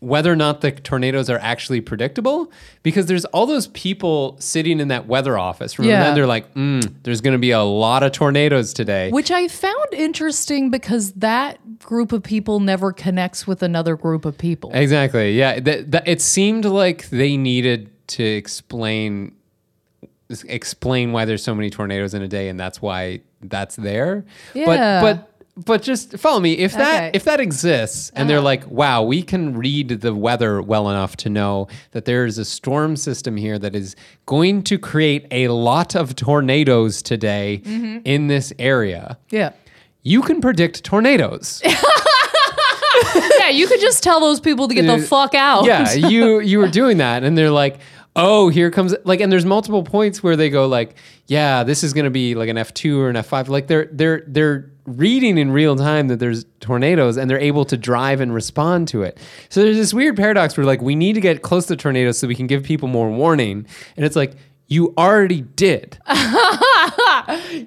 whether 0.00 0.32
or 0.32 0.36
not 0.36 0.62
the 0.62 0.70
tornadoes 0.72 1.28
are 1.28 1.38
actually 1.40 1.80
predictable 1.82 2.50
because 2.82 3.04
there's 3.04 3.26
all 3.26 3.44
those 3.44 3.66
people 3.68 4.34
sitting 4.40 4.80
in 4.80 4.88
that 4.88 5.06
weather 5.06 5.36
office 5.38 5.78
room 5.78 5.88
Yeah. 5.88 6.08
and 6.08 6.16
they're 6.16 6.26
like 6.26 6.54
mm, 6.54 6.94
there's 7.02 7.20
going 7.20 7.32
to 7.34 7.38
be 7.38 7.50
a 7.50 7.60
lot 7.62 8.02
of 8.02 8.12
tornadoes 8.12 8.72
today 8.72 9.10
Which 9.10 9.30
I 9.30 9.46
found 9.48 9.92
interesting 9.92 10.70
because 10.70 11.12
that 11.12 11.78
group 11.80 12.12
of 12.12 12.22
people 12.22 12.60
never 12.60 12.92
connects 12.94 13.46
with 13.46 13.62
another 13.62 13.94
group 13.94 14.24
of 14.24 14.38
people. 14.38 14.70
exactly 14.72 15.32
yeah 15.36 15.60
that, 15.60 15.90
that, 15.90 16.08
it 16.08 16.22
seemed 16.22 16.64
like 16.64 17.10
they 17.10 17.36
needed 17.36 17.90
to 18.08 18.24
explain 18.24 19.32
explain 20.48 21.12
why 21.12 21.24
there's 21.24 21.42
so 21.42 21.54
many 21.54 21.70
tornadoes 21.70 22.14
in 22.14 22.22
a 22.22 22.28
day 22.28 22.48
and 22.48 22.58
that's 22.58 22.80
why 22.80 23.20
that's 23.42 23.76
there 23.76 24.24
Yeah. 24.54 24.66
but 24.66 25.02
but 25.02 25.26
but 25.66 25.82
just 25.82 26.16
follow 26.18 26.40
me 26.40 26.52
if 26.58 26.72
that 26.74 27.02
Okay. 27.08 27.10
if 27.16 27.24
that 27.24 27.40
exists 27.40 28.10
and 28.14 28.30
they're 28.30 28.38
Uh-huh. 28.38 28.44
like 28.44 28.66
wow 28.68 29.02
we 29.02 29.22
can 29.22 29.56
read 29.58 29.88
the 30.00 30.14
weather 30.14 30.62
well 30.62 30.88
enough 30.88 31.16
to 31.16 31.28
know 31.28 31.66
that 31.90 32.04
there 32.04 32.24
is 32.24 32.38
a 32.38 32.44
storm 32.44 32.96
system 32.96 33.36
here 33.36 33.58
that 33.58 33.74
is 33.74 33.96
going 34.26 34.62
to 34.64 34.78
create 34.78 35.26
a 35.32 35.48
lot 35.48 35.94
of 35.96 36.14
tornadoes 36.16 37.02
today 37.02 37.60
Mm-hmm. 37.64 37.98
in 38.04 38.28
this 38.28 38.52
area 38.58 39.18
Yeah. 39.30 39.50
you 40.02 40.22
can 40.22 40.40
predict 40.40 40.84
tornadoes 40.84 41.60
Yeah, 43.38 43.48
you 43.50 43.66
could 43.66 43.80
just 43.80 44.02
tell 44.02 44.20
those 44.20 44.40
people 44.40 44.68
to 44.68 44.74
get 44.74 44.86
the 44.86 44.98
fuck 44.98 45.34
out. 45.34 45.64
yeah 45.64 45.92
you 45.94 46.40
you 46.40 46.58
were 46.58 46.68
doing 46.68 46.98
that 46.98 47.24
and 47.24 47.36
they're 47.36 47.50
like 47.50 47.78
oh 48.16 48.48
here 48.48 48.70
comes 48.70 48.94
like 49.04 49.20
and 49.20 49.30
there's 49.30 49.44
multiple 49.44 49.82
points 49.84 50.22
where 50.22 50.36
they 50.36 50.50
go 50.50 50.66
like 50.66 50.96
yeah 51.26 51.62
this 51.62 51.84
is 51.84 51.92
going 51.92 52.04
to 52.04 52.10
be 52.10 52.34
like 52.34 52.48
an 52.48 52.56
f2 52.56 52.98
or 52.98 53.08
an 53.08 53.16
f5 53.16 53.48
like 53.48 53.68
they're 53.68 53.88
they're 53.92 54.24
they're 54.26 54.70
reading 54.86 55.38
in 55.38 55.50
real 55.50 55.76
time 55.76 56.08
that 56.08 56.18
there's 56.18 56.44
tornadoes 56.60 57.16
and 57.16 57.30
they're 57.30 57.38
able 57.38 57.64
to 57.64 57.76
drive 57.76 58.20
and 58.20 58.34
respond 58.34 58.88
to 58.88 59.02
it. 59.02 59.18
So 59.48 59.62
there's 59.62 59.76
this 59.76 59.94
weird 59.94 60.16
paradox 60.16 60.56
where 60.56 60.66
like 60.66 60.82
we 60.82 60.96
need 60.96 61.12
to 61.14 61.20
get 61.20 61.42
close 61.42 61.66
to 61.66 61.76
tornadoes 61.76 62.18
so 62.18 62.26
we 62.26 62.34
can 62.34 62.46
give 62.46 62.64
people 62.64 62.88
more 62.88 63.10
warning. 63.10 63.66
And 63.96 64.04
it's 64.04 64.16
like 64.16 64.34
you 64.68 64.94
already 64.96 65.42
did. 65.42 65.98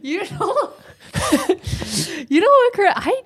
You 0.02 0.24
know, 0.24 0.74
you 2.30 2.42
know 2.42 2.50
what, 2.50 2.74
Chris? 2.74 2.94
I 2.96 3.22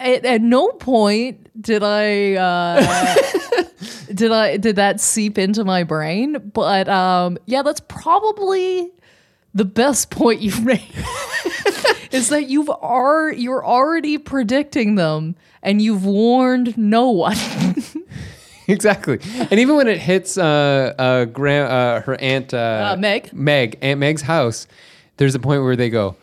at, 0.00 0.24
at 0.24 0.42
no 0.42 0.68
point 0.68 1.46
did 1.60 1.82
I 1.82 2.34
uh, 2.34 3.14
did 4.14 4.32
I 4.32 4.56
did 4.56 4.76
that 4.76 5.00
seep 5.00 5.38
into 5.38 5.64
my 5.64 5.84
brain. 5.84 6.50
But 6.52 6.88
um, 6.88 7.38
yeah, 7.46 7.62
that's 7.62 7.80
probably 7.88 8.90
the 9.54 9.64
best 9.64 10.10
point 10.10 10.40
you've 10.40 10.64
made. 10.64 10.80
is 12.12 12.28
that 12.30 12.48
you've 12.48 12.70
are 12.80 13.32
you're 13.32 13.64
already 13.64 14.18
predicting 14.18 14.94
them 14.96 15.36
and 15.62 15.80
you've 15.82 16.04
warned 16.04 16.76
no 16.76 17.10
one. 17.10 17.36
exactly 18.66 19.18
and 19.50 19.52
even 19.58 19.74
when 19.76 19.88
it 19.88 19.98
hits 19.98 20.38
uh 20.38 20.94
uh, 20.98 21.26
uh 21.42 22.00
her 22.02 22.20
aunt 22.20 22.54
uh, 22.54 22.92
Uh, 22.92 22.96
Meg? 22.96 23.32
meg 23.32 23.78
aunt 23.82 23.98
meg's 24.00 24.22
house 24.22 24.66
there's 25.16 25.34
a 25.34 25.38
point 25.40 25.62
where 25.62 25.74
they 25.76 25.90
go 25.90 26.14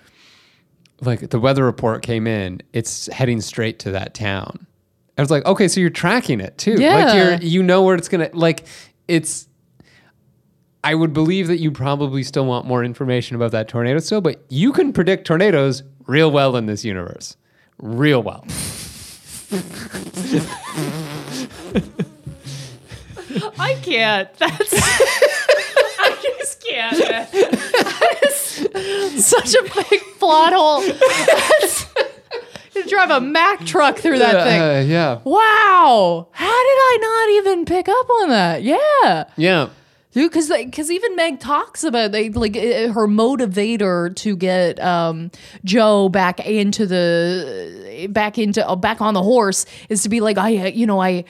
like 1.02 1.30
the 1.30 1.39
weather 1.39 1.64
report 1.66 2.02
came 2.02 2.26
in 2.28 2.62
it's 2.74 3.08
heading 3.08 3.39
straight 3.41 3.80
to 3.80 3.91
that 3.91 4.14
town 4.14 4.66
i 5.18 5.22
was 5.22 5.30
like 5.32 5.45
okay 5.45 5.68
so 5.68 5.80
you're 5.80 5.89
tracking 5.89 6.39
it 6.39 6.58
too 6.58 6.76
Yeah. 6.78 6.95
like 6.95 7.16
you're 7.16 7.50
you 7.50 7.62
know 7.64 7.84
where 7.84 7.95
it's 7.95 8.08
gonna 8.10 8.30
like 8.34 8.66
it's 9.08 9.48
i 10.84 10.95
would 10.95 11.14
believe 11.14 11.48
that 11.48 11.58
you 11.60 11.72
probably 11.72 12.24
still 12.24 12.45
want 12.45 12.66
more 12.66 12.84
information 12.84 13.36
about 13.36 13.52
that 13.52 13.68
tornado 13.68 14.00
still 14.00 14.22
but 14.22 14.43
you 14.50 14.72
can 14.74 14.91
predict 14.93 15.26
tornadoes 15.28 15.84
real 16.08 16.32
well 16.32 16.56
in 16.56 16.66
this 16.66 16.84
universe 16.84 17.38
real 17.80 18.24
well 18.24 18.43
I 23.60 23.76
can't. 23.82 24.34
That's 24.36 24.74
I 24.74 26.18
just 26.39 26.64
can't. 26.66 26.98
That 27.32 28.20
is 28.26 28.36
such 29.20 29.55
a 29.55 29.64
big 29.64 30.01
plot 30.20 30.53
hole. 30.53 30.84
You 32.76 32.88
drive 32.88 33.10
a 33.10 33.20
Mack 33.20 33.66
truck 33.66 33.97
through 33.97 34.20
that 34.20 34.43
thing. 34.43 34.62
Uh, 34.62 34.84
yeah 34.88 35.20
Wow. 35.24 36.28
How 36.32 36.45
did 36.45 36.51
I 36.53 36.97
not 37.01 37.30
even 37.38 37.66
pick 37.66 37.89
up 37.89 38.10
on 38.22 38.30
that? 38.30 38.62
Yeah. 38.62 39.24
yeah 39.36 39.70
Dude, 40.18 40.32
because 40.32 40.49
because 40.49 40.89
even 40.89 41.15
Meg 41.15 41.39
talks 41.39 41.84
about 41.84 42.11
they 42.11 42.32
like 42.32 42.57
uh, 42.57 42.91
her 42.91 43.07
motivator 43.07 44.15
to 44.15 44.36
get 44.36 44.80
um, 44.80 45.30
Jo 45.63 46.09
back 46.09 46.39
into 46.39 46.88
the 46.88 48.07
back 48.09 48.39
into 48.39 48.68
uh, 48.68 48.76
back 48.76 48.99
on 48.99 49.13
the 49.13 49.22
horse 49.22 49.68
is 49.89 50.01
to 50.01 50.09
be 50.09 50.20
like 50.20 50.39
I 50.39 50.57
uh, 50.57 50.65
you 50.70 50.88
know 50.88 50.99
I, 50.99 51.24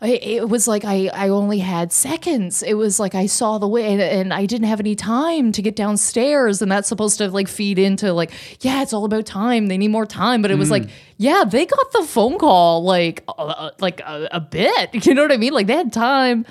I 0.00 0.10
it 0.10 0.48
was 0.48 0.68
like 0.68 0.84
I 0.84 1.10
I 1.12 1.30
only 1.30 1.58
had 1.58 1.92
seconds. 1.92 2.62
It 2.62 2.74
was 2.74 3.00
like 3.00 3.16
I 3.16 3.26
saw 3.26 3.58
the 3.58 3.66
way 3.66 3.92
and, 3.92 4.00
and 4.00 4.32
I 4.32 4.46
didn't 4.46 4.68
have 4.68 4.78
any 4.78 4.94
time 4.94 5.50
to 5.50 5.60
get 5.60 5.74
downstairs. 5.74 6.62
And 6.62 6.70
that's 6.70 6.86
supposed 6.86 7.18
to 7.18 7.28
like 7.32 7.48
feed 7.48 7.80
into 7.80 8.12
like 8.12 8.30
yeah 8.60 8.82
it's 8.82 8.92
all 8.92 9.04
about 9.04 9.26
time. 9.26 9.66
They 9.66 9.78
need 9.78 9.88
more 9.88 10.06
time. 10.06 10.42
But 10.42 10.52
it 10.52 10.58
was 10.58 10.70
like 10.70 10.88
yeah 11.16 11.42
they 11.44 11.66
got 11.66 11.90
the 11.90 12.04
phone 12.04 12.38
call 12.38 12.84
like 12.84 13.24
uh, 13.26 13.70
like 13.80 13.98
a, 13.98 14.28
a 14.30 14.40
bit. 14.40 14.90
You 15.08 15.14
know 15.14 15.22
what 15.22 15.32
I 15.32 15.38
mean? 15.38 15.54
Like 15.54 15.66
they 15.66 15.74
had 15.74 15.92
time. 15.92 16.46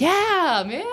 Yeah, 0.00 0.64
man. 0.66 0.84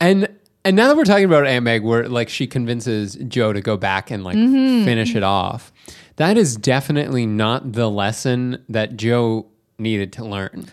And 0.00 0.28
and 0.64 0.76
now 0.76 0.88
that 0.88 0.96
we're 0.96 1.04
talking 1.04 1.24
about 1.24 1.46
Aunt 1.46 1.64
Meg, 1.64 1.82
where 1.82 2.08
like 2.08 2.28
she 2.28 2.46
convinces 2.46 3.14
Jo 3.28 3.52
to 3.52 3.60
go 3.60 3.76
back 3.76 4.10
and 4.10 4.24
like 4.24 4.36
Mm-hmm. 4.36 4.84
finish 4.84 5.14
it 5.14 5.22
off, 5.22 5.72
that 6.16 6.36
is 6.36 6.56
definitely 6.56 7.26
not 7.26 7.72
the 7.72 7.88
lesson 7.90 8.64
that 8.68 8.96
Jo 8.96 9.46
needed 9.78 10.12
to 10.14 10.24
learn. 10.24 10.66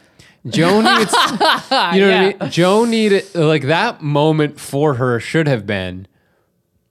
Jo 0.47 0.81
needs, 0.97 1.13
you 1.13 1.37
know 1.39 1.67
what 1.69 1.91
I 1.91 2.35
mean? 2.39 2.51
Jo 2.51 2.85
needed 2.85 3.33
like 3.35 3.63
that 3.63 4.01
moment 4.01 4.59
for 4.59 4.95
her 4.95 5.19
should 5.19 5.47
have 5.47 5.65
been, 5.65 6.07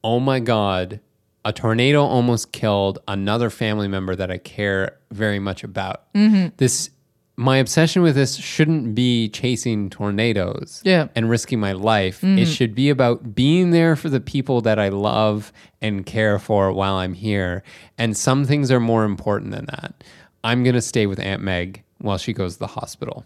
oh 0.03 0.18
my 0.20 0.41
god, 0.41 1.01
a 1.45 1.53
tornado 1.53 2.03
almost 2.03 2.53
killed 2.53 2.99
another 3.07 3.51
family 3.51 3.87
member 3.87 4.16
that 4.16 4.30
I 4.30 4.39
care 4.39 4.97
very 5.12 5.39
much 5.39 5.62
about. 5.62 6.12
Mm-hmm. 6.14 6.49
This 6.57 6.91
my 7.37 7.57
obsession 7.57 8.03
with 8.03 8.14
this 8.14 8.37
shouldn't 8.37 8.95
be 8.95 9.28
chasing 9.28 9.91
tornadoes 9.91 10.80
Yeah. 10.85 11.09
and 11.16 11.28
risking 11.28 11.59
my 11.59 11.72
life. 11.72 12.18
Mm-hmm. 12.20 12.39
It 12.39 12.47
should 12.47 12.74
be 12.74 12.91
about 12.91 13.35
being 13.35 13.70
there 13.70 13.97
for 13.97 14.09
the 14.09 14.20
people 14.20 14.61
that 14.61 14.78
I 14.78 14.89
love 14.89 15.53
and 15.82 16.07
care 16.07 16.39
for 16.39 16.72
while 16.72 16.95
I'm 16.95 17.14
here. 17.14 17.62
And 17.99 18.16
some 18.16 18.45
things 18.45 18.70
are 18.70 18.80
more 18.80 19.05
important 19.05 19.51
than 19.51 19.66
that. 19.66 20.05
I'm 20.45 20.62
going 20.62 20.74
to 20.74 20.80
stay 20.82 21.07
with 21.07 21.18
Aunt 21.18 21.43
Meg 21.43 21.82
while 21.99 22.18
she 22.18 22.32
goes 22.32 22.55
to 22.55 22.59
the 22.61 22.66
hospital. 22.68 23.24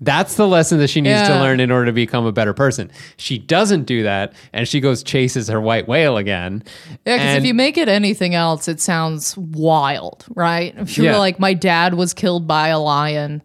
That's 0.00 0.34
the 0.36 0.46
lesson 0.46 0.78
that 0.78 0.88
she 0.88 1.00
needs 1.00 1.22
to 1.22 1.34
learn 1.40 1.58
in 1.58 1.70
order 1.70 1.86
to 1.86 1.92
become 1.92 2.26
a 2.26 2.32
better 2.32 2.52
person. 2.52 2.90
She 3.16 3.38
doesn't 3.38 3.84
do 3.84 4.02
that, 4.02 4.34
and 4.52 4.68
she 4.68 4.78
goes 4.80 5.02
chases 5.02 5.48
her 5.48 5.60
white 5.60 5.88
whale 5.88 6.18
again. 6.18 6.62
Yeah, 7.06 7.16
because 7.16 7.36
if 7.38 7.44
you 7.46 7.54
make 7.54 7.78
it 7.78 7.88
anything 7.88 8.34
else, 8.34 8.68
it 8.68 8.80
sounds 8.80 9.36
wild, 9.38 10.26
right? 10.34 10.74
If 10.76 10.98
you 10.98 11.04
Yeah. 11.04 11.12
were 11.12 11.18
like, 11.18 11.38
my 11.40 11.54
dad 11.54 11.94
was 11.94 12.12
killed 12.12 12.46
by 12.46 12.68
a 12.68 12.78
lion, 12.78 13.40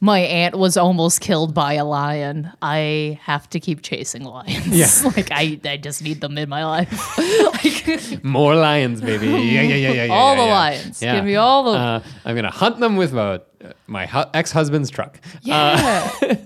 my 0.00 0.20
aunt 0.20 0.54
was 0.56 0.76
almost 0.76 1.20
killed 1.20 1.54
by 1.54 1.74
a 1.74 1.84
lion. 1.84 2.52
I 2.60 3.18
have 3.22 3.48
to 3.50 3.60
keep 3.60 3.80
chasing 3.82 4.24
lions. 4.24 4.66
Yeah. 4.68 5.10
like 5.16 5.30
I, 5.32 5.58
I 5.64 5.76
just 5.78 6.02
need 6.02 6.20
them 6.20 6.36
in 6.38 6.48
my 6.48 6.64
life. 6.66 7.18
like, 7.18 8.22
More 8.22 8.54
lions, 8.54 9.00
baby. 9.00 9.26
Yeah, 9.26 9.62
yeah, 9.62 9.62
yeah, 9.62 9.76
yeah. 9.92 10.04
yeah, 10.04 10.12
All 10.12 10.34
yeah, 10.36 10.40
the 10.42 10.46
yeah. 10.46 10.54
lions. 10.54 11.00
Give 11.00 11.24
me 11.24 11.36
all 11.36 11.64
the- 11.64 11.78
Uh, 11.78 12.02
I'm 12.24 12.34
gonna 12.36 12.50
hunt 12.50 12.78
them 12.78 12.96
with 12.96 13.14
uh, 13.14 13.38
my 13.86 14.06
hu- 14.06 14.28
ex-husband's 14.34 14.90
truck. 14.90 15.18
yeah, 15.42 16.10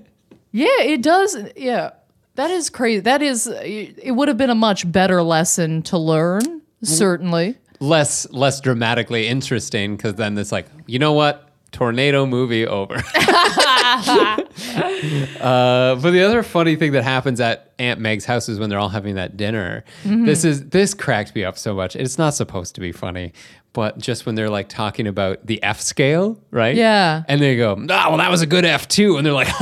yeah, 0.52 0.80
it 0.82 1.02
does. 1.02 1.36
Yeah, 1.56 1.90
that 2.36 2.50
is 2.50 2.70
crazy. 2.70 3.00
That 3.00 3.20
is. 3.22 3.46
It 3.46 4.12
would 4.12 4.28
have 4.28 4.36
been 4.38 4.50
a 4.50 4.54
much 4.54 4.90
better 4.90 5.22
lesson 5.22 5.82
to 5.82 5.98
learn. 5.98 6.62
Certainly. 6.82 7.56
less 7.80 8.30
less 8.30 8.58
dramatically 8.60 9.26
interesting 9.28 9.96
because 9.96 10.14
then 10.14 10.38
it's 10.38 10.50
like 10.52 10.66
you 10.86 10.98
know 10.98 11.12
what 11.12 11.49
tornado 11.72 12.26
movie 12.26 12.66
over 12.66 12.94
uh, 15.40 15.94
but 15.96 16.10
the 16.10 16.22
other 16.22 16.42
funny 16.42 16.76
thing 16.76 16.92
that 16.92 17.02
happens 17.02 17.40
at 17.40 17.72
aunt 17.78 18.00
meg's 18.00 18.24
house 18.24 18.48
is 18.48 18.58
when 18.58 18.68
they're 18.70 18.78
all 18.78 18.88
having 18.88 19.14
that 19.16 19.36
dinner 19.36 19.84
Mm-hmm. 20.04 20.24
this 20.26 20.44
is 20.44 20.68
this 20.70 20.94
cracked 20.94 21.34
me 21.34 21.44
up 21.44 21.56
so 21.58 21.74
much 21.74 21.94
it's 21.96 22.18
not 22.18 22.34
supposed 22.34 22.74
to 22.76 22.80
be 22.80 22.92
funny 22.92 23.32
but 23.72 23.98
just 23.98 24.26
when 24.26 24.34
they're 24.34 24.50
like 24.50 24.68
talking 24.68 25.06
about 25.06 25.46
the 25.46 25.62
f 25.62 25.80
scale 25.80 26.38
right 26.50 26.74
Yeah. 26.74 27.22
and 27.28 27.40
they 27.40 27.56
go, 27.56 27.74
oh, 27.74 27.86
well, 27.86 28.16
that 28.16 28.28
was 28.28 28.42
a 28.42 28.46
good 28.46 28.64
F2. 28.64 29.16
And 29.16 29.24
they're 29.24 29.32
like, 29.32 29.46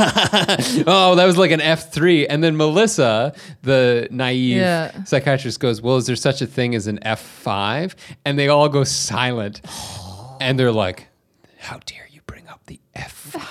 oh, 0.87 1.15
that 1.17 1.27
was 1.27 1.37
like 1.37 1.51
an 1.51 1.61
F3. 1.61 2.25
And 2.31 2.43
then 2.43 2.57
Melissa, 2.57 3.35
the 3.61 4.09
naive 4.11 4.57
Yeah. 4.63 5.05
psychiatrist, 5.05 5.61
goes, 5.61 5.83
well, 5.83 5.99
is 5.99 6.07
there 6.07 6.17
such 6.17 6.41
a 6.41 6.47
thing 6.47 6.75
as 6.75 6.87
an 6.87 7.01
F5? 7.05 7.95
And 8.25 8.39
they 8.39 8.49
all 8.49 8.71
go 8.71 8.83
silent. 8.83 9.61
And 10.41 10.59
they're 10.59 10.73
like, 10.73 11.09
how 11.59 11.79
dare 11.87 12.09
you 12.11 12.21
bring 12.27 12.49
up 12.49 12.65
the 12.67 12.81
F5? 12.97 13.43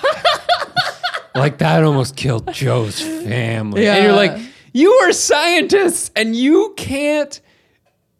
like 1.35 1.57
that 1.59 1.83
almost 1.83 2.15
killed 2.15 2.51
Jo's 2.53 2.99
family. 3.01 3.85
And 3.87 3.97
Yeah. 3.97 4.03
you're 4.03 4.13
like, 4.15 4.39
you 4.73 4.91
are 5.03 5.11
scientists 5.11 6.11
and 6.15 6.35
you 6.35 6.73
can't 6.77 7.39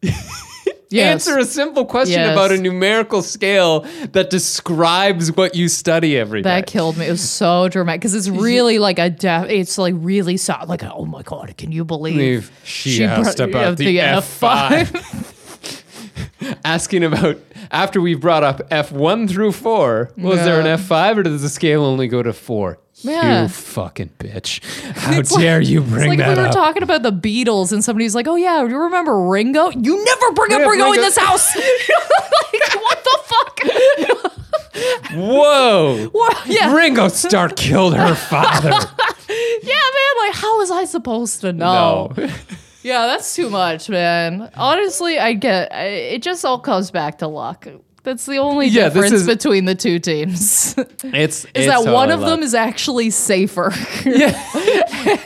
Yes. 0.89 1.27
answer 1.27 1.38
a 1.38 1.43
simple 1.43 1.85
question 1.85 2.19
Yes. 2.21 2.31
about 2.31 2.51
a 2.53 2.57
numerical 2.57 3.21
scale 3.21 3.81
that 4.13 4.29
describes 4.29 5.35
what 5.35 5.53
you 5.53 5.67
study 5.67 6.17
every 6.17 6.41
day. 6.41 6.49
That 6.49 6.67
killed 6.67 6.95
me. 6.95 7.07
It 7.07 7.11
was 7.11 7.29
so 7.29 7.67
dramatic 7.67 7.99
because 7.99 8.15
it's 8.15 8.29
really 8.29 8.79
like 8.79 8.97
a 8.97 9.09
def- 9.09 9.49
It's 9.49 9.77
like 9.77 9.95
really 9.97 10.38
so 10.38 10.55
like 10.65 10.83
oh 10.83 11.03
my 11.05 11.23
god, 11.23 11.53
can 11.57 11.73
you 11.73 11.83
believe 11.83 12.15
Believe 12.15 12.51
she 12.63 13.03
asked 13.03 13.38
brought- 13.38 13.49
about 13.49 13.77
the 13.77 13.97
F5. 13.97 15.33
Asking 16.65 17.03
about 17.03 17.38
after 17.72 17.99
we've 18.01 18.20
brought 18.22 18.43
up 18.43 18.70
F1 18.70 19.30
through 19.30 19.51
4, 19.53 20.11
was 20.18 20.39
there 20.39 20.59
an 20.59 20.65
F5 20.65 21.18
or 21.18 21.24
does 21.24 21.41
the 21.41 21.49
scale 21.49 21.84
only 21.84 22.07
go 22.07 22.22
to 22.24 22.34
4? 22.34 22.78
Yeah. 23.01 23.43
You 23.43 23.47
fucking 23.49 24.09
bitch. 24.18 24.63
How 24.97 25.20
It's 25.20 25.32
like- 25.32 25.41
dare 25.41 25.61
you 25.61 25.82
It's 25.82 25.89
bring 25.91 26.09
like 26.09 26.20
if 26.20 26.26
that 26.26 26.38
we 26.38 26.41
were 26.43 26.47
up? 26.49 26.53
talking 26.53 26.82
about 26.84 27.03
the 27.03 27.11
Beatles 27.11 27.72
and 27.72 27.84
somebody's 27.84 28.15
like, 28.15 28.28
"Oh 28.28 28.36
yeah, 28.36 28.63
do 28.63 28.70
you 28.70 28.78
remember 28.80 29.20
Ringo?" 29.28 29.70
You 29.70 30.03
never 30.03 30.32
bring 30.32 30.53
up 30.53 30.61
Yeah, 30.61 30.68
Ringo, 30.68 30.91
in 30.93 31.01
this 31.01 31.15
house. 31.18 31.55
like, 31.55 32.76
what 32.82 33.03
the 33.03 33.20
fuck? 33.26 33.59
Whoa. 35.13 36.07
What? 36.11 36.38
Yeah, 36.47 36.74
Ringo 36.76 37.07
Starr 37.09 37.49
killed 37.49 37.95
her 37.95 38.15
father. 38.15 38.70
yeah, 38.70 38.76
man. 38.76 40.28
Like, 40.28 40.34
how 40.36 40.57
was 40.57 40.72
I 40.72 40.86
supposed 40.86 41.41
to 41.41 41.53
know? 41.53 42.11
No. 42.18 42.30
Yeah, 42.88 43.05
that's 43.05 43.35
too 43.35 43.49
much, 43.49 43.89
man. 43.89 44.49
Honestly, 44.55 45.19
I 45.19 45.33
get 45.33 45.73
I, 45.73 45.83
it. 46.15 46.21
Just 46.21 46.45
all 46.45 46.57
comes 46.59 46.89
back 46.89 47.17
to 47.17 47.27
luck. 47.27 47.67
That's 48.03 48.25
the 48.25 48.38
only 48.38 48.67
Yeah, 48.67 48.85
difference 48.88 49.11
is- 49.11 49.27
between 49.27 49.65
the 49.65 49.75
two 49.75 49.99
teams. 49.99 50.73
It's 51.03 51.45
is 51.53 51.67
that 51.67 51.83
one 51.83 52.07
totally 52.07 52.13
of 52.13 52.29
them 52.29 52.39
is 52.43 52.53
actually 52.55 53.09
safer, 53.09 53.73
yeah, 54.05 54.31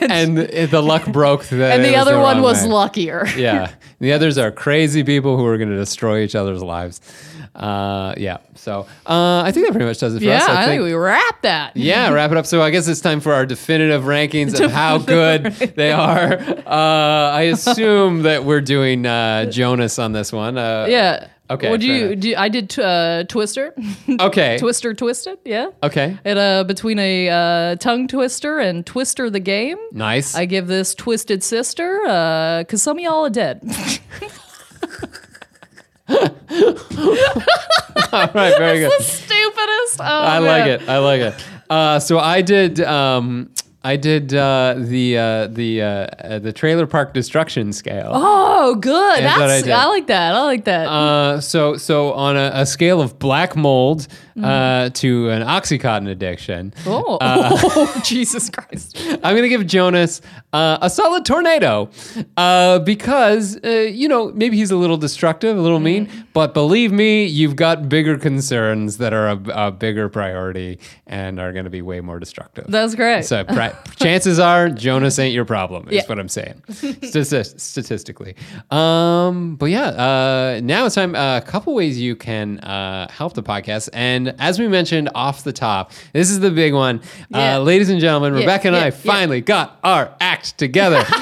and 0.00 0.36
the 0.38 0.66
the 0.70 0.82
luck 0.82 1.06
broke. 1.12 1.44
The, 1.44 1.64
and 1.72 1.84
the 1.84 1.94
other 1.96 2.18
one 2.18 2.42
was 2.42 2.62
way. 2.62 2.68
luckier. 2.68 3.26
yeah. 3.36 3.70
The 4.00 4.12
others 4.12 4.36
are 4.38 4.50
crazy 4.50 5.04
people 5.04 5.36
who 5.36 5.46
are 5.46 5.56
going 5.56 5.70
to 5.70 5.76
destroy 5.76 6.22
each 6.24 6.34
other's 6.34 6.62
lives. 6.62 7.00
Uh, 7.54 8.14
yeah. 8.16 8.38
So 8.54 8.86
uh, 9.06 9.42
I 9.44 9.52
think 9.52 9.66
that 9.66 9.72
pretty 9.72 9.84
much 9.86 9.98
does 9.98 10.14
it 10.14 10.20
for 10.20 10.24
Yeah, 10.24 10.36
us. 10.36 10.48
I 10.48 10.66
think 10.66 10.82
we 10.82 10.94
wrap 10.94 11.42
that. 11.42 11.76
yeah, 11.76 12.10
wrap 12.10 12.30
it 12.30 12.36
up. 12.38 12.46
So 12.46 12.62
I 12.62 12.70
guess 12.70 12.88
it's 12.88 13.00
time 13.00 13.20
for 13.20 13.32
our 13.34 13.44
definitive 13.46 14.04
rankings 14.04 14.58
of 14.58 14.70
how 14.72 14.98
good 14.98 15.44
they 15.76 15.92
are. 15.92 16.32
Uh, 16.66 17.30
I 17.34 17.42
assume 17.52 18.22
that 18.22 18.44
we're 18.44 18.60
doing 18.62 19.04
uh, 19.06 19.46
Jonas 19.50 19.98
on 19.98 20.12
this 20.12 20.32
one. 20.32 20.56
Uh, 20.56 20.86
Yeah. 20.88 21.28
Okay, 21.50 21.70
Would 21.70 21.82
you? 21.82 22.16
Do, 22.16 22.34
I 22.34 22.48
did 22.48 22.78
uh, 22.78 23.24
Twister. 23.24 23.74
Okay. 24.20 24.56
Twister 24.58 24.94
twisted. 24.94 25.36
Yeah. 25.44 25.68
Okay. 25.82 26.16
And 26.24 26.38
uh, 26.38 26.64
between 26.64 26.98
a 26.98 27.28
uh, 27.28 27.76
tongue 27.76 28.08
twister 28.08 28.58
and 28.58 28.86
Twister 28.86 29.28
the 29.28 29.40
game, 29.40 29.76
Nice. 29.92 30.34
I 30.34 30.46
give 30.46 30.66
this 30.66 30.94
Twisted 30.94 31.42
Sister 31.44 31.98
because 32.60 32.82
some 32.82 32.96
of 32.96 33.02
y'all 33.02 33.26
are 33.26 33.30
dead. 33.30 33.60
All 36.08 36.26
right. 38.34 38.54
Very 38.58 38.80
good. 38.80 38.90
the 38.98 39.02
stupidest. 39.02 40.00
Oh, 40.00 40.04
I 40.04 40.40
man. 40.40 40.42
like 40.44 40.66
it. 40.80 40.88
I 40.88 40.98
like 40.98 41.20
it. 41.20 41.46
Uh, 41.70 41.98
so 42.00 42.18
I 42.18 42.42
did. 42.42 42.80
Um, 42.80 43.50
I 43.84 43.96
did 43.96 44.32
uh, 44.32 44.74
the 44.78 45.18
uh, 45.18 45.46
the 45.48 45.82
uh, 45.82 45.86
uh, 45.86 46.38
the 46.38 46.52
trailer 46.52 46.86
park 46.86 47.14
destruction 47.14 47.72
scale. 47.72 48.10
Oh, 48.14 48.74
good. 48.76 49.22
That's 49.24 49.66
I. 49.66 49.70
I, 49.70 49.86
like 49.86 50.06
that. 50.06 50.34
I 50.34 50.42
like 50.44 50.64
that. 50.66 50.86
Uh, 50.88 51.40
so 51.40 51.76
so 51.76 52.12
on 52.12 52.36
a, 52.36 52.50
a 52.54 52.66
scale 52.66 53.00
of 53.00 53.18
black 53.18 53.56
mold 53.56 54.06
uh, 54.42 54.88
to 54.90 55.30
an 55.30 55.42
oxycontin 55.42 56.08
addiction, 56.08 56.72
oh, 56.86 57.18
oh, 57.20 58.00
Jesus 58.04 58.48
Christ. 58.50 58.96
I'm 59.22 59.34
gonna 59.34 59.48
give 59.48 59.66
Jonas 59.66 60.20
uh, 60.52 60.78
a 60.80 60.88
solid 60.88 61.24
tornado 61.24 61.90
uh, 62.36 62.78
because 62.80 63.58
uh, 63.64 63.68
you 63.68 64.08
know 64.08 64.30
maybe 64.32 64.56
he's 64.56 64.70
a 64.70 64.76
little 64.76 64.96
destructive, 64.96 65.56
a 65.56 65.60
little 65.60 65.80
mean, 65.80 66.06
Mm-hmm. 66.06 66.20
but 66.32 66.54
believe 66.54 66.90
me, 66.90 67.24
you've 67.26 67.54
got 67.56 67.88
bigger 67.88 68.16
concerns 68.16 68.96
that 68.98 69.12
are 69.12 69.28
a, 69.28 69.40
a 69.66 69.70
bigger 69.72 70.08
priority 70.08 70.78
and 71.06 71.38
are 71.38 71.52
going 71.52 71.64
to 71.64 71.70
be 71.70 71.82
way 71.82 72.00
more 72.00 72.18
destructive. 72.18 72.64
That's 72.68 72.94
great. 72.94 73.24
So 73.24 73.44
pri- 73.44 73.71
chances 73.96 74.38
are 74.38 74.68
Jonas 74.68 75.18
ain't 75.18 75.34
your 75.34 75.44
problem. 75.44 75.88
Is 75.88 75.94
Yeah. 75.94 76.02
what 76.06 76.18
I'm 76.18 76.28
saying, 76.28 76.62
Stati- 76.68 77.60
statistically. 77.60 78.34
Um, 78.70 79.56
but 79.56 79.66
yeah, 79.66 79.86
uh, 79.88 80.60
now 80.62 80.86
it's 80.86 80.94
time. 80.94 81.14
A 81.14 81.42
couple 81.44 81.74
ways 81.74 82.00
you 82.00 82.16
can 82.16 82.58
uh, 82.60 83.08
help 83.10 83.34
the 83.34 83.42
podcast, 83.42 83.88
and 83.92 84.34
as 84.38 84.58
we 84.58 84.68
mentioned 84.68 85.10
off 85.14 85.44
the 85.44 85.52
top, 85.52 85.92
this 86.12 86.30
is 86.30 86.40
the 86.40 86.50
big 86.50 86.72
one, 86.74 87.00
Yeah. 87.30 87.56
uh, 87.56 87.60
ladies 87.60 87.88
and 87.90 88.00
gentlemen. 88.00 88.32
Rebecca 88.34 88.68
and 88.68 88.76
yeah, 88.76 88.82
I 88.82 88.86
yeah. 88.86 88.90
finally 88.90 89.40
got 89.40 89.78
our 89.84 90.14
act 90.20 90.58
together. 90.58 91.04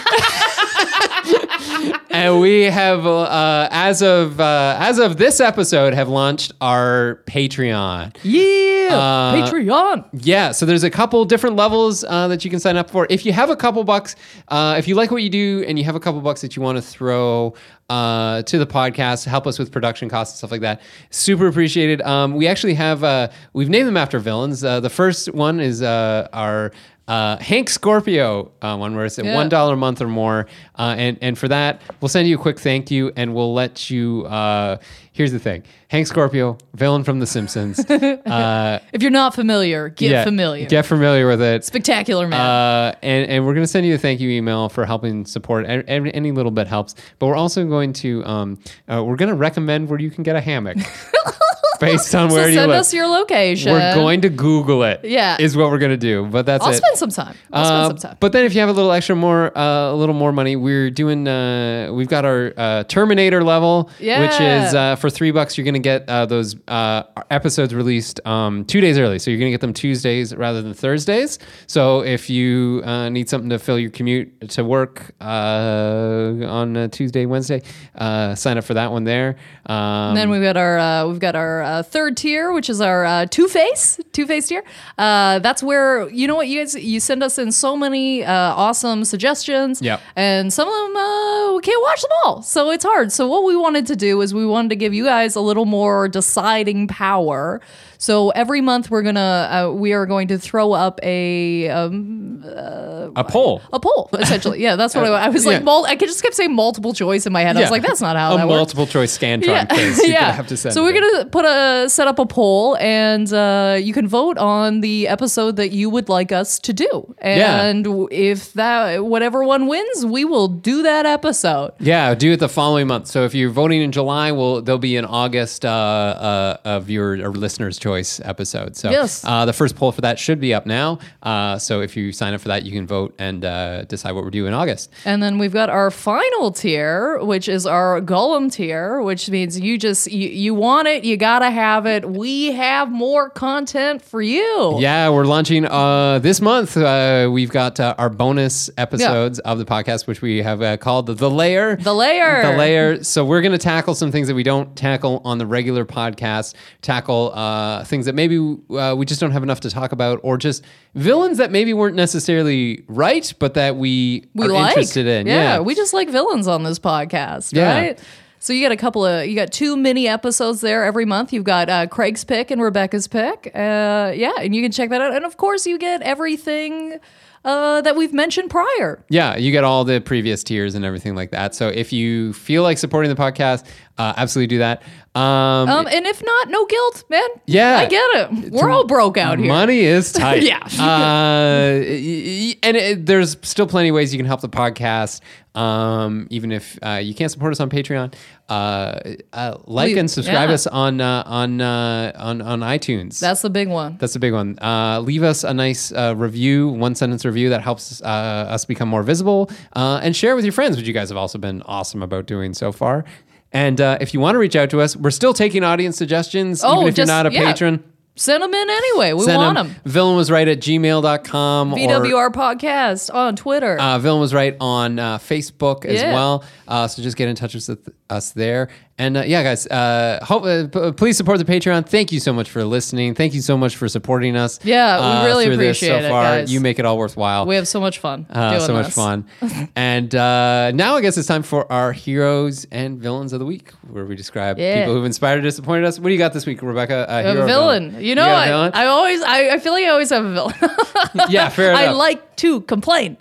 and 2.10 2.40
we 2.40 2.62
have, 2.64 3.06
uh, 3.06 3.68
as 3.70 4.02
of 4.02 4.40
uh, 4.40 4.76
as 4.78 4.98
of 4.98 5.16
this 5.16 5.40
episode, 5.40 5.94
have 5.94 6.08
launched 6.08 6.52
our 6.60 7.22
Patreon. 7.26 8.16
yeah. 8.22 8.88
Uh, 8.90 9.34
Patreon. 9.34 10.04
Yeah, 10.12 10.50
so 10.50 10.66
there's 10.66 10.82
a 10.82 10.90
couple 10.90 11.24
different 11.24 11.54
levels 11.56 12.02
uh, 12.04 12.26
that 12.28 12.44
you 12.44 12.50
can 12.50 12.58
sign 12.58 12.76
up 12.76 12.90
for. 12.90 13.06
If 13.08 13.24
you 13.24 13.32
have 13.32 13.48
a 13.48 13.56
couple 13.56 13.84
bucks, 13.84 14.16
uh, 14.48 14.74
if 14.78 14.88
you 14.88 14.96
like 14.96 15.10
what 15.12 15.22
you 15.22 15.30
do 15.30 15.64
and 15.68 15.78
you 15.78 15.84
have 15.84 15.94
a 15.94 16.00
couple 16.00 16.20
bucks 16.20 16.40
that 16.40 16.56
you 16.56 16.62
want 16.62 16.76
to 16.76 16.82
throw 16.82 17.54
uh, 17.88 18.42
to 18.42 18.58
the 18.58 18.66
podcast, 18.66 19.26
help 19.26 19.46
us 19.46 19.58
with 19.58 19.70
production 19.70 20.08
costs 20.08 20.34
and 20.34 20.38
stuff 20.38 20.50
like 20.50 20.62
that, 20.62 20.80
super 21.10 21.46
appreciated. 21.46 22.02
Um, 22.02 22.34
we 22.34 22.48
actually 22.48 22.74
have 22.74 23.04
uh, 23.04 23.28
we've 23.52 23.68
named 23.70 23.86
them 23.86 23.96
after 23.96 24.18
villains. 24.18 24.64
Uh, 24.64 24.80
the 24.80 24.90
first 24.90 25.32
one 25.32 25.60
is 25.60 25.82
uh, 25.82 26.28
our. 26.32 26.72
Uh, 27.10 27.36
Hank 27.38 27.68
Scorpio 27.68 28.52
uh, 28.62 28.76
one 28.76 28.94
where 28.94 29.04
it's 29.04 29.18
at 29.18 29.24
Yeah. 29.24 29.34
one 29.34 29.48
dollar 29.48 29.74
a 29.74 29.76
month 29.76 30.00
or 30.00 30.06
more, 30.08 30.46
uh, 30.78 30.94
and 30.96 31.18
and 31.20 31.36
for 31.36 31.48
that 31.48 31.80
we'll 32.00 32.08
send 32.08 32.28
you 32.28 32.36
a 32.36 32.40
quick 32.40 32.60
thank 32.60 32.90
you, 32.90 33.10
and 33.16 33.34
we'll 33.34 33.52
let 33.52 33.90
you. 33.90 34.26
Uh, 34.26 34.76
here's 35.12 35.32
the 35.32 35.38
thing: 35.40 35.64
Hank 35.88 36.06
Scorpio, 36.06 36.56
villain 36.74 37.02
from 37.02 37.18
The 37.18 37.26
Simpsons. 37.26 37.80
uh, 37.90 38.78
If 38.92 39.02
you're 39.02 39.10
not 39.10 39.34
familiar, 39.34 39.88
get 39.88 40.10
yeah, 40.12 40.24
familiar. 40.24 40.66
Get 40.66 40.86
familiar 40.86 41.26
with 41.26 41.42
it. 41.42 41.64
Spectacular 41.64 42.28
man. 42.28 42.40
Uh, 42.40 42.94
and, 43.02 43.28
and 43.28 43.44
we're 43.44 43.54
going 43.54 43.64
to 43.64 43.68
send 43.70 43.86
you 43.86 43.94
a 43.96 43.98
thank 43.98 44.20
you 44.20 44.30
email 44.30 44.68
for 44.68 44.86
helping 44.86 45.26
support. 45.26 45.66
Any, 45.66 46.14
any 46.14 46.30
little 46.30 46.52
bit 46.52 46.68
helps. 46.68 46.94
But 47.18 47.26
we're 47.26 47.34
also 47.34 47.64
going 47.66 47.92
to 47.94 48.24
um, 48.24 48.58
uh, 48.88 49.02
we're 49.04 49.16
going 49.16 49.30
to 49.30 49.34
recommend 49.36 49.88
where 49.88 49.98
you 49.98 50.10
can 50.12 50.22
get 50.22 50.36
a 50.36 50.40
hammock 50.40 50.76
based 51.80 52.14
on 52.20 52.30
so 52.30 52.36
where 52.36 52.48
you 52.48 52.54
are. 52.54 52.60
send 52.60 52.70
live. 52.70 52.80
us 52.80 52.94
your 52.94 53.06
location. 53.08 53.72
we're 53.72 53.94
going 53.94 54.20
to 54.20 54.28
Google 54.28 54.82
it. 54.84 55.00
Yeah. 55.04 55.36
is 55.40 55.56
what 55.56 55.70
we're 55.70 55.78
going 55.78 55.90
to 55.90 55.96
do. 55.96 56.26
But 56.26 56.46
that's 56.46 56.64
I'll 56.64 56.70
it. 56.72 56.76
spend 56.76 56.96
some 56.98 57.10
time. 57.10 57.34
I'll 57.52 57.62
Uh, 57.64 57.84
spend 57.86 58.00
some 58.00 58.10
time. 58.10 58.16
But 58.20 58.32
then, 58.32 58.44
if 58.44 58.54
you 58.54 58.60
have 58.60 58.68
a 58.68 58.72
little 58.72 58.92
extra 58.92 59.16
more, 59.16 59.56
uh, 59.56 59.90
a 59.92 59.94
little 59.94 60.14
more 60.14 60.32
money, 60.32 60.56
we're 60.56 60.90
doing. 60.90 61.26
Uh, 61.26 61.90
we've 61.92 62.08
got 62.08 62.24
our 62.24 62.52
uh, 62.56 62.84
Terminator 62.84 63.42
level, 63.42 63.90
which 63.98 64.40
is 64.40 64.74
uh, 64.74 64.96
for 64.96 65.10
three 65.10 65.30
bucks. 65.32 65.56
You're 65.58 65.64
going 65.64 65.74
to 65.74 65.80
get 65.80 66.08
uh, 66.08 66.26
those 66.26 66.56
uh, 66.68 67.02
episodes 67.30 67.74
released 67.74 68.24
um, 68.26 68.64
two 68.64 68.80
days 68.80 68.98
early, 68.98 69.18
so 69.18 69.30
you're 69.30 69.38
going 69.40 69.50
to 69.50 69.54
get 69.54 69.60
them 69.60 69.72
Tuesdays 69.72 70.34
rather 70.34 70.62
than 70.62 70.74
Thursdays. 70.74 71.38
So 71.66 72.02
if 72.02 72.28
you 72.30 72.82
uh, 72.84 73.08
need 73.08 73.28
something 73.28 73.50
to 73.50 73.58
fill 73.58 73.78
your 73.78 73.90
commute 73.90 74.50
to 74.50 74.64
work 74.64 75.12
uh, 75.20 76.46
on 76.46 76.76
uh, 76.76 76.88
Tuesday, 76.88 77.26
Wednesday, 77.26 77.62
uh, 77.94 78.34
sign 78.34 78.58
up 78.58 78.64
for 78.64 78.74
that 78.74 78.92
one 78.92 79.04
there. 79.04 79.36
Um, 79.66 79.76
And 80.10 80.16
then 80.16 80.30
we've 80.30 80.42
got 80.42 80.56
our 80.56 80.78
uh, 80.78 81.06
we've 81.06 81.18
got 81.18 81.34
our 81.36 81.62
uh, 81.70 81.82
third 81.82 82.16
tier, 82.16 82.52
which 82.52 82.68
is 82.68 82.80
our 82.80 83.04
uh, 83.04 83.26
two 83.26 83.48
face 83.48 84.00
two 84.12 84.26
face 84.26 84.48
tier. 84.48 84.62
Uh, 84.98 85.38
that's 85.38 85.62
where 85.62 86.08
you 86.10 86.26
know 86.26 86.34
what 86.34 86.48
you 86.48 86.60
guys 86.60 86.74
you 86.74 87.00
send 87.00 87.22
us 87.22 87.38
in 87.38 87.52
so 87.52 87.76
many 87.76 88.24
uh, 88.24 88.32
awesome 88.64 89.04
suggestions. 89.04 89.80
Yep. 89.80 90.00
and 90.16 90.52
some 90.52 90.68
of 90.68 90.74
them 90.74 90.96
uh, 90.96 91.54
we 91.54 91.60
can't 91.62 91.82
watch 91.82 92.02
them 92.02 92.10
all, 92.24 92.42
so 92.42 92.70
it's 92.70 92.84
hard. 92.84 93.12
So 93.12 93.28
what 93.28 93.44
we 93.44 93.56
wanted 93.56 93.86
to 93.86 93.96
do 93.96 94.20
is 94.20 94.34
we 94.34 94.46
wanted 94.46 94.70
to 94.70 94.76
give 94.76 94.92
you 94.94 95.04
guys 95.04 95.36
a 95.36 95.40
little 95.40 95.66
more 95.66 96.08
deciding 96.08 96.88
power. 96.88 97.60
So 98.00 98.30
every 98.30 98.62
month 98.62 98.90
we're 98.90 99.02
gonna 99.02 99.20
uh, 99.20 99.72
we 99.74 99.92
are 99.92 100.06
going 100.06 100.28
to 100.28 100.38
throw 100.38 100.72
up 100.72 100.98
a 101.02 101.68
um, 101.68 102.42
a 102.42 103.22
poll. 103.28 103.60
a 103.74 103.78
poll 103.78 104.08
essentially. 104.14 104.62
Yeah, 104.62 104.76
that's 104.76 104.94
what 104.94 105.04
I, 105.12 105.26
I 105.26 105.28
was 105.28 105.44
like. 105.44 105.58
yeah. 105.58 105.64
Mul- 105.64 105.84
I 105.84 105.96
could 105.96 106.08
just 106.08 106.22
kept 106.22 106.34
saying 106.34 106.54
multiple 106.54 106.94
choice 106.94 107.26
in 107.26 107.32
my 107.34 107.42
head. 107.42 107.58
I 107.58 107.60
was 107.60 107.70
like, 107.70 107.82
that's 107.82 108.00
not 108.00 108.16
how 108.22 108.34
a 108.34 108.38
that 108.38 108.48
works 108.48 108.56
multiple 108.56 108.86
choice 108.86 109.16
Scantron 109.18 109.68
quiz. 109.68 110.02
You're 110.02 110.16
have 110.16 110.46
to 110.46 110.56
send 110.56 110.72
so 110.72 110.82
we're 110.82 110.94
in. 110.94 111.02
gonna 111.02 111.26
put 111.26 111.44
a 111.44 111.90
set 111.90 112.08
up 112.08 112.18
a 112.18 112.24
poll, 112.24 112.78
and 112.78 113.30
uh, 113.34 113.76
you 113.78 113.92
can 113.92 114.08
vote 114.08 114.38
on 114.38 114.80
the 114.80 115.06
episode 115.06 115.56
that 115.56 115.72
you 115.72 115.90
would 115.90 116.08
like 116.08 116.32
us 116.32 116.58
to 116.60 116.72
do. 116.72 117.14
Yeah. 117.20 117.64
And 117.64 117.86
if 118.10 118.54
that 118.54 119.04
whatever 119.04 119.44
one 119.44 119.66
wins, 119.66 120.06
we 120.06 120.24
will 120.24 120.48
do 120.48 120.82
that 120.84 121.04
episode. 121.04 121.72
Yeah, 121.78 122.14
do 122.14 122.32
it 122.32 122.38
the 122.40 122.48
following 122.48 122.86
month. 122.86 123.08
So 123.08 123.24
if 123.24 123.34
you're 123.34 123.50
voting 123.50 123.82
in 123.82 123.92
July, 123.92 124.32
well, 124.32 124.62
there'll 124.62 124.78
be 124.78 124.96
an 124.96 125.04
August 125.04 125.66
uh, 125.66 125.68
uh, 125.68 126.56
of 126.64 126.88
your 126.88 127.26
uh, 127.26 127.28
listeners' 127.28 127.78
choice 127.78 127.89
choice 127.90 128.20
episode. 128.24 128.76
So 128.76 128.90
Yes. 128.90 129.24
uh, 129.24 129.44
the 129.44 129.52
first 129.52 129.74
poll 129.76 129.90
for 129.92 130.02
that 130.02 130.18
should 130.18 130.40
be 130.40 130.54
up 130.54 130.64
now. 130.66 130.98
Uh, 131.22 131.58
so 131.58 131.80
if 131.80 131.96
you 131.96 132.12
sign 132.12 132.34
up 132.34 132.40
for 132.40 132.48
that, 132.48 132.62
you 132.64 132.72
can 132.72 132.86
vote 132.86 133.14
and 133.18 133.44
uh, 133.44 133.82
decide 133.84 134.12
what 134.12 134.22
we're 134.24 134.30
doing 134.30 134.48
in 134.48 134.54
August. 134.54 134.90
And 135.04 135.20
then 135.22 135.38
we've 135.38 135.52
got 135.52 135.68
our 135.70 135.90
final 135.90 136.52
tier, 136.52 137.18
which 137.32 137.48
is 137.48 137.66
our 137.66 138.00
Gollum 138.00 138.50
tier, 138.52 139.00
which 139.02 139.28
means 139.28 139.58
you 139.58 139.76
just 139.78 140.10
you, 140.10 140.28
you 140.28 140.54
want 140.54 140.86
it, 140.88 141.04
you 141.04 141.16
gotta 141.16 141.50
have 141.50 141.86
it. 141.86 142.08
We 142.08 142.52
have 142.52 142.90
more 142.90 143.28
content 143.30 144.02
for 144.02 144.22
you. 144.22 144.76
Yeah, 144.78 145.10
we're 145.10 145.24
launching 145.26 145.64
uh, 145.66 146.18
this 146.20 146.40
month. 146.40 146.76
Uh, 146.76 147.28
we've 147.32 147.50
got 147.50 147.80
uh, 147.80 147.94
our 147.98 148.08
bonus 148.10 148.70
episodes 148.78 149.38
of 149.40 149.58
the 149.58 149.64
podcast, 149.64 150.06
which 150.06 150.22
we 150.22 150.42
have 150.42 150.62
uh, 150.62 150.76
called 150.76 151.06
the 151.06 151.30
Layer. 151.30 151.76
The 151.76 151.94
layer. 151.94 152.42
The 152.42 152.56
layer. 152.56 153.02
So 153.04 153.24
we're 153.24 153.42
going 153.42 153.52
to 153.52 153.58
tackle 153.72 153.94
some 153.94 154.10
things 154.12 154.28
that 154.28 154.34
we 154.34 154.42
don't 154.42 154.76
tackle 154.76 155.20
on 155.24 155.38
the 155.38 155.46
regular 155.46 155.84
podcast. 155.84 156.54
Tackle 156.82 157.32
uh, 157.34 157.79
things 157.84 158.06
that 158.06 158.14
maybe 158.14 158.36
uh, 158.70 158.94
we 158.96 159.06
just 159.06 159.20
don't 159.20 159.30
have 159.32 159.42
enough 159.42 159.60
to 159.60 159.70
talk 159.70 159.92
about, 159.92 160.20
or 160.22 160.36
just 160.36 160.64
villains 160.94 161.38
that 161.38 161.50
maybe 161.50 161.72
weren't 161.74 161.96
necessarily 161.96 162.84
right, 162.88 163.32
but 163.38 163.54
that 163.54 163.76
we, 163.76 164.24
we 164.34 164.46
are 164.46 164.48
like. 164.48 164.70
interested 164.70 165.06
in. 165.06 165.26
Yeah, 165.26 165.34
Yeah, 165.54 165.60
we 165.60 165.74
just 165.74 165.92
like 165.94 166.08
villains 166.08 166.46
on 166.48 166.62
this 166.62 166.78
podcast, 166.78 167.52
Yeah. 167.52 167.78
right? 167.78 167.98
So 168.42 168.54
you 168.54 168.64
got 168.64 168.72
a 168.72 168.76
couple 168.76 169.04
of 169.04 169.26
you 169.26 169.34
got 169.36 169.52
two 169.52 169.76
mini 169.76 170.08
episodes 170.08 170.62
there 170.62 170.82
every 170.84 171.04
month. 171.04 171.30
You've 171.30 171.44
got 171.44 171.68
uh, 171.68 171.86
Craig's 171.88 172.24
pick 172.24 172.50
and 172.50 172.62
Rebecca's 172.62 173.06
pick. 173.06 173.50
Uh, 173.54 174.12
yeah, 174.14 174.32
and 174.38 174.54
you 174.54 174.62
can 174.62 174.72
check 174.72 174.88
that 174.90 175.02
out. 175.02 175.14
And 175.14 175.26
of 175.26 175.36
course, 175.36 175.66
you 175.66 175.76
get 175.76 176.00
everything 176.00 176.98
uh, 177.44 177.82
that 177.82 177.96
we've 177.96 178.14
mentioned 178.14 178.48
prior. 178.48 179.04
Yeah, 179.10 179.36
you 179.36 179.52
get 179.52 179.64
all 179.64 179.84
the 179.84 180.00
previous 180.00 180.42
tiers 180.42 180.74
and 180.74 180.86
everything 180.86 181.14
like 181.14 181.32
that. 181.32 181.54
So 181.54 181.68
if 181.68 181.92
you 181.92 182.32
feel 182.32 182.62
like 182.62 182.78
supporting 182.78 183.14
the 183.14 183.20
podcast, 183.22 183.66
uh, 183.98 184.14
absolutely 184.16 184.46
do 184.48 184.58
that. 184.58 184.82
Um, 185.14 185.68
Um, 185.68 185.86
and 185.88 186.06
if 186.06 186.22
not, 186.24 186.48
no 186.50 186.64
guilt, 186.66 187.04
man. 187.10 187.28
Yeah. 187.46 187.78
I 187.78 187.86
get 187.86 188.08
it. 188.14 188.52
We're 188.52 188.70
all 188.70 188.86
broke 188.86 189.18
out 189.18 189.38
here. 189.38 189.48
Money 189.48 189.80
is 189.80 190.12
tight. 190.24 190.42
Yeah. 190.44 190.60
uh, 190.78 191.74
and 192.62 192.76
it, 192.76 193.06
there's 193.06 193.36
still 193.42 193.66
plenty 193.66 193.88
of 193.88 193.94
ways 193.94 194.12
you 194.12 194.18
can 194.18 194.26
help 194.26 194.40
the 194.40 194.48
podcast. 194.48 195.20
Um, 195.56 196.28
even 196.30 196.52
if 196.52 196.78
uh, 196.80 197.00
you 197.02 197.12
can't 197.12 197.30
support 197.30 197.50
us 197.52 197.58
on 197.58 197.68
Patreon, 197.70 198.14
uh, 198.48 199.00
uh, 199.32 199.58
like 199.64 199.94
We- 199.94 199.98
and 199.98 200.08
subscribe 200.08 200.48
yeah. 200.48 200.54
us 200.54 200.68
on 200.68 201.00
uh, 201.00 201.24
on 201.26 201.60
uh, 201.60 202.12
on 202.16 202.40
on 202.40 202.60
iTunes. 202.60 203.18
That's 203.18 203.42
the 203.42 203.50
big 203.50 203.68
one. 203.68 203.96
That's 203.98 204.12
the 204.12 204.20
big 204.20 204.32
one. 204.32 204.56
Uh, 204.62 205.00
leave 205.00 205.24
us 205.24 205.42
a 205.42 205.52
nice 205.52 205.90
uh, 205.92 206.14
review, 206.16 206.68
one 206.68 206.94
sentence 206.94 207.24
review 207.24 207.48
that 207.50 207.62
helps 207.62 208.00
uh, 208.00 208.04
us 208.06 208.64
become 208.64 208.88
more 208.88 209.02
visible, 209.02 209.50
uh, 209.74 209.98
and 210.04 210.14
share 210.14 210.36
with 210.36 210.44
your 210.44 210.52
friends, 210.52 210.76
which 210.76 210.86
you 210.86 210.94
guys 210.94 211.08
have 211.08 211.18
also 211.18 211.36
been 211.38 211.62
awesome 211.62 212.00
about 212.02 212.26
doing 212.26 212.54
so 212.54 212.70
far. 212.70 213.04
And 213.52 213.80
uh, 213.80 213.98
if 214.00 214.14
you 214.14 214.20
want 214.20 214.34
to 214.36 214.38
reach 214.38 214.54
out 214.56 214.70
to 214.70 214.80
us, 214.80 214.94
we're 214.96 215.10
still 215.10 215.34
taking 215.34 215.64
audience 215.64 215.96
suggestions, 215.96 216.62
Oh, 216.64 216.76
even 216.76 216.88
if 216.88 216.94
just- 216.94 217.08
you're 217.08 217.16
not 217.16 217.26
a 217.26 217.32
yeah. 217.32 217.44
patron. 217.52 217.84
Send 218.16 218.42
them 218.42 218.52
in 218.52 218.68
anyway. 218.70 219.12
We 219.14 219.24
Send 219.24 219.38
want 219.38 219.56
'em. 219.56 219.68
them. 219.68 219.76
Villain 219.86 220.14
was 220.16 220.30
right 220.30 220.46
at 220.46 220.58
gmail.com. 220.60 221.72
Or, 221.72 221.76
VWR 221.76 222.30
podcast 222.30 223.12
on 223.14 223.34
Twitter. 223.34 223.80
uh, 223.80 223.98
Villain 223.98 224.20
was 224.20 224.34
right 224.34 224.56
on 224.60 224.98
uh, 224.98 225.16
Facebook 225.18 225.86
as 225.86 226.00
Yeah. 226.02 226.12
well. 226.12 226.44
Uh, 226.68 226.86
so 226.86 227.02
just 227.02 227.16
get 227.16 227.28
in 227.28 227.36
touch 227.36 227.54
with 227.54 227.88
us 228.10 228.32
there. 228.32 228.68
And 229.00 229.16
uh, 229.16 229.22
yeah, 229.22 229.42
guys, 229.42 229.66
uh, 229.66 230.18
hope, 230.22 230.44
uh, 230.44 230.66
p- 230.68 230.92
please 230.92 231.16
support 231.16 231.38
the 231.38 231.46
Patreon. 231.46 231.88
Thank 231.88 232.12
you 232.12 232.20
so 232.20 232.34
much 232.34 232.50
for 232.50 232.62
listening. 232.64 233.14
Thank 233.14 233.32
you 233.32 233.40
so 233.40 233.56
much 233.56 233.76
for 233.76 233.88
supporting 233.88 234.36
us. 234.36 234.60
Yeah, 234.62 234.98
we 234.98 235.02
uh, 235.02 235.24
really 235.26 235.46
appreciate 235.54 235.88
so 235.88 235.96
it, 236.06 236.08
far. 236.10 236.22
guys. 236.24 236.52
You 236.52 236.60
make 236.60 236.78
it 236.78 236.84
all 236.84 236.98
worthwhile. 236.98 237.46
we 237.46 237.54
have 237.54 237.66
so 237.66 237.80
much 237.80 237.98
fun. 237.98 238.26
Uh, 238.28 238.50
doing 238.50 238.60
so 238.66 238.74
much 238.74 238.86
this. 238.86 238.94
fun. 238.94 239.24
and 239.74 240.14
uh, 240.14 240.72
now 240.72 240.96
I 240.96 241.00
guess 241.00 241.16
it's 241.16 241.26
time 241.28 241.42
for 241.42 241.70
our 241.72 241.92
heroes 241.92 242.66
and 242.70 242.98
villains 243.00 243.32
of 243.32 243.38
the 243.40 243.46
week, 243.46 243.70
where 243.90 244.04
we 244.04 244.16
describe 244.16 244.58
Yeah. 244.58 244.80
people 244.82 244.96
who've 244.96 245.06
inspired 245.06 245.38
or 245.38 245.42
disappointed 245.42 245.86
us. 245.86 245.98
What 245.98 246.08
do 246.08 246.12
you 246.12 246.18
got 246.18 246.34
this 246.34 246.44
week, 246.44 246.60
Rebecca? 246.60 247.06
Uh, 247.10 247.20
A 247.20 247.22
hero 247.22 247.42
or 247.44 247.46
villain. 247.46 247.96
You 248.04 248.14
know 248.14 248.26
got 248.26 248.48
a 248.48 248.50
villain? 248.50 248.72
I 248.74 248.84
always, 248.84 249.22
I, 249.22 249.48
I 249.54 249.58
feel 249.60 249.72
like 249.72 249.84
I 249.84 249.88
always 249.88 250.10
have 250.10 250.26
a 250.26 250.32
villain. 250.34 250.54
yeah, 251.30 251.48
fair 251.48 251.70
enough. 251.70 251.80
I 251.80 251.90
like 251.92 252.36
to 252.36 252.60
complain. 252.60 253.16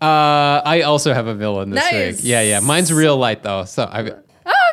Uh, 0.00 0.60
I 0.64 0.82
also 0.82 1.14
have 1.14 1.28
a 1.28 1.34
villain 1.34 1.70
this 1.70 1.84
Nice. 1.84 2.16
week. 2.16 2.24
Yeah, 2.24 2.42
yeah. 2.42 2.60
Mine's 2.60 2.92
real 2.92 3.16
light 3.16 3.44
though. 3.44 3.64
So 3.64 3.84
I. 3.84 4.12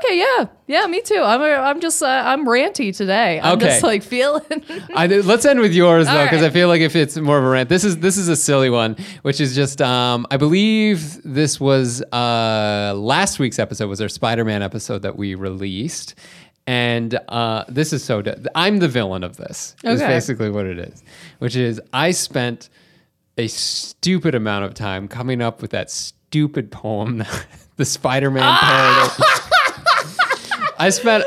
Okay, 0.05 0.19
yeah, 0.19 0.47
yeah, 0.67 0.87
me 0.87 1.01
too. 1.01 1.21
I'm, 1.23 1.41
a, 1.41 1.45
I'm 1.45 1.79
just, 1.79 2.01
uh, 2.03 2.05
I'm 2.25 2.45
ranty 2.45 2.95
today. 2.95 3.39
I'm 3.39 3.57
Okay. 3.57 3.65
just 3.67 3.83
like 3.83 4.03
feeling. 4.03 4.43
I 4.95 5.07
do- 5.07 5.23
let's 5.23 5.45
end 5.45 5.59
with 5.59 5.73
yours 5.73 6.05
though, 6.07 6.23
because 6.25 6.41
right. 6.41 6.47
I 6.47 6.53
feel 6.53 6.67
like 6.67 6.81
if 6.81 6.95
it's 6.95 7.17
more 7.17 7.37
of 7.37 7.43
a 7.43 7.49
rant, 7.49 7.69
this 7.69 7.83
is 7.83 7.97
this 7.97 8.17
is 8.17 8.27
a 8.27 8.35
silly 8.35 8.69
one, 8.69 8.95
which 9.23 9.41
is 9.41 9.55
just 9.55 9.81
um, 9.81 10.27
I 10.31 10.37
believe 10.37 11.21
this 11.23 11.59
was 11.59 12.01
uh, 12.11 12.93
last 12.95 13.39
week's 13.39 13.57
episode 13.59 13.87
was 13.87 14.01
our 14.01 14.09
Spider-Man 14.09 14.61
episode 14.61 15.01
that 15.01 15.17
we 15.17 15.33
released, 15.35 16.15
and 16.67 17.17
uh, 17.29 17.63
this 17.67 17.91
is 17.93 18.03
so. 18.03 18.21
I'm 18.53 18.77
the 18.79 18.87
villain 18.87 19.23
of 19.23 19.37
this. 19.37 19.75
Okay. 19.83 19.93
Is 19.93 20.01
basically 20.01 20.49
what 20.49 20.65
it 20.65 20.77
is, 20.77 21.03
which 21.39 21.55
is 21.55 21.81
I 21.93 22.11
spent 22.11 22.69
a 23.37 23.47
stupid 23.47 24.35
amount 24.35 24.65
of 24.65 24.73
time 24.73 25.07
coming 25.07 25.41
up 25.41 25.61
with 25.61 25.71
that 25.71 25.89
stupid 25.89 26.71
poem, 26.71 27.23
the 27.77 27.85
Spider-Man 27.85 28.43
Ah! 28.45 29.15
parody. 29.17 29.41
I 30.79 30.89
spent 30.89 31.23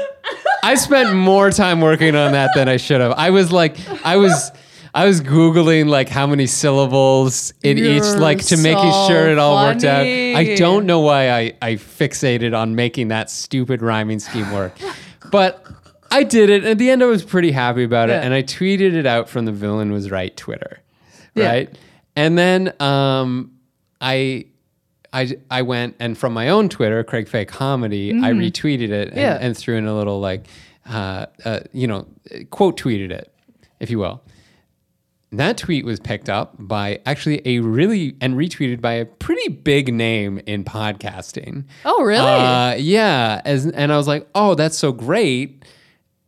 I 0.63 0.75
spent 0.75 1.15
more 1.15 1.51
time 1.51 1.81
working 1.81 2.15
on 2.15 2.33
that 2.33 2.51
than 2.55 2.69
I 2.69 2.77
should 2.77 3.01
have. 3.01 3.13
I 3.13 3.31
was 3.31 3.51
like 3.53 3.77
I 4.05 4.17
was 4.17 4.51
I 4.95 5.07
was 5.07 5.21
googling 5.21 5.89
like 5.89 6.09
how 6.09 6.27
many 6.27 6.47
syllables 6.47 7.53
in 7.63 7.79
each 7.79 8.03
You're 8.03 8.19
like 8.19 8.45
to 8.47 8.57
making 8.57 8.91
sure 9.07 9.29
it 9.29 9.39
all 9.39 9.65
worked 9.67 9.85
out. 9.85 9.99
funny. 10.01 10.35
I 10.35 10.57
don't 10.57 10.87
know 10.87 11.01
why 11.01 11.31
I 11.31 11.53
I 11.63 11.73
fixated 11.75 12.57
on 12.59 12.75
making 12.75 13.09
that 13.09 13.31
stupid 13.31 13.83
rhyming 13.83 14.19
scheme 14.19 14.51
work. 14.53 14.77
But 15.31 15.65
I 16.11 16.23
did 16.23 16.49
it. 16.51 16.65
At 16.65 16.79
the 16.79 16.91
end 16.91 17.03
I 17.03 17.07
was 17.07 17.23
pretty 17.23 17.51
happy 17.53 17.85
about 17.85 18.09
it 18.09 18.13
Yeah. 18.15 18.23
and 18.23 18.33
I 18.35 18.43
tweeted 18.43 18.95
it 18.95 19.07
out 19.07 19.29
from 19.29 19.45
the 19.45 19.53
villain 19.53 19.93
was 19.93 20.11
right 20.11 20.35
Twitter. 20.37 20.81
Yeah. 21.35 21.49
Right? 21.49 21.79
And 22.17 22.37
then 22.39 22.73
um 22.81 23.53
I 24.01 24.47
I, 25.13 25.37
I 25.51 25.63
went 25.63 25.97
and 26.01 26.17
from 26.19 26.35
my 26.35 26.49
own 26.51 26.69
Twitter, 26.69 27.03
Craig 27.03 27.29
Fay 27.29 27.45
Comedy, 27.45 28.11
I 28.13 28.33
retweeted 28.33 28.91
it 28.91 29.09
and, 29.09 29.11
Mm-hmm. 29.11 29.19
Yeah. 29.19 29.39
and 29.41 29.57
threw 29.57 29.77
in 29.77 29.87
a 29.87 29.95
little 29.97 30.21
like, 30.21 30.47
uh, 30.89 31.27
uh, 31.45 31.61
you 31.73 31.87
know, 31.87 32.07
quote 32.51 32.79
tweeted 32.79 33.11
it, 33.11 33.33
if 33.81 33.91
you 33.91 33.99
will. 33.99 34.23
That 35.33 35.59
tweet 35.59 35.85
was 35.85 36.01
picked 36.01 36.31
up 36.31 36.55
by 36.59 37.01
actually 37.05 37.43
a 37.47 37.59
really 37.61 38.17
and 38.21 38.35
retweeted 38.35 38.81
by 38.81 38.95
a 38.95 39.05
pretty 39.05 39.49
big 39.49 39.93
name 39.93 40.41
in 40.47 40.65
podcasting. 40.65 41.65
oh, 41.85 42.03
really? 42.03 42.25
Uh, 42.27 42.75
yeah, 42.77 43.43
as 43.45 43.67
and 43.67 43.93
I 43.93 43.97
was 43.99 44.09
like, 44.09 44.27
oh, 44.35 44.55
that's 44.55 44.79
so 44.79 44.91
great, 44.91 45.67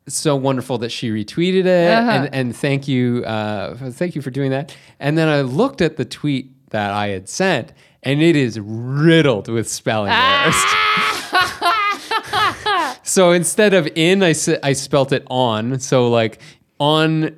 so 0.06 0.36
wonderful 0.36 0.76
that 0.78 0.90
she 0.90 1.10
retweeted 1.10 1.64
it, 1.64 1.90
Uh-huh. 1.92 2.10
and 2.10 2.34
and 2.34 2.56
thank 2.56 2.88
you, 2.88 3.24
uh, 3.24 3.74
thank 3.90 4.14
you 4.14 4.20
for 4.20 4.30
doing 4.30 4.50
that. 4.50 4.76
And 4.98 5.16
then 5.16 5.28
I 5.28 5.40
looked 5.40 5.80
at 5.80 5.96
the 5.96 6.04
tweet 6.04 6.68
that 6.70 6.92
I 6.92 7.08
had 7.08 7.26
sent, 7.26 7.72
and 8.02 8.22
it 8.22 8.36
is 8.36 8.58
riddled 8.60 9.48
with 9.48 9.68
spelling 9.68 10.10
errors. 10.10 10.54
Ah! 10.56 12.98
so 13.02 13.32
instead 13.32 13.74
of 13.74 13.86
in, 13.94 14.22
I, 14.22 14.34
I 14.62 14.72
spelt 14.72 15.12
it 15.12 15.24
on. 15.28 15.78
So 15.80 16.08
like 16.08 16.40
on. 16.78 17.36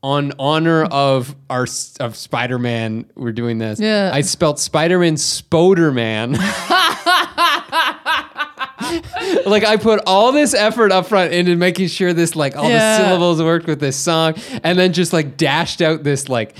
On 0.00 0.32
honor 0.38 0.84
of 0.84 1.34
our 1.50 1.66
of 1.98 2.14
Spider 2.14 2.56
Man, 2.56 3.10
we're 3.16 3.32
doing 3.32 3.58
this. 3.58 3.80
Yeah. 3.80 4.12
I 4.14 4.20
spelt 4.20 4.60
Spider 4.60 5.00
Man 5.00 5.16
Spoderman. 5.16 6.34
like 9.44 9.64
I 9.64 9.76
put 9.76 10.00
all 10.06 10.30
this 10.30 10.54
effort 10.54 10.92
up 10.92 11.06
front 11.06 11.32
into 11.32 11.56
making 11.56 11.88
sure 11.88 12.12
this 12.12 12.36
like 12.36 12.56
all 12.56 12.70
Yeah. 12.70 12.98
the 12.98 13.04
syllables 13.04 13.42
worked 13.42 13.66
with 13.66 13.80
this 13.80 13.96
song 13.96 14.34
and 14.62 14.78
then 14.78 14.92
just 14.92 15.12
like 15.12 15.36
dashed 15.36 15.82
out 15.82 16.04
this 16.04 16.28
like 16.28 16.54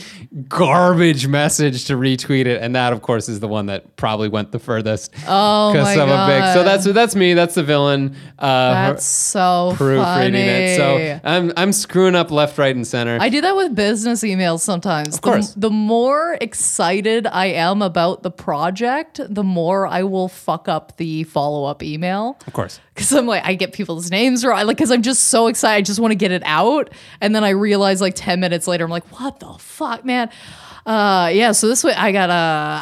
garbage 0.48 1.26
message 1.26 1.86
to 1.86 1.94
retweet 1.94 2.44
it 2.46 2.60
and 2.60 2.74
that 2.76 2.92
of 2.92 3.00
course 3.00 3.28
is 3.28 3.40
the 3.40 3.48
one 3.48 3.66
that 3.66 3.96
probably 3.96 4.28
went 4.28 4.52
the 4.52 4.58
furthest 4.58 5.12
Oh 5.26 5.72
my 5.72 5.94
I'm 5.94 6.08
a 6.10 6.26
big 6.26 6.52
so 6.52 6.62
that's 6.64 6.84
that's 6.84 7.16
me 7.16 7.32
that's 7.34 7.54
the 7.54 7.62
villain 7.62 8.14
uh 8.38 8.72
That's 8.72 9.04
so 9.06 9.72
proofreading 9.76 10.32
funny. 10.34 10.38
it 10.38 10.76
so 10.76 11.20
I'm 11.24 11.52
I'm 11.56 11.72
screwing 11.72 12.14
up 12.14 12.30
left 12.30 12.58
right 12.58 12.74
and 12.76 12.86
center 12.86 13.16
I 13.20 13.30
do 13.30 13.40
that 13.40 13.56
with 13.56 13.74
business 13.74 14.22
emails 14.22 14.60
sometimes. 14.60 15.14
Of 15.14 15.22
course. 15.22 15.54
The, 15.54 15.60
the 15.60 15.70
more 15.70 16.36
excited 16.40 17.26
I 17.26 17.46
am 17.46 17.80
about 17.80 18.22
the 18.22 18.30
project, 18.30 19.20
the 19.28 19.44
more 19.44 19.86
I 19.86 20.02
will 20.02 20.28
fuck 20.28 20.68
up 20.68 20.96
the 20.98 21.24
follow 21.24 21.64
up 21.64 21.82
email. 21.82 22.38
of 22.46 22.52
course 22.52 22.80
Because 22.94 23.12
I'm 23.12 23.26
like, 23.26 23.44
I 23.46 23.54
get 23.54 23.72
people's 23.72 24.10
names 24.10 24.44
wrong. 24.44 24.66
Like, 24.66 24.76
because 24.76 24.90
I'm 24.90 25.02
just 25.02 25.28
so 25.28 25.46
excited. 25.46 25.78
I 25.78 25.82
just 25.82 26.00
want 26.00 26.10
to 26.10 26.16
get 26.16 26.32
it 26.32 26.42
out. 26.44 26.90
And 27.20 27.34
then 27.34 27.44
I 27.44 27.50
realize 27.50 28.00
like 28.00 28.14
10 28.16 28.40
minutes 28.40 28.66
later, 28.66 28.84
I'm 28.84 28.90
like, 28.90 29.06
what 29.18 29.38
the 29.38 29.52
fuck, 29.58 30.04
man? 30.04 30.17
Uh, 30.86 31.28
yeah, 31.32 31.52
so 31.52 31.68
this 31.68 31.84
way 31.84 31.92
I 31.92 32.12
gotta, 32.12 32.32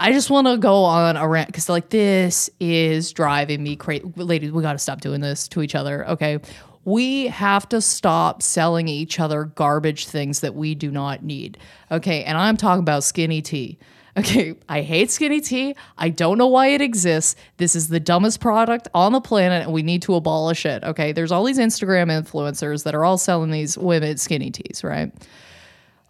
I 0.01 0.12
just 0.12 0.30
want 0.30 0.47
to 0.47 0.57
go 0.59 0.84
on 0.84 1.16
a 1.16 1.26
rant 1.26 1.49
because 1.49 1.68
like 1.68 1.89
this 1.89 2.49
is 2.61 3.12
driving 3.12 3.64
me 3.64 3.74
crazy. 3.74 4.05
Ladies, 4.14 4.53
we 4.53 4.62
gotta 4.62 4.78
stop 4.78 5.01
doing 5.01 5.20
this 5.20 5.49
to 5.49 5.61
each 5.61 5.74
other, 5.74 6.09
okay? 6.11 6.39
We 6.84 7.26
have 7.26 7.68
to 7.70 7.80
stop 7.80 8.43
selling 8.43 8.87
each 8.87 9.18
other 9.18 9.47
garbage 9.47 10.07
things 10.07 10.39
that 10.41 10.55
we 10.55 10.76
do 10.76 10.93
not 10.93 11.24
need, 11.24 11.59
okay? 11.91 12.22
And 12.22 12.39
I'm 12.39 12.57
talking 12.57 12.82
about 12.82 13.03
skinny 13.03 13.43
tea. 13.43 13.76
Okay, 14.16 14.55
I 14.68 14.80
hate 14.80 15.11
skinny 15.11 15.43
tea. 15.43 15.76
I 15.99 16.09
don't 16.09 16.39
know 16.39 16.47
why 16.47 16.68
it 16.68 16.80
exists. 16.80 17.37
This 17.59 17.76
is 17.76 17.89
the 17.89 18.01
dumbest 18.01 18.41
product 18.41 18.89
on 18.95 19.12
the 19.12 19.20
planet 19.20 19.64
and 19.64 19.72
we 19.72 19.82
need 19.82 20.01
to 20.03 20.14
abolish 20.14 20.64
it. 20.64 20.82
Okay, 20.84 21.12
there's 21.12 21.32
all 21.32 21.45
these 21.45 21.59
Instagram 21.59 22.07
influencers 22.07 22.84
that 22.84 22.95
are 22.95 23.05
all 23.05 23.18
selling 23.18 23.51
these 23.51 23.76
women 23.76 24.16
skinny 24.16 24.51
teas, 24.51 24.82
right? 24.82 25.12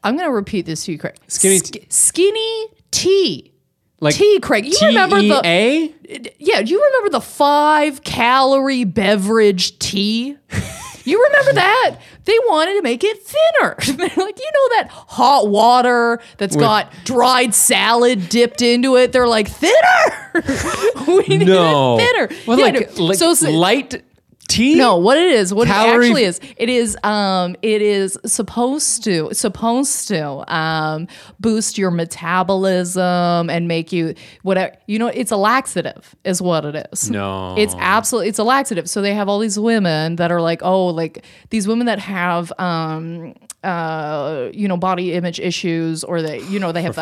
I'm 0.06 0.16
going 0.16 0.28
to 0.28 0.32
repeat 0.32 0.66
this 0.66 0.84
to 0.84 0.92
you, 0.92 0.98
Craig. 0.98 1.16
Skinny 1.28 1.58
Sk- 1.58 1.76
skinny 1.88 2.66
tea. 2.90 3.52
Like 4.00 4.14
tea, 4.14 4.38
Craig. 4.40 4.66
You 4.66 4.76
remember 4.88 5.20
the 5.22 5.40
TEA? 5.42 5.94
yeah, 6.38 6.62
do 6.62 6.70
you 6.70 6.84
remember 6.84 7.10
the 7.10 7.20
five 7.20 8.02
calorie 8.04 8.84
beverage 8.84 9.78
tea? 9.78 10.36
You 11.08 11.22
remember 11.22 11.52
that? 11.52 11.98
They 12.24 12.36
wanted 12.48 12.74
to 12.78 12.82
make 12.82 13.04
it 13.04 13.22
thinner. 13.22 13.76
They're 13.96 14.24
like, 14.24 14.38
you 14.40 14.44
know 14.44 14.68
that 14.80 14.88
hot 14.90 15.46
water 15.46 16.20
that's 16.36 16.56
got 16.56 16.92
dried 17.04 17.54
salad 17.54 18.28
dipped 18.28 18.60
into 18.60 18.96
it? 18.96 19.12
They're 19.12 19.28
like, 19.28 19.46
thinner. 19.46 20.34
we 21.06 21.22
need 21.28 21.46
No. 21.46 21.96
it 21.96 22.02
thinner. 22.02 22.40
Well, 22.44 22.58
Yeah, 22.58 22.64
like, 22.64 22.96
no. 22.98 23.04
like 23.04 23.18
so, 23.18 23.34
so- 23.34 23.50
light 23.52 24.02
tea? 24.46 24.74
no, 24.76 24.96
what 24.96 25.16
it 25.16 25.30
is, 25.30 25.52
what 25.52 25.68
Calorie- 25.68 26.06
it 26.06 26.08
actually 26.08 26.24
is, 26.24 26.40
it 26.56 26.68
is 26.68 26.96
um 27.02 27.56
it 27.62 27.82
is 27.82 28.18
supposed 28.24 29.04
to 29.04 29.30
supposed 29.32 30.08
to 30.08 30.54
um 30.54 31.08
boost 31.40 31.78
your 31.78 31.90
metabolism 31.90 33.50
and 33.50 33.68
make 33.68 33.92
you 33.92 34.14
whatever 34.42 34.74
you 34.86 34.98
know, 34.98 35.08
it's 35.08 35.30
a 35.30 35.36
laxative 35.36 36.14
is 36.24 36.40
what 36.40 36.64
it 36.64 36.88
is. 36.92 37.10
No. 37.10 37.56
It's 37.56 37.74
absolutely 37.78 38.28
it's 38.28 38.38
a 38.38 38.44
laxative. 38.44 38.88
So 38.88 39.02
they 39.02 39.14
have 39.14 39.28
all 39.28 39.38
these 39.38 39.58
women 39.58 40.16
that 40.16 40.30
are 40.30 40.40
like, 40.40 40.62
oh, 40.62 40.86
like 40.86 41.24
these 41.50 41.66
women 41.66 41.86
that 41.86 41.98
have 41.98 42.52
um 42.58 43.34
uh 43.64 44.48
you 44.52 44.68
know 44.68 44.76
body 44.76 45.12
image 45.14 45.40
issues 45.40 46.04
or 46.04 46.22
they 46.22 46.40
you 46.42 46.60
know 46.60 46.70
they 46.72 46.82
have 46.82 46.94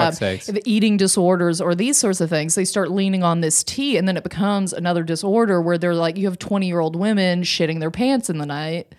the 0.47 0.63
eating 0.65 0.97
disorders 0.97 1.61
or 1.61 1.75
these 1.75 1.97
sorts 1.97 2.21
of 2.23 2.31
things 2.31 2.55
they 2.55 2.65
start 2.65 2.91
leaning 2.91 3.23
on 3.23 3.41
this 3.43 3.63
tea 3.65 3.99
and 3.99 4.09
then 4.09 4.17
it 4.17 4.23
becomes 4.23 4.73
another 4.73 5.03
disorder 5.03 5.61
where 5.61 5.77
they're 5.77 5.95
like 5.95 6.17
you 6.17 6.27
have 6.27 6.39
20 6.39 6.67
year 6.67 6.81
old 6.81 6.97
women 6.97 7.34
shitting 7.43 7.81
their 7.81 7.91
pants 7.91 8.31
in 8.31 8.39
the 8.39 8.47
night 8.47 8.95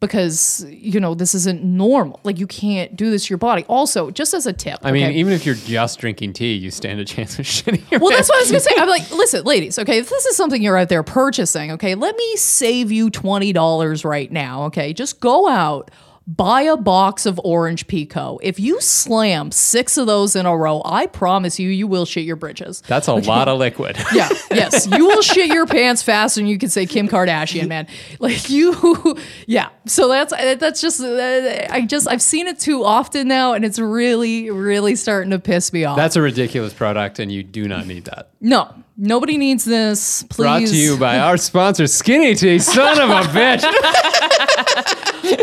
because 0.00 0.64
you 0.68 1.00
know 1.00 1.14
this 1.14 1.34
isn't 1.34 1.62
normal 1.64 2.20
like 2.22 2.38
you 2.38 2.46
can't 2.46 2.94
do 2.94 3.10
this 3.10 3.26
to 3.26 3.30
your 3.30 3.38
body 3.38 3.64
also 3.68 4.10
just 4.10 4.32
as 4.32 4.46
a 4.46 4.52
tip 4.52 4.78
I 4.82 4.92
mean, 4.92 5.10
even 5.12 5.32
if 5.32 5.44
you're 5.44 5.56
just 5.56 5.98
drinking 5.98 6.34
tea, 6.34 6.54
you 6.54 6.70
stand 6.70 7.00
a 7.00 7.04
chance 7.04 7.38
of 7.38 7.44
shitting 7.46 7.90
your 7.90 8.00
Well, 8.00 8.10
that's 8.10 8.28
what 8.28 8.36
I 8.36 8.40
was 8.42 8.50
gonna 8.50 8.60
say. 8.60 8.70
I'm 8.76 8.88
like, 8.88 9.10
listen, 9.10 9.44
ladies, 9.44 9.78
okay, 9.78 9.98
if 9.98 10.08
this 10.08 10.26
is 10.26 10.36
something 10.36 10.62
you're 10.62 10.76
out 10.76 10.88
there 10.88 11.02
purchasing, 11.02 11.72
okay, 11.72 11.94
let 11.94 12.16
me 12.16 12.36
save 12.36 12.92
you 12.92 13.10
twenty 13.10 13.52
dollars 13.52 14.04
right 14.04 14.30
now. 14.30 14.64
Okay, 14.64 14.92
just 14.92 15.20
go 15.20 15.48
out. 15.48 15.90
Buy 16.28 16.60
a 16.60 16.76
box 16.76 17.24
of 17.24 17.40
orange 17.42 17.86
pekoe. 17.86 18.38
If 18.42 18.60
you 18.60 18.82
slam 18.82 19.50
six 19.50 19.96
of 19.96 20.06
those 20.06 20.36
in 20.36 20.44
a 20.44 20.54
row, 20.54 20.82
I 20.84 21.06
promise 21.06 21.58
you, 21.58 21.70
you 21.70 21.86
will 21.86 22.04
shit 22.04 22.24
your 22.24 22.36
britches. 22.36 22.82
That's 22.86 23.08
a 23.08 23.14
lot 23.14 23.48
of 23.48 23.58
liquid. 23.58 23.96
Yeah, 24.12 24.28
yes, 24.50 24.86
you 24.86 25.06
will 25.06 25.22
shit 25.22 25.48
your 25.48 25.66
pants 25.66 26.02
faster 26.02 26.40
than 26.40 26.48
you 26.48 26.58
can 26.58 26.68
say 26.70 26.86
Kim 26.86 27.08
Kardashian, 27.08 27.68
man. 27.68 27.86
Like 28.18 28.50
you, 28.50 29.16
yeah. 29.46 29.68
So 29.86 30.08
that's 30.08 30.32
that's 30.58 30.80
just 30.80 31.00
uh, 31.00 31.66
I 31.70 31.84
just 31.86 32.08
I've 32.08 32.22
seen 32.22 32.46
it 32.46 32.58
too 32.58 32.84
often 32.84 33.28
now, 33.28 33.52
and 33.54 33.64
it's 33.64 33.78
really 33.78 34.50
really 34.50 34.96
starting 34.96 35.30
to 35.30 35.38
piss 35.38 35.72
me 35.72 35.84
off. 35.84 35.96
That's 35.96 36.16
a 36.16 36.22
ridiculous 36.22 36.74
product, 36.74 37.18
and 37.18 37.30
you 37.30 37.42
do 37.42 37.68
not 37.68 37.86
need 37.86 38.04
that. 38.06 38.30
No, 38.40 38.74
nobody 38.98 39.38
needs 39.38 39.64
this. 39.64 40.24
Please. 40.24 40.36
Brought 40.36 40.66
to 40.66 40.76
you 40.76 40.96
by 40.98 41.18
our 41.18 41.36
sponsor, 41.38 41.86
Skinny 41.86 42.34
Tea. 42.34 42.58
Son 42.58 43.00
of 43.00 43.08
a 43.08 43.22
bitch! 43.30 43.62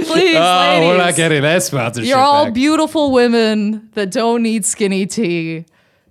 Please, 0.06 0.36
Oh, 0.38 0.88
we're 0.88 0.98
not 0.98 1.16
getting 1.16 1.42
that 1.44 1.64
sponsorship. 1.64 2.08
You're 2.10 2.18
all 2.20 2.46
back. 2.46 2.54
beautiful 2.54 3.12
women 3.12 3.90
that 3.94 4.12
don't 4.12 4.42
need 4.44 4.66
skinny 4.66 5.06
tea. 5.06 5.66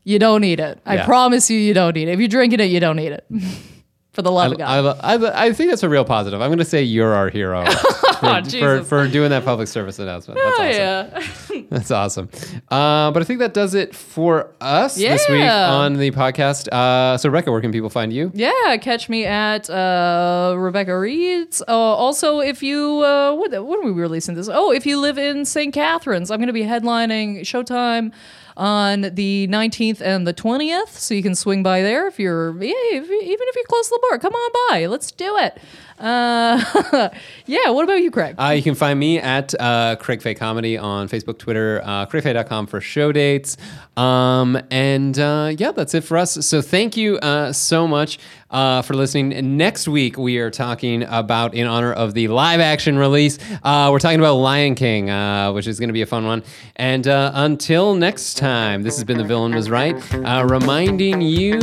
You 0.04 0.18
don't 0.18 0.40
need 0.42 0.60
it. 0.60 0.80
I 0.86 0.96
Yeah. 0.96 1.06
promise 1.06 1.50
you, 1.50 1.58
you 1.58 1.74
don't 1.74 1.94
need 1.94 2.08
it. 2.08 2.12
If 2.12 2.18
you're 2.20 2.28
drinking 2.28 2.60
it, 2.60 2.66
you 2.66 2.80
don't 2.80 2.96
need 2.96 3.12
it. 3.12 3.24
For 4.12 4.22
the 4.22 4.30
love 4.30 4.52
of 4.52 4.58
God. 4.58 4.96
I, 5.02 5.14
I, 5.14 5.46
I 5.46 5.52
think 5.52 5.70
that's 5.70 5.82
a 5.82 5.88
real 5.88 6.04
positive. 6.04 6.40
I'm 6.40 6.48
going 6.48 6.58
to 6.58 6.64
say 6.64 6.82
you're 6.84 7.14
our 7.14 7.30
hero 7.30 7.64
for, 8.20 8.42
for, 8.50 8.84
for 8.84 9.08
doing 9.08 9.30
that 9.30 9.44
public 9.44 9.68
service 9.68 9.98
announcement. 9.98 10.40
That's 10.42 10.58
oh, 10.58 11.12
awesome. 11.12 11.58
yeah. 11.58 11.66
That's 11.70 11.90
awesome. 11.90 12.28
Uh, 12.70 13.10
but 13.10 13.22
I 13.22 13.24
think 13.24 13.40
that 13.40 13.54
does 13.54 13.74
it 13.74 13.94
for 13.94 14.52
us 14.60 14.96
this 14.96 15.28
week 15.28 15.42
on 15.42 15.94
the 15.94 16.10
podcast. 16.10 16.68
Uh, 16.68 17.16
so, 17.18 17.28
Rebecca, 17.28 17.50
where 17.50 17.60
can 17.60 17.72
people 17.72 17.90
find 17.90 18.12
you? 18.12 18.30
Yeah, 18.34 18.76
catch 18.78 19.08
me 19.08 19.24
at 19.24 19.68
uh, 19.70 20.54
Rebecca 20.56 20.98
Reed's. 20.98 21.62
Uh, 21.66 21.72
also, 21.72 22.40
if 22.40 22.62
you, 22.62 23.02
uh, 23.02 23.34
what, 23.34 23.50
when 23.50 23.80
are 23.80 23.82
we 23.82 23.92
releasing 23.92 24.34
this? 24.34 24.48
Oh, 24.50 24.72
if 24.72 24.86
you 24.86 25.00
live 25.00 25.18
in 25.18 25.44
St. 25.44 25.72
Catharines, 25.72 26.30
I'm 26.30 26.38
going 26.38 26.48
to 26.48 26.52
be 26.52 26.62
headlining 26.62 27.40
Showtime 27.40 28.12
on 28.56 29.02
the 29.14 29.46
19th 29.48 30.00
and 30.00 30.26
the 30.26 30.34
20th. 30.34 30.88
So 30.90 31.14
you 31.14 31.22
can 31.22 31.34
swing 31.34 31.62
by 31.62 31.82
there 31.82 32.06
if 32.06 32.18
you're, 32.18 32.50
yeah, 32.62 32.72
if, 32.92 33.08
you- 33.08 33.20
even 33.22 33.46
if 33.48 33.56
you're 33.56 33.64
close 33.66 33.88
to 33.88 33.98
the 34.00 34.06
bar, 34.08 34.18
come 34.18 34.32
on 34.34 34.52
by. 34.70 34.86
Let's 34.86 35.10
do 35.12 35.36
it. 35.38 35.58
Uh, 35.98 37.08
yeah, 37.46 37.70
what 37.70 37.84
about 37.84 38.02
you, 38.02 38.10
Craig? 38.10 38.34
Uh, 38.38 38.48
you 38.50 38.62
can 38.62 38.74
find 38.74 38.98
me 38.98 39.18
at 39.20 39.54
uh, 39.60 39.94
Craig 39.96 40.22
Fay 40.22 40.34
Comedy 40.34 40.76
on 40.76 41.08
Facebook, 41.08 41.38
Twitter, 41.38 41.80
uh, 41.84 42.06
craigfay.com 42.06 42.66
for 42.66 42.80
show 42.80 43.12
dates. 43.12 43.56
Um, 43.96 44.60
and 44.72 45.16
uh, 45.18 45.52
yeah, 45.56 45.70
that's 45.70 45.94
it 45.94 46.02
for 46.02 46.16
us. 46.16 46.44
So 46.46 46.60
thank 46.62 46.96
you 46.96 47.18
uh, 47.18 47.52
so 47.52 47.86
much 47.86 48.18
uh, 48.54 48.82
for 48.82 48.94
listening. 48.94 49.56
Next 49.56 49.88
week, 49.88 50.16
we 50.16 50.38
are 50.38 50.50
talking 50.50 51.02
about, 51.02 51.54
in 51.54 51.66
honor 51.66 51.92
of 51.92 52.14
the 52.14 52.28
live 52.28 52.60
action 52.60 52.96
release, 52.96 53.38
uh, 53.64 53.88
we're 53.90 53.98
talking 53.98 54.20
about 54.20 54.36
Lion 54.36 54.76
King, 54.76 55.10
uh, 55.10 55.52
which 55.52 55.66
is 55.66 55.80
going 55.80 55.88
to 55.88 55.92
be 55.92 56.02
a 56.02 56.06
fun 56.06 56.24
one. 56.24 56.44
And 56.76 57.06
uh, 57.08 57.32
until 57.34 57.94
next 57.94 58.34
time, 58.36 58.84
this 58.84 58.94
has 58.94 59.04
been 59.04 59.18
The 59.18 59.24
Villain 59.24 59.54
Was 59.54 59.68
Right, 59.68 59.96
uh, 60.14 60.46
reminding 60.48 61.20
you 61.20 61.58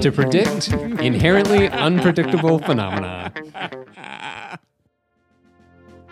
to 0.00 0.12
predict 0.12 0.68
inherently 0.68 1.68
unpredictable 1.68 2.60
phenomena. 2.60 3.32